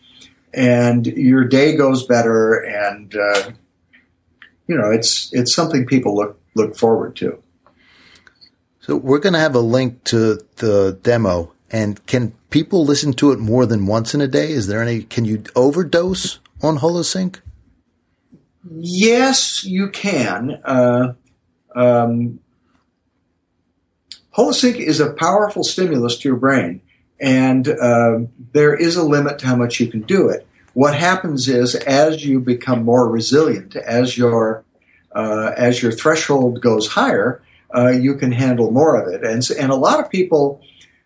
and 0.54 1.06
your 1.06 1.43
day 1.43 1.76
goes 1.76 2.06
better 2.06 2.56
and 2.56 3.16
uh, 3.16 3.51
you 4.68 4.78
know 4.78 4.91
it's 4.91 5.34
it's 5.34 5.54
something 5.54 5.86
people 5.86 6.16
look 6.16 6.39
look 6.56 6.76
forward 6.76 7.16
to. 7.18 7.41
So 8.82 8.97
we're 8.97 9.20
going 9.20 9.34
to 9.34 9.39
have 9.39 9.56
a 9.56 9.62
link 9.62 10.04
to 10.06 10.39
the 10.58 10.99
demo. 11.01 11.53
And 11.74 12.05
can 12.05 12.34
people 12.51 12.86
listen 12.86 13.13
to 13.13 13.32
it 13.32 13.39
more 13.39 13.65
than 13.65 13.88
once 13.88 14.13
in 14.13 14.21
a 14.21 14.28
day? 14.28 14.51
Is 14.51 14.67
there 14.67 14.84
any? 14.84 15.01
Can 15.01 15.26
you 15.26 15.43
overdose 15.55 16.39
on 16.61 16.78
Holosync? 16.78 17.39
Yes, 18.71 19.63
you 19.63 19.89
can. 19.89 20.61
Uh, 20.63 21.15
um, 21.76 22.39
Holosync 24.38 24.76
is 24.76 24.99
a 24.99 25.13
powerful 25.13 25.63
stimulus 25.63 26.19
to 26.19 26.30
your 26.30 26.38
brain, 26.38 26.82
and 27.19 27.67
uh, 27.67 28.19
there 28.53 28.76
is 28.76 28.95
a 28.95 29.03
limit 29.03 29.39
to 29.39 29.47
how 29.47 29.55
much 29.55 29.80
you 29.80 29.88
can 29.88 30.01
do 30.01 30.30
it. 30.30 30.45
What 30.74 30.95
happens 30.95 31.49
is, 31.49 31.74
as 31.74 32.24
you 32.24 32.39
become 32.39 32.86
more 32.86 33.09
resilient, 33.09 33.76
as 33.76 34.15
your 34.15 34.63
uh, 35.15 35.53
as 35.57 35.82
your 35.82 35.91
threshold 35.91 36.61
goes 36.61 36.89
higher, 36.89 37.41
uh, 37.76 37.89
you 37.89 38.15
can 38.15 38.32
handle 38.32 38.71
more 38.71 38.95
of 38.95 39.11
it. 39.11 39.24
And, 39.24 39.47
and 39.59 39.71
a 39.71 39.76
lot 39.76 39.99
of 39.99 40.09
people 40.09 40.61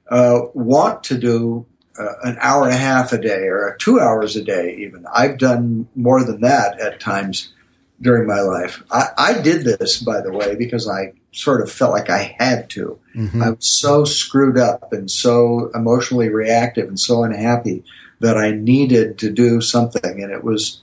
uh, 0.10 0.42
want 0.54 1.04
to 1.06 1.18
do 1.18 1.66
uh, 2.00 2.14
an 2.24 2.38
hour 2.40 2.66
and 2.66 2.74
a 2.74 2.78
half 2.78 3.12
a 3.12 3.18
day 3.18 3.48
or 3.48 3.76
two 3.80 4.00
hours 4.00 4.36
a 4.36 4.44
day, 4.44 4.76
even. 4.80 5.06
I've 5.14 5.38
done 5.38 5.88
more 5.96 6.24
than 6.24 6.42
that 6.42 6.80
at 6.80 7.00
times 7.00 7.54
during 8.00 8.28
my 8.28 8.42
life. 8.42 8.84
I, 8.92 9.08
I 9.18 9.42
did 9.42 9.64
this, 9.64 10.02
by 10.02 10.22
the 10.22 10.32
way, 10.32 10.56
because 10.56 10.88
I 10.88 11.14
sort 11.32 11.62
of 11.62 11.72
felt 11.72 11.92
like 11.92 12.10
I 12.10 12.36
had 12.38 12.70
to. 12.72 13.00
Mm-hmm. 13.16 13.42
I 13.42 13.50
was 13.52 13.80
so 13.80 14.06
screwed 14.06 14.58
up 14.58 14.94
and 14.94 15.10
so 15.10 15.72
emotionally 15.74 16.30
reactive 16.30 16.88
and 16.88 17.00
so 17.00 17.24
unhappy 17.24 17.84
that 18.20 18.38
I 18.38 18.52
needed 18.52 19.18
to 19.20 19.32
do 19.32 19.62
something. 19.62 20.24
And 20.24 20.32
it 20.32 20.44
was, 20.44 20.82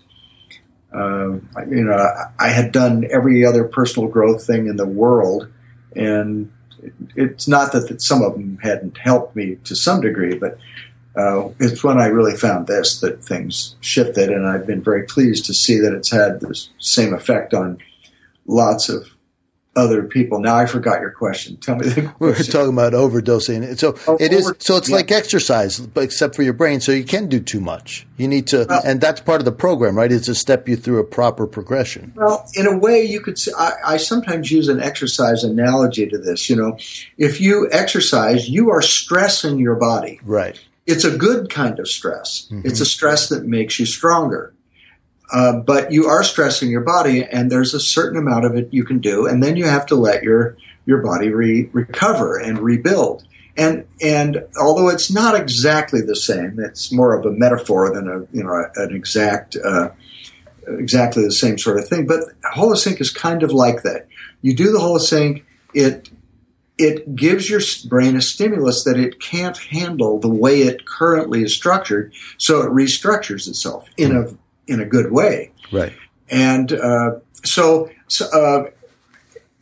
uh, 0.92 1.38
you 1.68 1.84
know, 1.84 2.08
I 2.38 2.48
had 2.48 2.72
done 2.72 3.06
every 3.10 3.44
other 3.44 3.64
personal 3.64 4.08
growth 4.08 4.46
thing 4.46 4.66
in 4.66 4.76
the 4.76 4.86
world. 4.86 5.48
And 5.96 6.52
it's 7.16 7.48
not 7.48 7.72
that 7.72 8.00
some 8.00 8.22
of 8.22 8.34
them 8.34 8.58
hadn't 8.62 8.98
helped 8.98 9.36
me 9.36 9.56
to 9.64 9.76
some 9.76 10.00
degree, 10.00 10.36
but 10.36 10.58
uh, 11.16 11.48
it's 11.60 11.84
when 11.84 12.00
I 12.00 12.06
really 12.06 12.36
found 12.36 12.66
this 12.66 13.00
that 13.00 13.22
things 13.22 13.76
shifted. 13.80 14.30
And 14.30 14.46
I've 14.46 14.66
been 14.66 14.82
very 14.82 15.04
pleased 15.04 15.46
to 15.46 15.54
see 15.54 15.78
that 15.78 15.94
it's 15.94 16.10
had 16.10 16.40
the 16.40 16.60
same 16.78 17.14
effect 17.14 17.54
on 17.54 17.78
lots 18.46 18.88
of 18.88 19.13
other 19.76 20.04
people. 20.04 20.38
Now 20.38 20.56
I 20.56 20.66
forgot 20.66 21.00
your 21.00 21.10
question. 21.10 21.56
Tell 21.56 21.76
me 21.76 21.88
the 21.88 22.02
question. 22.02 22.14
We 22.18 22.30
are 22.30 22.34
talking 22.34 22.72
about 22.72 22.92
overdosing. 22.92 23.78
So 23.78 23.96
oh, 24.06 24.16
it 24.20 24.32
is. 24.32 24.52
So 24.58 24.76
it's 24.76 24.88
yeah. 24.88 24.96
like 24.96 25.10
exercise, 25.10 25.80
but 25.80 26.04
except 26.04 26.34
for 26.34 26.42
your 26.42 26.52
brain. 26.52 26.80
So 26.80 26.92
you 26.92 27.04
can 27.04 27.28
do 27.28 27.40
too 27.40 27.60
much. 27.60 28.06
You 28.16 28.28
need 28.28 28.46
to, 28.48 28.66
well, 28.68 28.82
and 28.84 29.00
that's 29.00 29.20
part 29.20 29.40
of 29.40 29.44
the 29.44 29.52
program, 29.52 29.96
right? 29.96 30.10
Is 30.10 30.22
to 30.26 30.34
step 30.34 30.68
you 30.68 30.76
through 30.76 31.00
a 31.00 31.04
proper 31.04 31.46
progression. 31.46 32.12
Well, 32.14 32.48
in 32.54 32.66
a 32.66 32.76
way, 32.76 33.04
you 33.04 33.20
could. 33.20 33.38
Say, 33.38 33.52
I, 33.56 33.72
I 33.84 33.96
sometimes 33.96 34.50
use 34.50 34.68
an 34.68 34.80
exercise 34.80 35.44
analogy 35.44 36.06
to 36.06 36.18
this. 36.18 36.48
You 36.48 36.56
know, 36.56 36.78
if 37.18 37.40
you 37.40 37.68
exercise, 37.72 38.48
you 38.48 38.70
are 38.70 38.82
stressing 38.82 39.58
your 39.58 39.74
body. 39.74 40.20
Right. 40.24 40.60
It's 40.86 41.04
a 41.04 41.16
good 41.16 41.50
kind 41.50 41.78
of 41.78 41.88
stress. 41.88 42.46
Mm-hmm. 42.50 42.68
It's 42.68 42.80
a 42.80 42.86
stress 42.86 43.28
that 43.30 43.44
makes 43.46 43.80
you 43.80 43.86
stronger. 43.86 44.53
Uh, 45.32 45.56
but 45.56 45.90
you 45.90 46.06
are 46.06 46.22
stressing 46.22 46.70
your 46.70 46.82
body, 46.82 47.24
and 47.24 47.50
there's 47.50 47.74
a 47.74 47.80
certain 47.80 48.18
amount 48.18 48.44
of 48.44 48.54
it 48.54 48.72
you 48.72 48.84
can 48.84 48.98
do, 48.98 49.26
and 49.26 49.42
then 49.42 49.56
you 49.56 49.64
have 49.64 49.86
to 49.86 49.94
let 49.94 50.22
your 50.22 50.56
your 50.86 51.02
body 51.02 51.30
re- 51.30 51.70
recover 51.72 52.38
and 52.38 52.58
rebuild. 52.58 53.26
And 53.56 53.86
and 54.02 54.44
although 54.60 54.88
it's 54.88 55.10
not 55.10 55.34
exactly 55.34 56.00
the 56.00 56.16
same, 56.16 56.58
it's 56.58 56.92
more 56.92 57.18
of 57.18 57.24
a 57.24 57.30
metaphor 57.30 57.92
than 57.94 58.08
a 58.08 58.36
you 58.36 58.44
know 58.44 58.66
an 58.76 58.94
exact 58.94 59.56
uh, 59.56 59.90
exactly 60.66 61.24
the 61.24 61.32
same 61.32 61.58
sort 61.58 61.78
of 61.78 61.88
thing. 61.88 62.06
But 62.06 62.20
Holosync 62.54 63.00
is 63.00 63.10
kind 63.10 63.42
of 63.42 63.52
like 63.52 63.82
that. 63.82 64.08
You 64.42 64.54
do 64.54 64.72
the 64.72 64.78
Holosync, 64.78 65.42
it 65.72 66.10
it 66.76 67.14
gives 67.14 67.48
your 67.48 67.60
brain 67.88 68.16
a 68.16 68.20
stimulus 68.20 68.82
that 68.84 68.98
it 68.98 69.20
can't 69.20 69.56
handle 69.56 70.18
the 70.18 70.28
way 70.28 70.62
it 70.62 70.84
currently 70.86 71.42
is 71.42 71.54
structured, 71.54 72.12
so 72.36 72.62
it 72.62 72.70
restructures 72.70 73.46
itself 73.48 73.88
in 73.96 74.16
a 74.16 74.34
in 74.66 74.80
a 74.80 74.84
good 74.84 75.12
way. 75.12 75.52
Right. 75.72 75.92
And 76.28 76.72
uh, 76.72 77.18
so, 77.44 77.90
so 78.08 78.26
uh, 78.26 78.70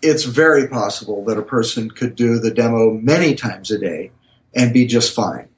it's 0.00 0.24
very 0.24 0.68
possible 0.68 1.24
that 1.24 1.38
a 1.38 1.42
person 1.42 1.90
could 1.90 2.14
do 2.14 2.38
the 2.38 2.50
demo 2.50 2.92
many 2.92 3.34
times 3.34 3.70
a 3.70 3.78
day 3.78 4.10
and 4.54 4.72
be 4.72 4.86
just 4.86 5.14
fine. 5.14 5.48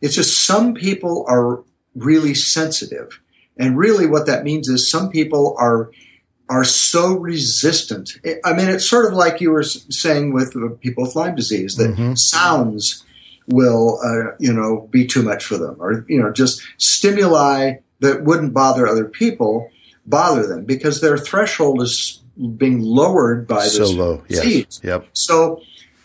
It's 0.00 0.14
just 0.14 0.46
some 0.46 0.74
people 0.74 1.24
are 1.28 1.62
really 1.94 2.34
sensitive. 2.34 3.20
And 3.56 3.76
really 3.76 4.06
what 4.06 4.26
that 4.26 4.44
means 4.44 4.68
is 4.68 4.90
some 4.90 5.10
people 5.10 5.54
are 5.58 5.90
are 6.48 6.64
so 6.64 7.14
resistant. 7.14 8.10
I 8.44 8.54
mean, 8.54 8.68
it's 8.68 8.84
sort 8.84 9.06
of 9.06 9.12
like 9.12 9.40
you 9.40 9.52
were 9.52 9.62
saying 9.62 10.32
with 10.32 10.52
people 10.80 11.04
with 11.04 11.14
Lyme 11.14 11.36
disease 11.36 11.76
that 11.76 11.92
mm-hmm. 11.92 12.14
sounds 12.14 13.04
will, 13.46 14.00
uh, 14.04 14.34
you 14.40 14.52
know, 14.52 14.88
be 14.90 15.06
too 15.06 15.22
much 15.22 15.44
for 15.44 15.56
them, 15.56 15.76
or 15.78 16.04
you 16.08 16.20
know, 16.20 16.32
just 16.32 16.60
stimuli 16.76 17.74
that 18.00 18.24
wouldn't 18.24 18.52
bother 18.52 18.86
other 18.86 19.04
people 19.04 19.70
bother 20.06 20.46
them 20.46 20.64
because 20.64 21.00
their 21.00 21.16
threshold 21.16 21.82
is 21.82 22.22
being 22.56 22.80
lowered 22.80 23.46
by 23.46 23.64
so 23.64 23.78
this 23.78 23.92
low. 23.92 24.22
Disease. 24.28 24.80
Yes. 24.82 24.84
Yep. 24.84 25.08
So. 25.12 25.62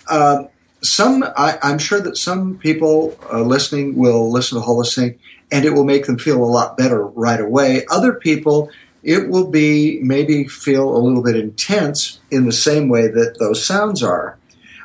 Uh, 0.08 0.44
some, 0.84 1.24
I, 1.36 1.58
am 1.64 1.80
sure 1.80 2.00
that 2.00 2.16
some 2.16 2.60
people 2.60 3.18
uh, 3.34 3.42
listening 3.42 3.96
will 3.96 4.32
listen 4.32 4.60
to 4.60 4.66
Holosync 4.66 5.18
and 5.52 5.66
it 5.66 5.72
will 5.72 5.84
make 5.84 6.06
them 6.06 6.18
feel 6.18 6.44
a 6.44 6.46
lot 6.46 6.78
better 6.78 7.06
right 7.08 7.40
away. 7.40 7.86
Other 7.90 8.14
people, 8.14 8.70
it 9.04 9.30
will 9.30 9.50
be 9.50 10.00
maybe 10.02 10.48
feel 10.48 10.96
a 10.96 11.00
little 11.00 11.24
bit 11.24 11.36
intense 11.36 12.20
in 12.32 12.46
the 12.46 12.52
same 12.52 12.90
way 12.90 13.08
that 13.08 13.38
those 13.40 13.64
sounds 13.66 14.04
are. 14.04 14.38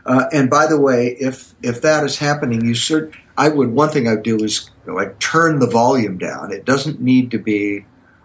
Uh, 0.07 0.27
and 0.33 0.49
by 0.49 0.67
the 0.67 0.81
way, 0.81 1.17
if 1.21 1.55
if 1.63 1.83
that 1.83 2.05
is 2.05 2.19
happening, 2.19 2.65
you 2.65 2.75
should. 2.75 3.15
I 3.37 3.49
would 3.49 3.71
one 3.71 3.91
thing 3.91 4.09
I 4.09 4.15
would 4.15 4.23
do 4.23 4.37
is 4.43 4.71
like 4.95 5.19
turn 5.19 5.59
the 5.59 5.67
volume 5.67 6.19
down. 6.19 6.53
It 6.53 6.65
doesn't 6.65 7.01
need 7.01 7.31
to 7.33 7.39
be 7.39 7.85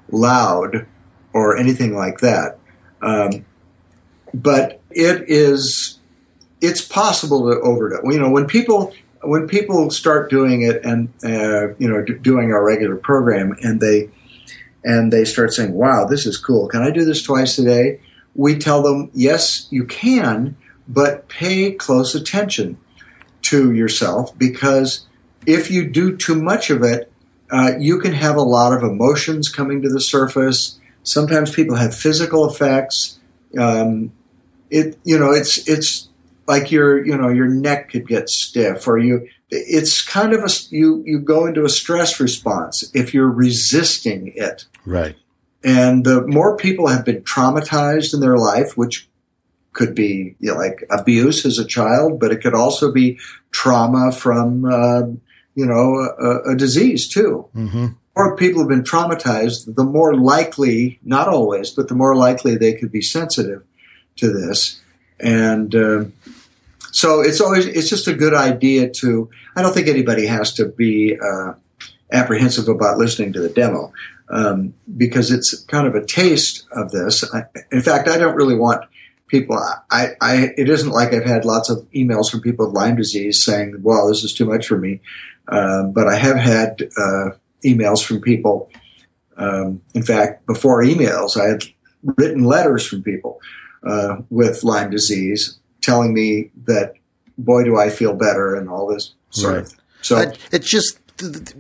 loud 0.10 0.86
or 1.34 1.58
anything 1.58 1.96
like 1.96 2.20
that. 2.20 2.58
Um, 3.02 3.46
but 4.34 4.82
it 4.92 5.26
is 5.28 6.00
it's 6.62 6.82
possible 6.82 7.52
to 7.52 7.60
overdose. 7.62 8.04
You 8.06 8.20
know, 8.20 8.30
when 8.30 8.48
people 8.48 8.94
when 9.22 9.48
people 9.48 9.90
start 9.90 10.30
doing 10.30 10.62
it 10.62 10.84
and 10.84 11.10
uh, 11.24 11.74
you 11.78 11.88
know 11.88 12.02
d- 12.04 12.16
doing 12.16 12.52
our 12.52 12.64
regular 12.64 12.96
program 12.96 13.56
and 13.62 13.80
they 13.80 14.10
and 14.84 15.12
they 15.12 15.26
start 15.26 15.54
saying, 15.54 15.74
"Wow, 15.74 16.06
this 16.06 16.26
is 16.26 16.38
cool. 16.38 16.68
Can 16.68 16.82
I 16.82 16.92
do 16.92 17.06
this 17.06 17.22
twice 17.22 17.58
a 17.58 17.64
day?" 17.64 18.00
We 18.36 18.58
tell 18.58 18.82
them, 18.84 19.10
"Yes, 19.14 19.68
you 19.70 19.86
can, 19.86 20.56
but 20.88 21.28
pay 21.28 21.72
close 21.72 22.16
attention 22.16 22.78
to 23.44 23.72
yourself 23.74 24.38
because 24.38 25.06
if 25.46 25.72
you 25.72 25.90
do 25.90 26.16
too 26.16 26.42
much 26.42 26.70
of 26.70 26.84
it, 26.84 27.12
uh, 27.52 27.74
you 27.80 28.00
can 28.00 28.14
have 28.14 28.36
a 28.36 28.42
lot 28.42 28.74
of 28.74 28.84
emotions 28.84 29.50
coming 29.50 29.82
to 29.82 29.90
the 29.90 30.02
surface. 30.02 30.80
Sometimes 31.04 31.52
people 31.52 31.76
have 31.76 31.96
physical 31.96 32.50
effects. 32.50 33.20
Um, 33.58 34.12
it 34.70 34.98
you 35.04 35.18
know 35.18 35.32
it's 35.32 35.68
it's 35.70 36.10
like 36.48 36.72
your 36.72 37.06
you 37.06 37.18
know 37.18 37.30
your 37.30 37.48
neck 37.48 37.90
could 37.90 38.08
get 38.08 38.30
stiff 38.30 38.88
or 38.88 38.98
you 38.98 39.28
it's 39.50 40.02
kind 40.02 40.34
of 40.34 40.44
a 40.44 40.50
you 40.70 41.04
you 41.06 41.20
go 41.20 41.46
into 41.46 41.64
a 41.64 41.70
stress 41.70 42.20
response 42.20 42.90
if 42.94 43.14
you're 43.14 43.30
resisting 43.30 44.32
it 44.36 44.66
right 44.86 45.16
and 45.64 46.06
the 46.06 46.26
more 46.28 46.58
people 46.58 46.88
have 46.88 47.06
been 47.06 47.22
traumatized 47.22 48.14
in 48.14 48.20
their 48.20 48.38
life 48.38 48.76
which 48.76 49.08
could 49.74 49.94
be 49.94 50.36
you 50.40 50.52
know, 50.52 50.58
like 50.58 50.86
abuse 50.90 51.46
as 51.46 51.60
a 51.60 51.66
child 51.66 52.20
but 52.20 52.32
it 52.32 52.42
could 52.42 52.56
also 52.56 52.92
be 52.92 53.20
trauma 53.52 54.12
from 54.12 54.66
uh, 54.66 55.04
you 55.56 55.66
know, 55.66 55.96
a, 56.20 56.52
a 56.52 56.56
disease 56.56 57.08
too. 57.08 57.48
Mm-hmm. 57.56 57.88
Or 58.16 58.38
people 58.38 58.62
have 58.62 58.70
been 58.70 58.84
traumatized, 58.84 59.76
the 59.76 59.84
more 59.84 60.16
likely, 60.16 61.00
not 61.04 61.28
always, 61.28 61.72
but 61.72 61.88
the 61.90 61.96
more 61.96 62.16
likely 62.16 62.56
they 62.56 62.74
could 62.74 62.92
be 62.92 63.02
sensitive 63.02 63.64
to 64.18 64.32
this. 64.32 64.82
And 65.20 65.76
uh, 65.76 66.06
so 66.92 67.22
it's 67.22 67.42
always, 67.42 67.66
it's 67.66 67.90
just 67.90 68.08
a 68.08 68.14
good 68.14 68.34
idea 68.34 68.90
to, 68.90 69.30
I 69.56 69.62
don't 69.62 69.74
think 69.74 69.88
anybody 69.88 70.28
has 70.28 70.54
to 70.54 70.66
be 70.66 71.18
uh, 71.20 71.54
apprehensive 72.12 72.70
about 72.70 72.98
listening 72.98 73.34
to 73.34 73.42
the 73.42 73.50
demo. 73.50 73.92
Um, 74.28 74.74
because 74.98 75.30
it's 75.30 75.54
kind 75.66 75.86
of 75.86 75.94
a 75.94 76.04
taste 76.04 76.66
of 76.72 76.92
this. 76.92 77.24
I, 77.32 77.44
in 77.72 77.82
fact, 77.82 78.08
I 78.08 78.18
don't 78.18 78.36
really 78.36 78.56
want 78.56 78.84
people. 79.28 79.56
I, 79.92 80.08
I, 80.20 80.54
it 80.58 80.68
isn't 80.68 80.90
like 80.90 81.14
I've 81.14 81.26
had 81.26 81.46
lots 81.46 81.70
of 81.70 81.86
emails 81.92 82.32
from 82.32 82.42
people 82.42 82.66
with 82.66 82.76
Lyme 82.76 82.96
disease 82.96 83.44
saying, 83.44 83.84
"Well, 83.84 84.08
this 84.08 84.24
is 84.24 84.34
too 84.34 84.46
much 84.46 84.66
for 84.66 84.80
me." 84.80 85.02
Um, 85.48 85.94
but 85.94 86.08
I 86.08 86.16
have 86.16 86.38
had 86.38 86.82
uh, 86.98 87.30
emails 87.66 88.04
from 88.04 88.22
people. 88.22 88.70
Um, 89.38 89.82
in 89.94 90.04
fact, 90.04 90.46
before 90.48 90.84
emails, 90.84 91.40
I 91.40 91.50
had 91.50 91.64
written 92.18 92.44
letters 92.44 92.86
from 92.86 93.04
people 93.04 93.40
uh, 93.84 94.18
with 94.30 94.64
Lyme 94.64 94.90
disease 94.90 95.60
telling 95.82 96.14
me 96.14 96.52
that, 96.66 96.94
boy, 97.38 97.64
do 97.64 97.78
I 97.78 97.90
feel 97.90 98.14
better 98.14 98.56
and 98.56 98.70
all 98.70 98.88
this 98.88 99.14
sort 99.30 99.54
right. 99.54 99.62
of 99.64 99.70
thing. 99.70 99.80
So 100.02 100.18
I, 100.18 100.34
it's 100.52 100.70
just 100.70 101.00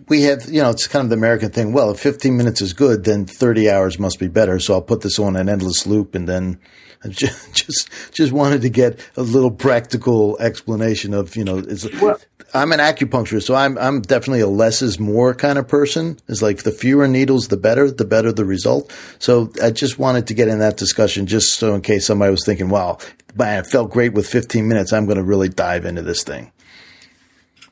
we 0.10 0.24
have, 0.24 0.50
you 0.50 0.62
know, 0.62 0.70
it's 0.70 0.88
kind 0.88 1.04
of 1.04 1.10
the 1.10 1.16
American 1.16 1.50
thing. 1.50 1.72
Well, 1.72 1.92
if 1.92 2.00
15 2.00 2.36
minutes 2.36 2.62
is 2.62 2.74
good, 2.74 3.06
then 3.06 3.26
30 3.26 3.70
hours 3.70 3.98
must 3.98 4.20
be 4.20 4.28
better. 4.28 4.60
So 4.60 4.74
I'll 4.74 4.82
put 4.82 5.02
this 5.02 5.18
on 5.18 5.36
an 5.36 5.48
endless 5.48 5.88
loop 5.88 6.14
and 6.14 6.28
then 6.28 6.60
just, 7.10 7.54
just, 7.54 7.90
just 8.14 8.32
wanted 8.32 8.62
to 8.62 8.70
get 8.70 9.00
a 9.16 9.22
little 9.22 9.52
practical 9.52 10.38
explanation 10.40 11.14
of, 11.14 11.36
you 11.36 11.44
know, 11.44 11.58
it's, 11.58 11.90
well, 12.02 12.20
I'm 12.54 12.72
an 12.72 12.80
acupuncturist, 12.80 13.44
so 13.44 13.56
I'm, 13.56 13.78
I'm 13.78 14.02
definitely 14.02 14.40
a 14.40 14.48
less 14.48 14.82
is 14.82 15.00
more 15.00 15.34
kind 15.36 15.58
of 15.58 15.68
person. 15.68 16.18
It's 16.28 16.42
like 16.42 16.64
the 16.64 16.72
fewer 16.72 17.08
needles, 17.08 17.50
the 17.50 17.58
better, 17.58 17.92
the 17.92 18.06
better 18.06 18.32
the 18.32 18.46
result. 18.46 18.92
So 19.20 19.52
I 19.62 19.72
just 19.72 20.00
wanted 20.00 20.28
to 20.28 20.34
get 20.34 20.48
in 20.48 20.60
that 20.60 20.78
discussion 20.78 21.28
just 21.28 21.56
so 21.56 21.76
in 21.76 21.82
case 21.82 22.06
somebody 22.06 22.32
was 22.32 22.46
thinking, 22.46 22.70
wow, 22.70 22.98
man, 23.36 23.60
it 23.60 23.68
felt 23.68 23.92
great 23.92 24.14
with 24.14 24.28
15 24.28 24.68
minutes. 24.68 24.94
I'm 24.94 25.06
going 25.06 25.18
to 25.18 25.24
really 25.24 25.50
dive 25.50 25.86
into 25.86 26.02
this 26.02 26.24
thing. 26.24 26.52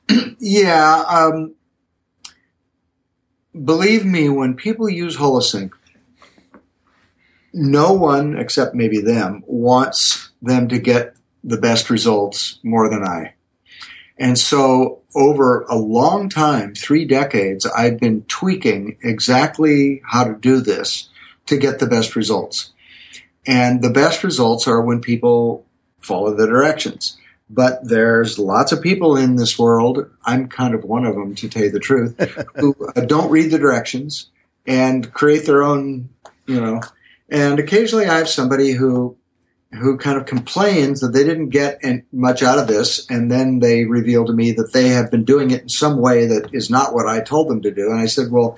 Yeah. 0.40 1.06
Um, 1.08 1.56
believe 3.54 4.04
me, 4.04 4.28
when 4.28 4.56
people 4.56 4.90
use 4.90 5.16
Holosync, 5.16 5.72
no 7.54 7.94
one 7.94 8.36
except 8.38 8.76
maybe 8.76 9.00
them 9.00 9.44
wants 9.46 10.32
them 10.42 10.68
to 10.68 10.80
get 10.80 11.16
the 11.44 11.58
best 11.58 11.90
results 11.90 12.60
more 12.64 12.90
than 12.90 13.04
I. 13.04 13.36
And 14.18 14.38
so 14.38 15.02
over 15.16 15.64
a 15.64 15.76
long 15.76 16.30
time, 16.30 16.76
three 16.76 17.06
decades, 17.06 17.66
I've 17.66 18.00
been 18.00 18.24
tweaking 18.24 18.98
exactly 19.04 20.02
how 20.06 20.24
to 20.24 20.34
do 20.34 20.62
this 20.62 21.10
to 21.48 21.58
get 21.58 21.80
the 21.80 21.88
best 21.88 22.16
results. 22.16 22.72
And 23.46 23.82
the 23.82 23.90
best 23.90 24.24
results 24.24 24.68
are 24.68 24.82
when 24.82 25.02
people 25.02 25.66
follow 26.00 26.34
the 26.34 26.48
directions. 26.48 27.18
But 27.50 27.88
there's 27.88 28.40
lots 28.40 28.72
of 28.72 28.82
people 28.82 29.18
in 29.18 29.36
this 29.36 29.60
world. 29.60 30.10
I'm 30.24 30.48
kind 30.48 30.74
of 30.74 30.84
one 30.84 31.06
of 31.06 31.16
them, 31.16 31.36
to 31.36 31.50
tell 31.50 31.64
you 31.64 31.72
the 31.72 31.80
truth, 31.80 32.18
who 32.56 32.76
uh, 32.96 33.02
don't 33.02 33.30
read 33.30 33.52
the 33.52 33.60
directions 33.60 34.30
and 34.66 35.12
create 35.14 35.46
their 35.46 35.64
own, 35.64 36.10
you 36.48 36.60
know. 36.60 36.82
And 37.30 37.60
occasionally, 37.60 38.06
I 38.06 38.18
have 38.18 38.30
somebody 38.30 38.72
who 38.72 39.18
who 39.80 39.98
kind 39.98 40.20
of 40.20 40.28
complains 40.28 41.00
that 41.00 41.14
they 41.14 41.24
didn't 41.24 41.50
get 41.50 41.82
much 42.12 42.44
out 42.44 42.60
of 42.60 42.68
this, 42.68 43.10
and 43.10 43.32
then 43.32 43.58
they 43.58 43.86
reveal 43.86 44.24
to 44.26 44.34
me 44.34 44.52
that 44.52 44.72
they 44.72 44.90
have 44.90 45.10
been 45.10 45.24
doing 45.24 45.50
it 45.50 45.64
in 45.64 45.70
some 45.70 45.98
way 45.98 46.28
that 46.28 46.54
is 46.54 46.70
not 46.70 46.94
what 46.94 47.08
I 47.08 47.22
told 47.22 47.50
them 47.50 47.62
to 47.64 47.72
do. 47.72 47.90
And 47.90 48.00
I 48.00 48.06
said, 48.06 48.30
"Well, 48.32 48.56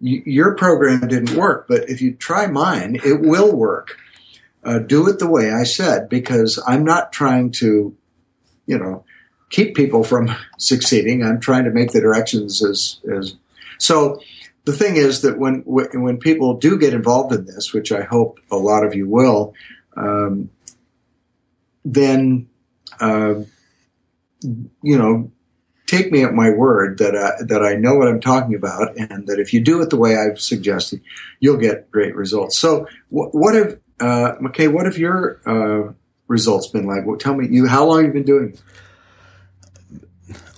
y- 0.00 0.22
your 0.26 0.54
program 0.54 1.06
didn't 1.06 1.36
work, 1.36 1.66
but 1.68 1.88
if 1.88 2.00
you 2.02 2.12
try 2.12 2.46
mine, 2.48 2.98
it 3.04 3.20
will 3.20 3.54
work. 3.54 3.96
Uh, 4.64 4.80
do 4.80 5.06
it 5.08 5.20
the 5.20 5.30
way 5.30 5.52
I 5.52 5.62
said, 5.62 6.08
because 6.08 6.60
I'm 6.66 6.82
not 6.82 7.12
trying 7.12 7.52
to, 7.52 7.94
you 8.66 8.78
know, 8.78 9.04
keep 9.50 9.76
people 9.76 10.02
from 10.02 10.34
succeeding. 10.58 11.22
I'm 11.22 11.38
trying 11.38 11.64
to 11.64 11.70
make 11.70 11.92
the 11.92 12.00
directions 12.00 12.64
as 12.64 12.98
as 13.16 13.36
so." 13.78 14.20
The 14.68 14.74
thing 14.74 14.96
is 14.96 15.22
that 15.22 15.38
when 15.38 15.62
when 15.64 16.18
people 16.18 16.58
do 16.58 16.78
get 16.78 16.92
involved 16.92 17.32
in 17.32 17.46
this, 17.46 17.72
which 17.72 17.90
I 17.90 18.02
hope 18.02 18.38
a 18.52 18.56
lot 18.56 18.84
of 18.84 18.94
you 18.94 19.08
will, 19.08 19.54
um, 19.96 20.50
then 21.86 22.50
uh, 23.00 23.36
you 24.42 24.98
know 24.98 25.32
take 25.86 26.12
me 26.12 26.22
at 26.22 26.34
my 26.34 26.50
word 26.50 26.98
that 26.98 27.16
I, 27.16 27.42
that 27.46 27.64
I 27.64 27.76
know 27.76 27.94
what 27.94 28.08
I'm 28.08 28.20
talking 28.20 28.54
about, 28.54 28.94
and 28.98 29.26
that 29.26 29.38
if 29.38 29.54
you 29.54 29.60
do 29.62 29.80
it 29.80 29.88
the 29.88 29.96
way 29.96 30.18
I've 30.18 30.38
suggested, 30.38 31.00
you'll 31.40 31.56
get 31.56 31.90
great 31.90 32.14
results. 32.14 32.58
So, 32.58 32.86
wh- 33.08 33.32
what 33.34 33.54
have 33.54 33.80
uh, 34.00 34.34
McKay? 34.38 34.70
What 34.70 34.84
have 34.84 34.98
your 34.98 35.40
uh, 35.46 35.94
results 36.26 36.66
been 36.66 36.86
like? 36.86 37.06
Well, 37.06 37.16
tell 37.16 37.34
me, 37.34 37.48
you 37.48 37.66
how 37.68 37.86
long 37.86 38.04
have 38.04 38.08
you 38.08 38.12
been 38.12 38.22
doing? 38.22 38.58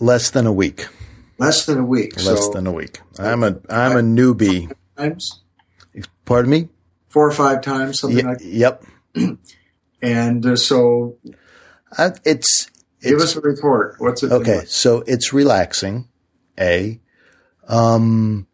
Less 0.00 0.30
than 0.30 0.48
a 0.48 0.52
week. 0.52 0.88
Less 1.40 1.66
than 1.66 1.78
a 1.78 1.84
week. 1.84 2.16
Less 2.16 2.44
so, 2.46 2.52
than 2.52 2.66
a 2.66 2.72
week. 2.72 3.00
I'm 3.18 3.42
a 3.42 3.58
I'm 3.68 3.96
a 3.96 4.02
newbie. 4.02 4.72
Times. 4.96 5.40
Pardon 6.24 6.50
me. 6.50 6.68
Four 7.08 7.26
or 7.26 7.32
five 7.32 7.62
times, 7.62 7.98
something 8.00 8.24
Y- 8.24 8.30
like. 8.32 8.40
yep. 8.42 8.84
And 10.02 10.46
uh, 10.46 10.56
so, 10.56 11.16
Uh, 11.98 12.10
it's 12.24 12.70
give 13.02 13.14
it's 13.14 13.24
us 13.24 13.36
a 13.36 13.40
report. 13.40 13.96
What's 13.98 14.22
it? 14.22 14.32
okay. 14.32 14.58
like? 14.58 14.66
So 14.68 15.02
it's 15.06 15.32
relaxing. 15.32 16.08
A. 16.58 17.00
Um, 17.68 18.46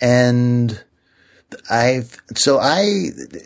and 0.00 0.82
I've 1.70 2.16
so 2.36 2.58
I 2.58 2.80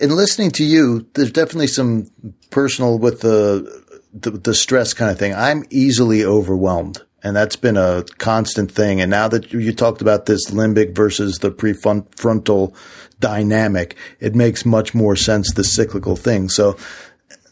in 0.00 0.16
listening 0.16 0.50
to 0.53 0.64
you, 0.64 1.07
there's 1.14 1.32
definitely 1.32 1.66
some 1.68 2.07
personal 2.50 2.98
with 2.98 3.20
the 3.20 3.82
the, 4.14 4.30
the 4.30 4.55
stress 4.55 4.94
kind 4.94 5.11
of 5.11 5.18
thing. 5.18 5.34
I'm 5.34 5.64
easily 5.70 6.24
overwhelmed. 6.24 7.03
And 7.22 7.36
that's 7.36 7.56
been 7.56 7.76
a 7.76 8.04
constant 8.18 8.72
thing. 8.72 9.00
And 9.00 9.10
now 9.10 9.28
that 9.28 9.52
you 9.52 9.72
talked 9.72 10.02
about 10.02 10.26
this 10.26 10.50
limbic 10.50 10.94
versus 10.94 11.38
the 11.38 11.52
prefrontal 11.52 12.74
dynamic, 13.20 13.96
it 14.18 14.34
makes 14.34 14.66
much 14.66 14.92
more 14.94 15.14
sense, 15.14 15.52
the 15.52 15.62
cyclical 15.62 16.16
thing. 16.16 16.48
So, 16.48 16.76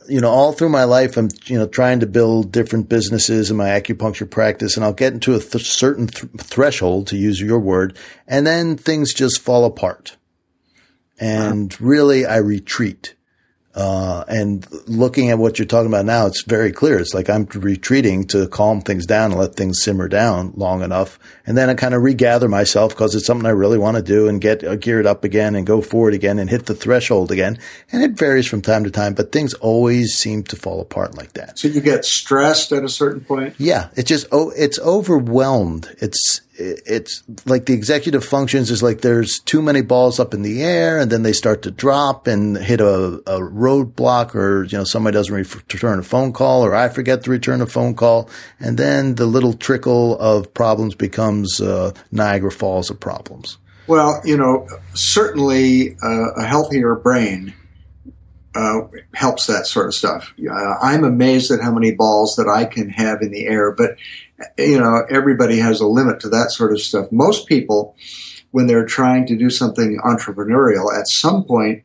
you 0.08 0.20
know, 0.20 0.28
all 0.28 0.52
through 0.52 0.70
my 0.70 0.82
life, 0.84 1.16
I'm, 1.16 1.28
you 1.44 1.56
know, 1.56 1.68
trying 1.68 2.00
to 2.00 2.06
build 2.06 2.50
different 2.50 2.88
businesses 2.88 3.48
in 3.48 3.56
my 3.56 3.68
acupuncture 3.68 4.28
practice 4.28 4.76
and 4.76 4.84
I'll 4.84 4.92
get 4.92 5.12
into 5.12 5.36
a 5.36 5.38
th- 5.38 5.64
certain 5.64 6.08
th- 6.08 6.32
threshold, 6.38 7.06
to 7.08 7.16
use 7.16 7.40
your 7.40 7.60
word, 7.60 7.96
and 8.26 8.44
then 8.44 8.76
things 8.76 9.14
just 9.14 9.40
fall 9.40 9.64
apart. 9.64 10.16
And 11.20 11.78
really, 11.80 12.26
I 12.26 12.38
retreat. 12.38 13.14
Uh, 13.72 14.24
and 14.26 14.66
looking 14.88 15.30
at 15.30 15.38
what 15.38 15.58
you're 15.58 15.66
talking 15.66 15.86
about 15.86 16.04
now, 16.04 16.26
it's 16.26 16.42
very 16.42 16.72
clear. 16.72 16.98
It's 16.98 17.14
like 17.14 17.30
I'm 17.30 17.46
retreating 17.54 18.26
to 18.28 18.48
calm 18.48 18.80
things 18.80 19.06
down 19.06 19.30
and 19.30 19.40
let 19.40 19.54
things 19.54 19.80
simmer 19.82 20.08
down 20.08 20.52
long 20.56 20.82
enough. 20.82 21.20
And 21.46 21.56
then 21.56 21.70
I 21.70 21.74
kind 21.74 21.94
of 21.94 22.02
regather 22.02 22.48
myself 22.48 22.92
because 22.92 23.14
it's 23.14 23.26
something 23.26 23.46
I 23.46 23.50
really 23.50 23.78
want 23.78 23.96
to 23.96 24.02
do 24.02 24.28
and 24.28 24.40
get 24.40 24.64
uh, 24.64 24.74
geared 24.74 25.06
up 25.06 25.22
again 25.22 25.54
and 25.54 25.64
go 25.66 25.80
forward 25.82 26.14
again 26.14 26.40
and 26.40 26.50
hit 26.50 26.66
the 26.66 26.74
threshold 26.74 27.30
again. 27.30 27.58
And 27.92 28.02
it 28.02 28.12
varies 28.12 28.46
from 28.48 28.60
time 28.60 28.82
to 28.84 28.90
time, 28.90 29.14
but 29.14 29.30
things 29.30 29.54
always 29.54 30.14
seem 30.14 30.42
to 30.44 30.56
fall 30.56 30.80
apart 30.80 31.16
like 31.16 31.34
that. 31.34 31.56
So 31.56 31.68
you 31.68 31.80
get 31.80 32.04
stressed 32.04 32.72
at 32.72 32.82
a 32.82 32.88
certain 32.88 33.20
point. 33.20 33.54
Yeah, 33.58 33.90
It's 33.94 34.08
just 34.08 34.26
oh, 34.32 34.50
it's 34.56 34.80
overwhelmed. 34.80 35.94
It's 35.98 36.40
it's 36.60 37.22
like 37.46 37.66
the 37.66 37.72
executive 37.72 38.24
functions 38.24 38.70
is 38.70 38.82
like 38.82 39.00
there's 39.00 39.38
too 39.40 39.62
many 39.62 39.80
balls 39.80 40.20
up 40.20 40.34
in 40.34 40.42
the 40.42 40.62
air, 40.62 40.98
and 40.98 41.10
then 41.10 41.22
they 41.22 41.32
start 41.32 41.62
to 41.62 41.70
drop 41.70 42.26
and 42.26 42.56
hit 42.58 42.80
a, 42.80 42.86
a 43.26 43.40
roadblock, 43.40 44.34
or 44.34 44.64
you 44.64 44.78
know 44.78 44.84
somebody 44.84 45.14
doesn't 45.14 45.34
re- 45.34 45.62
return 45.72 45.98
a 45.98 46.02
phone 46.02 46.32
call, 46.32 46.64
or 46.64 46.74
I 46.74 46.88
forget 46.88 47.24
to 47.24 47.30
return 47.30 47.60
a 47.60 47.66
phone 47.66 47.94
call, 47.94 48.28
and 48.58 48.76
then 48.76 49.14
the 49.14 49.26
little 49.26 49.54
trickle 49.54 50.18
of 50.18 50.52
problems 50.52 50.94
becomes 50.94 51.60
uh, 51.60 51.92
Niagara 52.12 52.52
Falls 52.52 52.90
of 52.90 53.00
problems. 53.00 53.58
Well, 53.86 54.20
you 54.24 54.36
know, 54.36 54.68
certainly 54.94 55.96
uh, 56.02 56.32
a 56.36 56.44
healthier 56.44 56.94
brain 56.94 57.54
uh, 58.54 58.82
helps 59.14 59.46
that 59.46 59.66
sort 59.66 59.86
of 59.86 59.94
stuff. 59.94 60.34
I'm 60.82 61.04
amazed 61.04 61.50
at 61.50 61.60
how 61.60 61.72
many 61.72 61.92
balls 61.92 62.36
that 62.36 62.48
I 62.48 62.66
can 62.66 62.90
have 62.90 63.22
in 63.22 63.30
the 63.30 63.46
air, 63.46 63.72
but 63.72 63.96
you 64.58 64.78
know, 64.78 65.04
everybody 65.10 65.58
has 65.58 65.80
a 65.80 65.86
limit 65.86 66.20
to 66.20 66.28
that 66.30 66.50
sort 66.50 66.72
of 66.72 66.80
stuff. 66.80 67.10
Most 67.10 67.46
people, 67.46 67.96
when 68.50 68.66
they're 68.66 68.86
trying 68.86 69.26
to 69.26 69.36
do 69.36 69.50
something 69.50 69.98
entrepreneurial, 70.04 70.96
at 70.96 71.08
some 71.08 71.44
point 71.44 71.84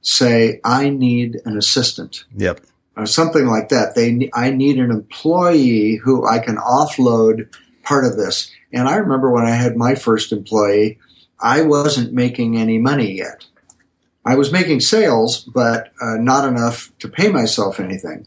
say, 0.00 0.60
"I 0.64 0.90
need 0.90 1.40
an 1.44 1.56
assistant." 1.56 2.24
Yep. 2.36 2.60
or 2.94 3.06
something 3.06 3.46
like 3.46 3.70
that. 3.70 3.94
They, 3.94 4.28
I 4.34 4.50
need 4.50 4.78
an 4.78 4.90
employee 4.90 5.96
who 5.96 6.26
I 6.26 6.40
can 6.40 6.56
offload 6.56 7.48
part 7.82 8.04
of 8.04 8.18
this. 8.18 8.50
And 8.70 8.86
I 8.86 8.96
remember 8.96 9.30
when 9.30 9.46
I 9.46 9.50
had 9.54 9.76
my 9.76 9.94
first 9.94 10.30
employee, 10.30 10.98
I 11.40 11.62
wasn't 11.62 12.12
making 12.12 12.56
any 12.56 12.78
money 12.78 13.12
yet. 13.12 13.46
I 14.24 14.36
was 14.36 14.52
making 14.52 14.80
sales, 14.80 15.40
but 15.40 15.90
uh, 16.00 16.16
not 16.18 16.46
enough 16.46 16.92
to 17.00 17.08
pay 17.08 17.30
myself 17.30 17.80
anything. 17.80 18.26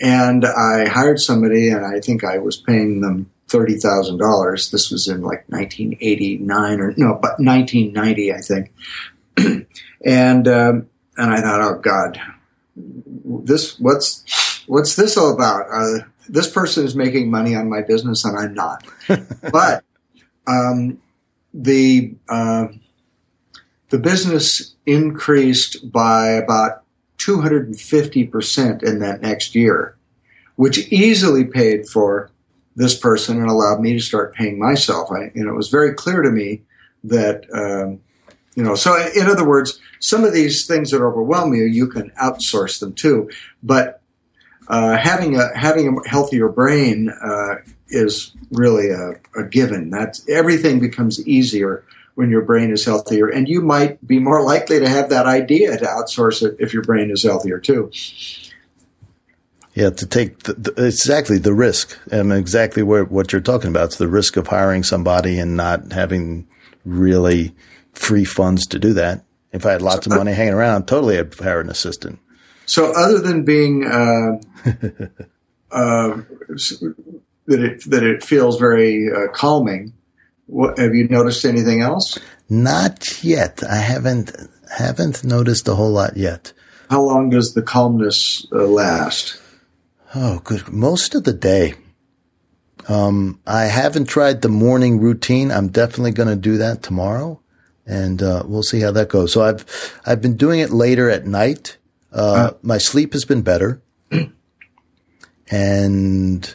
And 0.00 0.44
I 0.44 0.88
hired 0.88 1.20
somebody, 1.20 1.70
and 1.70 1.84
I 1.84 2.00
think 2.00 2.24
I 2.24 2.38
was 2.38 2.56
paying 2.56 3.00
them 3.00 3.30
thirty 3.48 3.76
thousand 3.76 4.18
dollars. 4.18 4.70
This 4.70 4.90
was 4.90 5.08
in 5.08 5.22
like 5.22 5.44
1989 5.48 6.80
or 6.80 6.94
no, 6.96 7.14
but 7.14 7.40
1990, 7.40 8.32
I 8.32 8.40
think. 8.40 8.72
and 10.04 10.48
um, 10.48 10.88
and 11.16 11.32
I 11.32 11.40
thought, 11.40 11.60
oh 11.60 11.78
God, 11.80 12.20
this 12.76 13.78
what's 13.78 14.64
what's 14.66 14.96
this 14.96 15.16
all 15.16 15.34
about? 15.34 15.66
Uh, 15.72 16.04
this 16.28 16.48
person 16.48 16.84
is 16.84 16.94
making 16.94 17.30
money 17.30 17.54
on 17.54 17.68
my 17.68 17.82
business, 17.82 18.24
and 18.24 18.38
I'm 18.38 18.54
not. 18.54 18.84
but 19.52 19.84
um, 20.46 21.00
the 21.52 22.14
uh, 22.28 22.68
the 23.90 23.98
business 23.98 24.74
increased 24.86 25.90
by 25.90 26.28
about 26.30 26.84
250 27.18 28.26
percent 28.26 28.82
in 28.82 29.00
that 29.00 29.20
next 29.20 29.54
year, 29.54 29.96
which 30.56 30.90
easily 30.92 31.44
paid 31.44 31.88
for 31.88 32.30
this 32.76 32.96
person 32.96 33.40
and 33.40 33.50
allowed 33.50 33.80
me 33.80 33.92
to 33.92 34.00
start 34.00 34.34
paying 34.34 34.58
myself. 34.58 35.10
I, 35.10 35.30
you 35.34 35.44
know, 35.44 35.50
it 35.50 35.56
was 35.56 35.68
very 35.68 35.94
clear 35.94 36.22
to 36.22 36.30
me 36.30 36.62
that. 37.04 37.44
Um, 37.52 38.00
you 38.54 38.64
know, 38.64 38.74
so 38.74 38.96
in 39.14 39.28
other 39.28 39.46
words, 39.46 39.78
some 40.00 40.24
of 40.24 40.32
these 40.32 40.66
things 40.66 40.90
that 40.90 41.00
overwhelm 41.00 41.54
you, 41.54 41.62
you 41.62 41.86
can 41.86 42.10
outsource 42.20 42.80
them 42.80 42.92
too. 42.92 43.30
But 43.62 44.02
uh, 44.68 44.96
having 44.96 45.36
a 45.36 45.56
having 45.56 45.88
a 45.88 46.08
healthier 46.08 46.48
brain 46.48 47.08
uh, 47.08 47.56
is 47.88 48.32
really 48.50 48.90
a, 48.90 49.12
a 49.38 49.44
given. 49.44 49.90
That's 49.90 50.28
everything 50.28 50.78
becomes 50.78 51.26
easier 51.26 51.84
when 52.18 52.30
your 52.30 52.42
brain 52.42 52.72
is 52.72 52.84
healthier, 52.84 53.28
and 53.28 53.48
you 53.48 53.60
might 53.60 54.04
be 54.04 54.18
more 54.18 54.42
likely 54.42 54.80
to 54.80 54.88
have 54.88 55.08
that 55.08 55.26
idea 55.26 55.78
to 55.78 55.84
outsource 55.84 56.44
it 56.44 56.56
if 56.58 56.74
your 56.74 56.82
brain 56.82 57.12
is 57.12 57.22
healthier 57.22 57.60
too. 57.60 57.92
Yeah, 59.72 59.90
to 59.90 60.04
take 60.04 60.40
the, 60.40 60.54
the, 60.54 60.86
exactly 60.86 61.38
the 61.38 61.54
risk, 61.54 61.96
and 62.10 62.32
exactly 62.32 62.82
where 62.82 63.04
what 63.04 63.30
you're 63.30 63.40
talking 63.40 63.70
about. 63.70 63.84
It's 63.84 63.98
the 63.98 64.08
risk 64.08 64.36
of 64.36 64.48
hiring 64.48 64.82
somebody 64.82 65.38
and 65.38 65.56
not 65.56 65.92
having 65.92 66.48
really 66.84 67.54
free 67.92 68.24
funds 68.24 68.66
to 68.66 68.80
do 68.80 68.94
that. 68.94 69.22
If 69.52 69.64
I 69.64 69.70
had 69.70 69.82
lots 69.82 70.08
of 70.08 70.12
money 70.12 70.32
hanging 70.32 70.54
around, 70.54 70.88
totally 70.88 71.20
I'd 71.20 71.32
hire 71.34 71.60
an 71.60 71.70
assistant. 71.70 72.18
So, 72.66 72.90
other 72.96 73.20
than 73.20 73.44
being 73.44 73.86
uh, 73.86 74.40
uh, 75.70 76.22
that 77.46 77.60
it 77.60 77.88
that 77.88 78.02
it 78.02 78.24
feels 78.24 78.58
very 78.58 79.08
uh, 79.08 79.28
calming, 79.28 79.92
what, 80.48 80.78
have 80.78 80.94
you 80.94 81.06
noticed 81.06 81.44
anything 81.44 81.82
else? 81.82 82.18
Not 82.48 83.22
yet. 83.22 83.62
I 83.62 83.76
haven't 83.76 84.32
haven't 84.76 85.24
noticed 85.24 85.68
a 85.68 85.74
whole 85.74 85.90
lot 85.90 86.16
yet. 86.16 86.52
How 86.90 87.02
long 87.02 87.30
does 87.30 87.54
the 87.54 87.62
calmness 87.62 88.46
uh, 88.50 88.64
last? 88.64 89.40
Oh, 90.14 90.40
good. 90.40 90.68
Most 90.72 91.14
of 91.14 91.24
the 91.24 91.34
day. 91.34 91.74
Um, 92.88 93.40
I 93.46 93.64
haven't 93.64 94.06
tried 94.06 94.40
the 94.40 94.48
morning 94.48 94.98
routine. 94.98 95.50
I'm 95.50 95.68
definitely 95.68 96.12
going 96.12 96.30
to 96.30 96.36
do 96.36 96.56
that 96.56 96.82
tomorrow, 96.82 97.40
and 97.86 98.22
uh, 98.22 98.44
we'll 98.46 98.62
see 98.62 98.80
how 98.80 98.90
that 98.92 99.10
goes. 99.10 99.34
So 99.34 99.42
I've 99.42 100.00
I've 100.06 100.22
been 100.22 100.38
doing 100.38 100.60
it 100.60 100.70
later 100.70 101.10
at 101.10 101.26
night. 101.26 101.76
Uh, 102.10 102.52
my 102.62 102.78
sleep 102.78 103.12
has 103.12 103.26
been 103.26 103.42
better. 103.42 103.82
and 105.50 106.54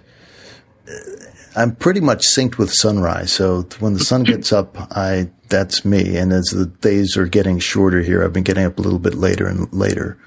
I'm 1.56 1.76
pretty 1.76 2.00
much 2.00 2.26
synced 2.36 2.58
with 2.58 2.72
sunrise. 2.72 3.32
So 3.32 3.64
when 3.80 3.94
the 3.94 4.00
sun 4.00 4.24
gets 4.24 4.52
up, 4.52 4.76
I 4.92 5.30
that's 5.50 5.86
me. 5.86 6.18
And 6.18 6.34
as 6.34 6.46
the 6.46 6.66
days 6.66 7.16
are 7.18 7.28
getting 7.28 7.60
shorter 7.60 8.02
here, 8.02 8.24
I've 8.24 8.34
been 8.34 8.44
getting 8.44 8.66
up 8.66 8.80
a 8.80 8.82
little 8.82 9.00
bit 9.00 9.16
later 9.16 9.48
and 9.48 9.72
later. 9.72 10.18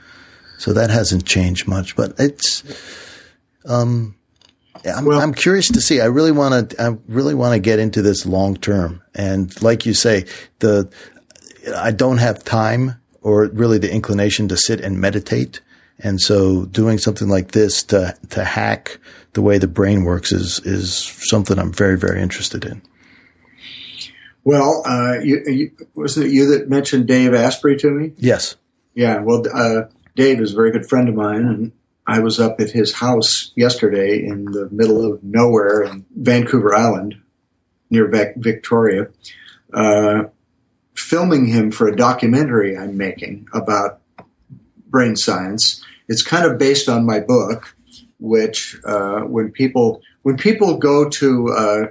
So 0.59 0.73
that 0.73 0.91
hasn't 0.91 1.27
changed 1.27 1.67
much, 1.67 1.97
but 1.97 2.15
it's 2.19 2.63
um 3.65 4.15
I'm, 4.85 5.05
well, 5.05 5.21
I'm 5.21 5.35
curious 5.35 5.69
to 5.73 5.81
see. 5.81 6.01
I 6.01 6.05
really 6.05 6.33
want 6.33 6.71
to. 6.71 6.83
I 6.83 6.97
really 7.09 7.35
want 7.35 7.55
to 7.55 7.59
get 7.59 7.79
into 7.79 8.03
this 8.03 8.25
long 8.25 8.57
term. 8.57 9.03
And 9.15 9.61
like 9.63 9.85
you 9.85 9.95
say, 9.95 10.27
the 10.61 10.93
I 11.77 11.91
don't 11.91 12.19
have 12.19 12.45
time 12.45 13.01
or 13.23 13.47
really 13.47 13.79
the 13.79 13.93
inclination 13.93 14.49
to 14.49 14.57
sit 14.57 14.81
and 14.81 15.01
meditate. 15.01 15.61
And 15.99 16.21
so 16.21 16.67
doing 16.67 16.99
something 16.99 17.29
like 17.29 17.53
this 17.53 17.83
to, 17.85 18.17
to 18.31 18.45
hack 18.45 18.99
the 19.37 19.43
way 19.43 19.59
the 19.59 19.69
brain 19.69 20.03
works 20.03 20.33
is, 20.33 20.61
is 20.61 20.97
something 21.21 21.59
I'm 21.59 21.71
very, 21.71 21.99
very 21.99 22.23
interested 22.23 22.65
in. 22.65 22.81
Well, 24.45 24.83
uh, 24.87 25.19
you, 25.23 25.43
you, 25.47 25.71
was 25.95 26.17
it 26.17 26.31
you 26.31 26.51
that 26.53 26.71
mentioned 26.71 27.07
Dave 27.07 27.35
Asprey 27.35 27.77
to 27.77 27.91
me? 27.91 28.13
Yes. 28.17 28.57
Yeah. 28.95 29.21
Well, 29.21 29.45
uh, 29.53 29.89
Dave 30.15 30.41
is 30.41 30.55
a 30.55 30.57
very 30.57 30.71
good 30.71 30.89
friend 30.89 31.07
of 31.11 31.15
mine, 31.15 31.45
and 31.47 31.73
I 32.07 32.21
was 32.21 32.41
up 32.41 32.61
at 32.61 32.71
his 32.71 32.95
house 32.95 33.53
yesterday 33.57 34.25
in 34.25 34.47
the 34.47 34.71
middle 34.71 35.05
of 35.05 35.23
nowhere 35.23 35.83
in 35.83 36.07
Vancouver 36.17 36.75
Island, 36.75 37.17
near 37.91 38.09
Victoria, 38.39 39.09
uh, 39.75 40.25
filming 40.95 41.45
him 41.45 41.71
for 41.71 41.89
a 41.89 41.97
documentary 41.97 42.75
I'm 42.75 42.97
making 42.97 43.49
about 43.53 44.01
brain 44.87 45.15
science. 45.15 45.85
It's 46.09 46.23
kind 46.23 46.47
of 46.47 46.57
based 46.57 46.89
on 46.89 47.05
my 47.05 47.21
book, 47.21 47.76
which 48.19 48.77
uh, 48.85 49.21
when 49.21 49.51
people 49.51 50.01
when 50.23 50.37
people 50.37 50.79
go 50.79 51.09
to 51.09 51.49
uh, 51.49 51.87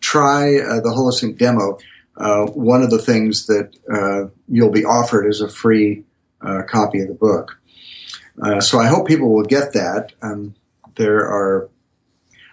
try 0.00 0.58
uh, 0.58 0.80
the 0.80 0.92
Holosync 0.96 1.38
demo, 1.38 1.78
uh, 2.16 2.46
one 2.46 2.82
of 2.82 2.90
the 2.90 2.98
things 2.98 3.46
that 3.46 3.76
uh, 3.92 4.30
you'll 4.48 4.70
be 4.70 4.84
offered 4.84 5.26
is 5.26 5.40
a 5.40 5.48
free 5.48 6.04
uh, 6.40 6.62
copy 6.68 7.00
of 7.00 7.08
the 7.08 7.14
book. 7.14 7.58
so 8.60 8.78
I 8.78 8.86
hope 8.86 9.06
people 9.06 9.32
will 9.32 9.44
get 9.44 9.72
that. 9.74 10.12
Um, 10.22 10.54
there 10.96 11.20
are 11.20 11.68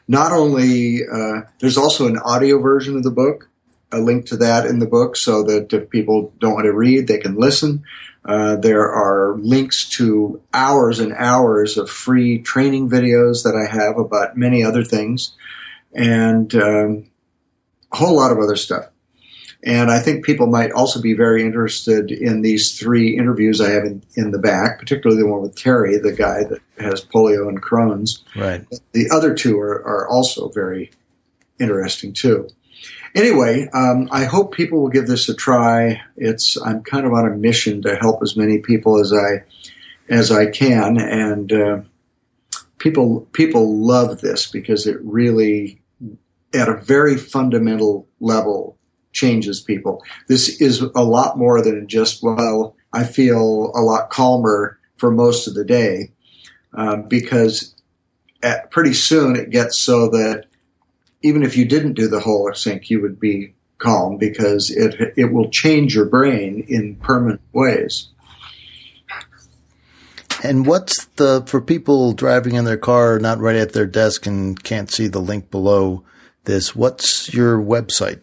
not 0.08 0.34
only 0.34 1.00
there's 1.60 1.78
also 1.78 2.08
an 2.08 2.18
audio 2.18 2.60
version 2.60 2.98
of 2.98 3.04
the 3.04 3.12
book 3.12 3.50
a 3.94 4.00
link 4.00 4.26
to 4.28 4.38
that 4.38 4.66
in 4.66 4.80
the 4.80 4.86
book 4.86 5.16
so 5.16 5.44
that 5.44 5.72
if 5.72 5.90
people 5.90 6.34
don't 6.40 6.56
want 6.56 6.66
to 6.66 6.74
read, 6.74 7.08
they 7.08 7.20
can 7.20 7.36
listen. 7.36 7.84
Uh, 8.26 8.56
there 8.56 8.90
are 8.90 9.38
links 9.38 9.88
to 9.90 10.42
hours 10.54 11.00
and 11.00 11.14
hours 11.14 11.78
of 11.78 11.90
free 11.90 12.40
training 12.40 12.90
videos 12.90 13.44
that 13.44 13.56
I 13.56 13.70
have 13.70 13.98
about 13.98 14.38
many 14.38 14.64
other 14.64 14.84
things 14.84 15.36
and 15.94 16.54
um, 16.56 17.06
a 17.92 17.98
whole 17.98 18.16
lot 18.16 18.32
of 18.32 18.40
other 18.40 18.56
stuff. 18.56 18.90
And 19.66 19.90
I 19.90 20.00
think 20.00 20.26
people 20.26 20.48
might 20.48 20.72
also 20.72 21.02
be 21.02 21.14
very 21.14 21.42
interested 21.42 22.12
in 22.12 22.42
these 22.42 22.78
three 22.78 23.18
interviews 23.18 23.62
I 23.62 23.70
have 23.70 23.84
in, 23.84 24.04
in 24.16 24.32
the 24.32 24.40
back, 24.40 24.78
particularly 24.78 25.22
the 25.22 25.28
one 25.28 25.42
with 25.42 25.56
Terry, 25.56 25.98
the 25.98 26.12
guy 26.12 26.44
that 26.44 26.60
has 26.78 27.06
polio 27.06 27.48
and 27.48 27.62
Crohn's. 27.62 28.24
Right. 28.36 28.66
The 28.92 29.10
other 29.10 29.34
two 29.34 29.58
are, 29.60 29.82
are 29.86 30.08
also 30.10 30.50
very 30.50 30.92
interesting 31.60 32.12
too. 32.12 32.50
Anyway, 33.16 33.70
um, 33.74 34.10
I 34.12 34.24
hope 34.24 34.56
people 34.56 34.82
will 34.82 34.90
give 34.90 35.08
this 35.08 35.30
a 35.30 35.36
try. 35.36 36.02
It's 36.16 36.58
I'm 36.58 36.82
kind 36.84 37.06
of 37.06 37.14
on 37.14 37.28
a 37.28 37.36
mission 37.36 37.82
to 37.84 37.96
help 37.96 38.24
as 38.24 38.36
many 38.36 38.58
people 38.58 39.00
as 39.00 39.14
I 39.14 39.44
as 40.10 40.32
I 40.32 40.48
can, 40.48 40.98
and 40.98 41.54
uh, 41.54 41.82
people 42.80 43.28
people 43.32 43.78
love 43.78 44.22
this 44.22 44.50
because 44.50 44.88
it 44.88 44.98
really, 45.02 45.82
at 46.56 46.70
a 46.70 46.78
very 46.78 47.16
fundamental 47.16 48.08
level, 48.20 48.78
changes 49.12 49.62
people. 49.62 50.04
This 50.28 50.60
is 50.60 50.82
a 50.82 51.04
lot 51.04 51.38
more 51.38 51.62
than 51.62 51.88
just 51.88 52.24
well, 52.24 52.76
I 52.92 53.04
feel 53.04 53.72
a 53.76 53.82
lot 53.82 54.10
calmer 54.10 54.80
for 54.98 55.12
most 55.12 55.48
of 55.48 55.54
the 55.54 55.66
day, 55.66 56.12
uh, 56.74 56.96
because 56.98 57.76
at, 58.42 58.72
pretty 58.72 58.94
soon 58.94 59.36
it 59.36 59.52
gets 59.52 59.78
so 59.78 60.10
that 60.10 60.46
even 61.24 61.42
if 61.42 61.58
you 61.58 61.66
didn't 61.66 61.94
do 61.94 62.08
the 62.08 62.20
Holosync, 62.20 62.90
you 62.90 63.02
would 63.02 63.20
be 63.20 63.56
calm 63.80 64.18
because 64.18 64.70
it 64.70 65.14
it 65.18 65.32
will 65.32 65.50
change 65.50 65.96
your 65.96 66.06
brain 66.06 66.64
in 66.68 66.96
permanent 66.98 67.42
ways. 67.52 68.10
And 70.44 70.66
what's 70.66 71.06
the 71.16 71.44
for 71.48 71.62
people 71.62 72.12
driving 72.12 72.56
in 72.56 72.66
their 72.66 72.78
car, 72.78 73.18
not 73.18 73.40
right 73.40 73.56
at 73.56 73.74
their 73.74 73.86
desk, 73.86 74.26
and 74.26 74.62
can't 74.62 74.92
see 74.92 75.08
the 75.08 75.22
link 75.22 75.50
below 75.50 76.04
this? 76.44 76.76
What's 76.76 77.34
your 77.34 77.58
website? 77.58 78.22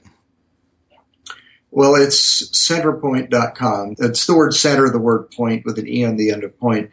Well, 1.70 1.94
it's 1.94 2.50
centerpointe.com. 2.68 3.94
It's 3.98 4.26
the 4.26 4.36
word 4.36 4.54
center, 4.54 4.90
the 4.90 4.98
word 4.98 5.30
point 5.30 5.64
with 5.64 5.78
an 5.78 5.88
E 5.88 6.04
on 6.04 6.16
the 6.16 6.30
end 6.30 6.44
of 6.44 6.58
point. 6.58 6.90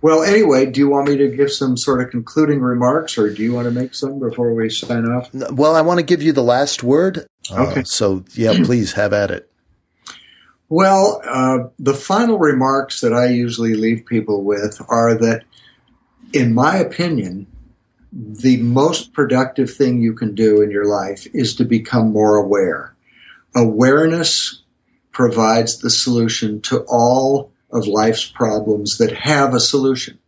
Well, 0.00 0.22
anyway, 0.22 0.66
do 0.66 0.80
you 0.80 0.88
want 0.88 1.08
me 1.08 1.16
to 1.16 1.28
give 1.28 1.50
some 1.50 1.76
sort 1.76 2.00
of 2.00 2.10
concluding 2.10 2.60
remarks, 2.60 3.18
or 3.18 3.32
do 3.32 3.42
you 3.42 3.52
want 3.52 3.64
to 3.64 3.72
make 3.72 3.94
some 3.94 4.20
before 4.20 4.54
we 4.54 4.70
sign 4.70 5.06
off? 5.06 5.30
Well, 5.32 5.74
I 5.74 5.80
want 5.80 5.98
to 5.98 6.04
give 6.04 6.22
you 6.22 6.32
the 6.32 6.42
last 6.42 6.84
word. 6.84 7.26
Uh, 7.50 7.66
okay. 7.66 7.80
Uh, 7.80 7.84
so, 7.84 8.24
yeah, 8.34 8.52
please 8.64 8.92
have 8.92 9.12
at 9.12 9.30
it. 9.30 9.50
Well, 10.68 11.20
uh, 11.24 11.70
the 11.78 11.94
final 11.94 12.38
remarks 12.38 13.00
that 13.00 13.12
I 13.12 13.28
usually 13.28 13.74
leave 13.74 14.06
people 14.06 14.44
with 14.44 14.80
are 14.88 15.14
that, 15.14 15.44
in 16.32 16.54
my 16.54 16.76
opinion, 16.76 17.46
the 18.12 18.58
most 18.58 19.12
productive 19.12 19.72
thing 19.72 20.00
you 20.00 20.12
can 20.12 20.34
do 20.34 20.60
in 20.60 20.70
your 20.70 20.84
life 20.84 21.26
is 21.34 21.54
to 21.56 21.64
become 21.64 22.12
more 22.12 22.36
aware. 22.36 22.94
Awareness 23.54 24.62
provides 25.10 25.78
the 25.78 25.90
solution 25.90 26.60
to 26.62 26.84
all 26.88 27.50
of 27.70 27.86
life's 27.86 28.26
problems 28.26 28.98
that 28.98 29.12
have 29.12 29.54
a 29.54 29.60
solution. 29.60 30.18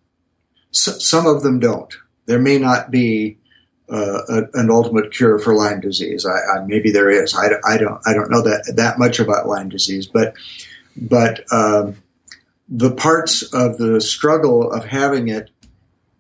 So, 0.70 0.93
some 0.93 1.26
of 1.26 1.43
them 1.43 1.59
don't. 1.59 1.93
There 2.26 2.41
may 2.41 2.59
not 2.59 2.91
be 2.91 3.38
uh, 3.91 4.20
a, 4.28 4.43
an 4.55 4.70
ultimate 4.70 5.12
cure 5.12 5.38
for 5.38 5.55
Lyme 5.55 5.80
disease. 5.80 6.24
I, 6.24 6.59
I, 6.59 6.64
maybe 6.64 6.91
there 6.91 7.11
is. 7.11 7.34
I, 7.34 7.49
I, 7.66 7.76
don't. 7.76 8.01
I 8.07 8.14
don't 8.14 8.30
know 8.30 8.43
that 8.43 8.74
that 8.76 8.99
much 8.99 9.18
about 9.18 9.49
Lyme 9.49 9.68
disease, 9.68 10.07
but 10.07 10.34
but 10.97 11.45
um, 11.53 11.97
the 12.68 12.93
parts 12.93 13.43
of 13.53 13.78
the 13.78 14.01
struggle 14.01 14.70
of 14.70 14.84
having 14.84 15.28
it 15.28 15.51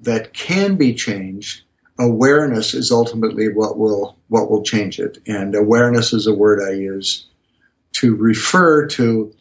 that 0.00 0.32
can 0.32 0.76
be 0.76 0.94
changed, 0.94 1.62
awareness 1.98 2.74
is 2.74 2.90
ultimately 2.90 3.48
what 3.48 3.78
will 3.78 4.16
what 4.28 4.50
will 4.50 4.62
change 4.62 4.98
it. 4.98 5.18
And 5.26 5.54
awareness 5.54 6.12
is 6.12 6.26
a 6.26 6.34
word 6.34 6.60
I 6.60 6.72
use 6.72 7.26
to 7.92 8.16
refer 8.16 8.86
to 8.86 9.32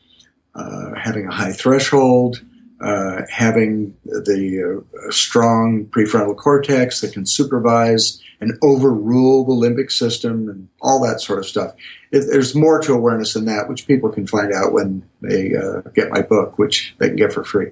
having 0.95 1.27
a 1.27 1.33
high 1.33 1.51
threshold, 1.51 2.41
uh, 2.81 3.23
having 3.29 3.95
the 4.05 4.83
uh, 4.83 5.11
strong 5.11 5.85
prefrontal 5.85 6.35
cortex 6.35 7.01
that 7.01 7.13
can 7.13 7.25
supervise 7.25 8.21
and 8.41 8.57
overrule 8.63 9.43
the 9.43 9.67
limbic 9.67 9.91
system 9.91 10.47
and 10.47 10.69
all 10.81 11.05
that 11.05 11.19
sort 11.19 11.39
of 11.39 11.45
stuff. 11.45 11.73
It, 12.11 12.25
there's 12.29 12.55
more 12.55 12.79
to 12.81 12.93
awareness 12.93 13.33
than 13.33 13.45
that, 13.45 13.67
which 13.67 13.85
people 13.85 14.09
can 14.09 14.27
find 14.27 14.53
out 14.53 14.71
when 14.71 15.03
they 15.21 15.55
uh, 15.55 15.81
get 15.93 16.09
my 16.09 16.21
book, 16.21 16.57
which 16.57 16.95
they 16.99 17.07
can 17.07 17.17
get 17.17 17.33
for 17.33 17.43
free. 17.43 17.71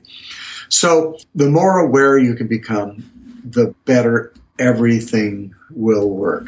So 0.70 1.18
the 1.34 1.50
more 1.50 1.80
aware 1.80 2.18
you 2.18 2.36
can 2.36 2.48
become, 2.48 3.10
the 3.46 3.74
better 3.86 4.34
everything 4.60 5.56
will 5.70 6.10
work. 6.10 6.48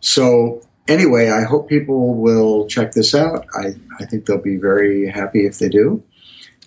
So 0.00 0.62
anyway, 0.88 1.30
I 1.30 1.44
hope 1.44 1.68
people 1.68 2.14
will 2.14 2.66
check 2.66 2.92
this 2.92 3.14
out. 3.14 3.46
I, 3.54 3.74
I 4.00 4.04
think 4.06 4.26
they'll 4.26 4.42
be 4.42 4.56
very 4.56 5.08
happy 5.08 5.46
if 5.46 5.58
they 5.58 5.68
do. 5.68 6.02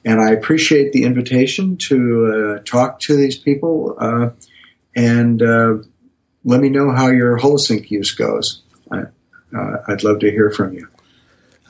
And 0.05 0.19
I 0.19 0.32
appreciate 0.32 0.93
the 0.93 1.03
invitation 1.03 1.78
to 1.89 2.57
uh, 2.57 2.63
talk 2.63 2.99
to 3.01 3.15
these 3.15 3.38
people 3.38 3.95
uh, 3.99 4.30
and 4.95 5.41
uh, 5.41 5.76
let 6.43 6.59
me 6.59 6.69
know 6.69 6.91
how 6.91 7.09
your 7.09 7.38
Holosync 7.38 7.91
use 7.91 8.11
goes. 8.11 8.63
I, 8.91 9.03
would 9.51 10.03
uh, 10.03 10.09
love 10.09 10.19
to 10.19 10.32
hear 10.32 10.49
from 10.49 10.74
you. 10.74 10.88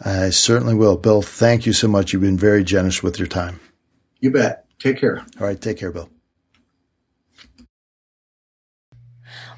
I 0.04 0.30
certainly 0.30 0.74
will. 0.74 0.98
Bill, 0.98 1.22
thank 1.22 1.66
you 1.66 1.74
so 1.74 1.88
much. 1.88 2.14
You've 2.14 2.22
been 2.22 2.38
very 2.38 2.64
generous 2.64 3.04
with 3.04 3.20
your 3.20 3.28
time. 3.28 3.60
You 4.20 4.32
bet. 4.32 4.66
Take 4.80 5.00
care. 5.00 5.26
All 5.40 5.48
right. 5.48 5.60
Take 5.60 5.78
care, 5.78 5.92
Bill. 5.92 6.10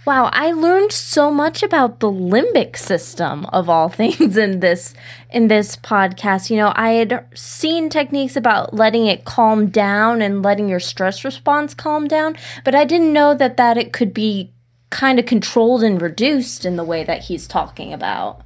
Wow, 0.05 0.29
I 0.33 0.51
learned 0.51 0.91
so 0.91 1.31
much 1.31 1.63
about 1.63 2.01
the 2.01 2.11
limbic 2.11 2.75
system 2.75 3.45
of 3.47 3.69
all 3.69 3.87
things 3.99 4.35
in 4.35 4.59
this 4.59 4.93
in 5.29 5.47
this 5.47 5.77
podcast. 5.77 6.49
You 6.49 6.57
know, 6.57 6.73
I 6.75 6.91
had 6.91 7.25
seen 7.33 7.89
techniques 7.89 8.35
about 8.35 8.73
letting 8.73 9.07
it 9.07 9.23
calm 9.23 9.67
down 9.67 10.21
and 10.21 10.43
letting 10.43 10.67
your 10.67 10.81
stress 10.81 11.23
response 11.23 11.73
calm 11.73 12.07
down, 12.07 12.35
but 12.65 12.75
I 12.75 12.83
didn't 12.83 13.13
know 13.13 13.33
that 13.33 13.57
that 13.57 13.77
it 13.77 13.93
could 13.93 14.13
be 14.13 14.51
kind 14.89 15.19
of 15.19 15.25
controlled 15.25 15.83
and 15.83 16.01
reduced 16.01 16.65
in 16.65 16.75
the 16.75 16.83
way 16.83 17.03
that 17.03 17.23
he's 17.23 17.47
talking 17.47 17.93
about. 17.93 18.41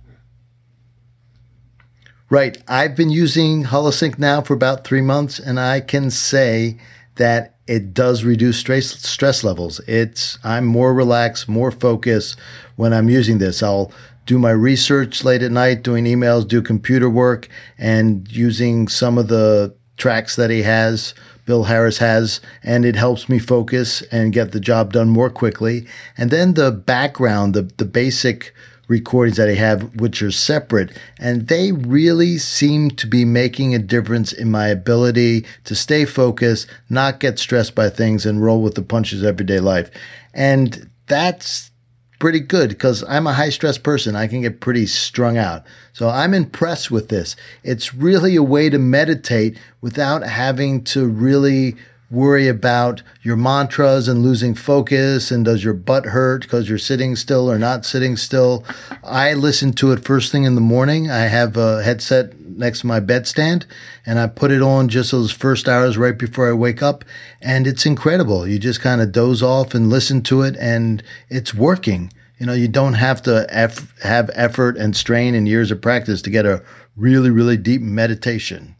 Right. 2.29 2.61
I've 2.67 2.95
been 2.95 3.09
using 3.09 3.65
Holosync 3.65 4.19
now 4.19 4.41
for 4.41 4.53
about 4.53 4.83
3 4.83 5.01
months 5.01 5.39
and 5.39 5.59
I 5.59 5.79
can 5.79 6.11
say 6.11 6.77
that 7.15 7.56
it 7.67 7.93
does 7.93 8.23
reduce 8.23 8.57
stress 8.57 8.87
stress 8.87 9.43
levels. 9.43 9.79
It's 9.87 10.39
I'm 10.43 10.65
more 10.65 10.93
relaxed, 10.93 11.47
more 11.47 11.71
focused 11.71 12.39
when 12.75 12.93
I'm 12.93 13.09
using 13.09 13.37
this. 13.37 13.61
I'll 13.61 13.91
do 14.25 14.39
my 14.39 14.51
research 14.51 15.23
late 15.23 15.41
at 15.41 15.51
night, 15.51 15.83
doing 15.83 16.05
emails, 16.05 16.47
do 16.47 16.61
computer 16.61 17.09
work, 17.09 17.47
and 17.77 18.29
using 18.31 18.87
some 18.87 19.17
of 19.17 19.27
the 19.27 19.73
tracks 19.95 20.35
that 20.35 20.49
he 20.49 20.63
has, 20.63 21.13
Bill 21.45 21.63
Harris 21.63 21.97
has, 21.99 22.41
and 22.61 22.85
it 22.85 22.95
helps 22.95 23.29
me 23.29 23.39
focus 23.39 24.01
and 24.11 24.33
get 24.33 24.51
the 24.51 24.59
job 24.59 24.93
done 24.93 25.09
more 25.09 25.29
quickly. 25.29 25.87
And 26.17 26.29
then 26.29 26.53
the 26.53 26.71
background, 26.71 27.53
the 27.53 27.63
the 27.77 27.85
basic 27.85 28.53
recordings 28.87 29.37
that 29.37 29.49
I 29.49 29.55
have, 29.55 29.99
which 29.99 30.21
are 30.21 30.31
separate, 30.31 30.97
and 31.19 31.47
they 31.47 31.71
really 31.71 32.37
seem 32.37 32.91
to 32.91 33.07
be 33.07 33.25
making 33.25 33.75
a 33.75 33.79
difference 33.79 34.31
in 34.31 34.49
my 34.49 34.67
ability 34.67 35.45
to 35.65 35.75
stay 35.75 36.05
focused, 36.05 36.67
not 36.89 37.19
get 37.19 37.39
stressed 37.39 37.75
by 37.75 37.89
things, 37.89 38.25
and 38.25 38.43
roll 38.43 38.61
with 38.61 38.75
the 38.75 38.81
punches 38.81 39.23
everyday 39.23 39.59
life. 39.59 39.91
And 40.33 40.89
that's 41.07 41.71
pretty 42.19 42.39
good 42.39 42.69
because 42.69 43.03
I'm 43.07 43.27
a 43.27 43.33
high 43.33 43.49
stress 43.49 43.77
person. 43.77 44.15
I 44.15 44.27
can 44.27 44.41
get 44.41 44.59
pretty 44.59 44.85
strung 44.87 45.37
out. 45.37 45.63
So 45.93 46.09
I'm 46.09 46.33
impressed 46.33 46.89
with 46.89 47.09
this. 47.09 47.35
It's 47.63 47.93
really 47.93 48.35
a 48.35 48.43
way 48.43 48.69
to 48.69 48.79
meditate 48.79 49.57
without 49.81 50.23
having 50.23 50.83
to 50.85 51.07
really 51.07 51.75
worry 52.09 52.47
about 52.47 53.01
your 53.21 53.35
mantras 53.35 54.07
and 54.07 54.23
losing 54.23 54.55
focus 54.55 55.29
and 55.29 55.43
does 55.43 55.63
your 55.63 55.73
butt 55.73 56.05
hurt 56.05 56.43
because 56.43 56.69
you're 56.69 56.77
sitting 56.77 57.15
still 57.15 57.51
or 57.51 57.59
not 57.59 57.85
sitting 57.85 58.15
still. 58.15 58.63
I 59.03 59.33
listen 59.33 59.73
to 59.73 59.91
it 59.91 60.05
first 60.05 60.31
thing 60.31 60.45
in 60.45 60.55
the 60.55 60.61
morning. 60.61 61.11
I 61.11 61.25
have 61.25 61.57
a 61.57 61.83
headset 61.83 62.39
next 62.39 62.81
to 62.81 62.87
my 62.87 62.99
bedstand 63.01 63.65
and 64.05 64.19
I 64.19 64.27
put 64.27 64.51
it 64.51 64.61
on 64.61 64.87
just 64.87 65.11
those 65.11 65.31
first 65.31 65.67
hours 65.67 65.97
right 65.97 66.17
before 66.17 66.49
I 66.49 66.53
wake 66.53 66.81
up 66.81 67.03
and 67.41 67.67
it's 67.67 67.85
incredible. 67.85 68.47
You 68.47 68.57
just 68.57 68.81
kind 68.81 69.01
of 69.01 69.11
doze 69.11 69.43
off 69.43 69.73
and 69.73 69.89
listen 69.89 70.21
to 70.23 70.43
it 70.43 70.55
and 70.57 71.03
it's 71.29 71.53
working. 71.53 72.13
You 72.39 72.45
know, 72.45 72.53
you 72.53 72.69
don't 72.69 72.93
have 72.93 73.21
to 73.23 73.47
eff- 73.49 73.99
have 74.01 74.29
effort 74.33 74.77
and 74.77 74.95
strain 74.95 75.35
and 75.35 75.47
years 75.47 75.71
of 75.71 75.81
practice 75.81 76.21
to 76.21 76.29
get 76.29 76.45
a 76.45 76.63
really, 76.95 77.29
really 77.29 77.57
deep 77.57 77.81
meditation. 77.81 78.75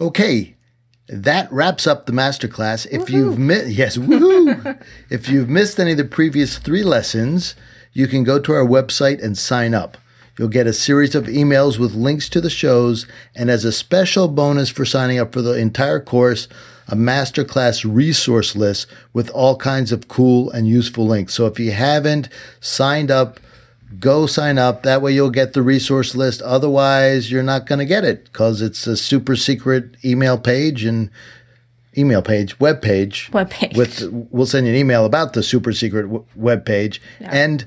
Okay, 0.00 0.53
that 1.08 1.52
wraps 1.52 1.86
up 1.86 2.06
the 2.06 2.12
masterclass. 2.12 2.86
If 2.90 3.10
you've 3.10 3.38
missed, 3.38 3.68
yes, 3.68 3.96
woohoo! 3.96 4.82
if 5.10 5.28
you've 5.28 5.48
missed 5.48 5.78
any 5.78 5.92
of 5.92 5.98
the 5.98 6.04
previous 6.04 6.58
three 6.58 6.82
lessons, 6.82 7.54
you 7.92 8.06
can 8.06 8.24
go 8.24 8.38
to 8.40 8.52
our 8.52 8.66
website 8.66 9.22
and 9.22 9.36
sign 9.36 9.74
up. 9.74 9.98
You'll 10.38 10.48
get 10.48 10.66
a 10.66 10.72
series 10.72 11.14
of 11.14 11.26
emails 11.26 11.78
with 11.78 11.94
links 11.94 12.28
to 12.30 12.40
the 12.40 12.50
shows, 12.50 13.06
and 13.36 13.50
as 13.50 13.64
a 13.64 13.70
special 13.70 14.28
bonus 14.28 14.68
for 14.68 14.84
signing 14.84 15.18
up 15.18 15.32
for 15.32 15.42
the 15.42 15.52
entire 15.52 16.00
course, 16.00 16.48
a 16.88 16.96
masterclass 16.96 17.84
resource 17.88 18.56
list 18.56 18.86
with 19.12 19.30
all 19.30 19.56
kinds 19.56 19.92
of 19.92 20.08
cool 20.08 20.50
and 20.50 20.66
useful 20.66 21.06
links. 21.06 21.34
So 21.34 21.46
if 21.46 21.58
you 21.60 21.70
haven't 21.70 22.28
signed 22.60 23.10
up, 23.10 23.38
go 24.00 24.26
sign 24.26 24.58
up. 24.58 24.82
That 24.82 25.02
way 25.02 25.12
you'll 25.12 25.30
get 25.30 25.52
the 25.52 25.62
resource 25.62 26.14
list. 26.14 26.42
Otherwise, 26.42 27.30
you're 27.30 27.42
not 27.42 27.66
going 27.66 27.78
to 27.78 27.84
get 27.84 28.04
it 28.04 28.24
because 28.24 28.60
it's 28.62 28.86
a 28.86 28.96
super 28.96 29.36
secret 29.36 29.96
email 30.04 30.38
page 30.38 30.84
and 30.84 31.10
email 31.96 32.22
page, 32.22 32.58
web 32.58 32.82
page. 32.82 33.30
Web 33.32 33.50
page. 33.50 33.76
With 33.76 34.08
we'll 34.30 34.46
send 34.46 34.66
you 34.66 34.72
an 34.72 34.78
email 34.78 35.04
about 35.04 35.32
the 35.32 35.42
super 35.42 35.72
secret 35.72 36.02
w- 36.02 36.24
web 36.34 36.64
page 36.64 37.00
Yeah. 37.20 37.30
and 37.32 37.64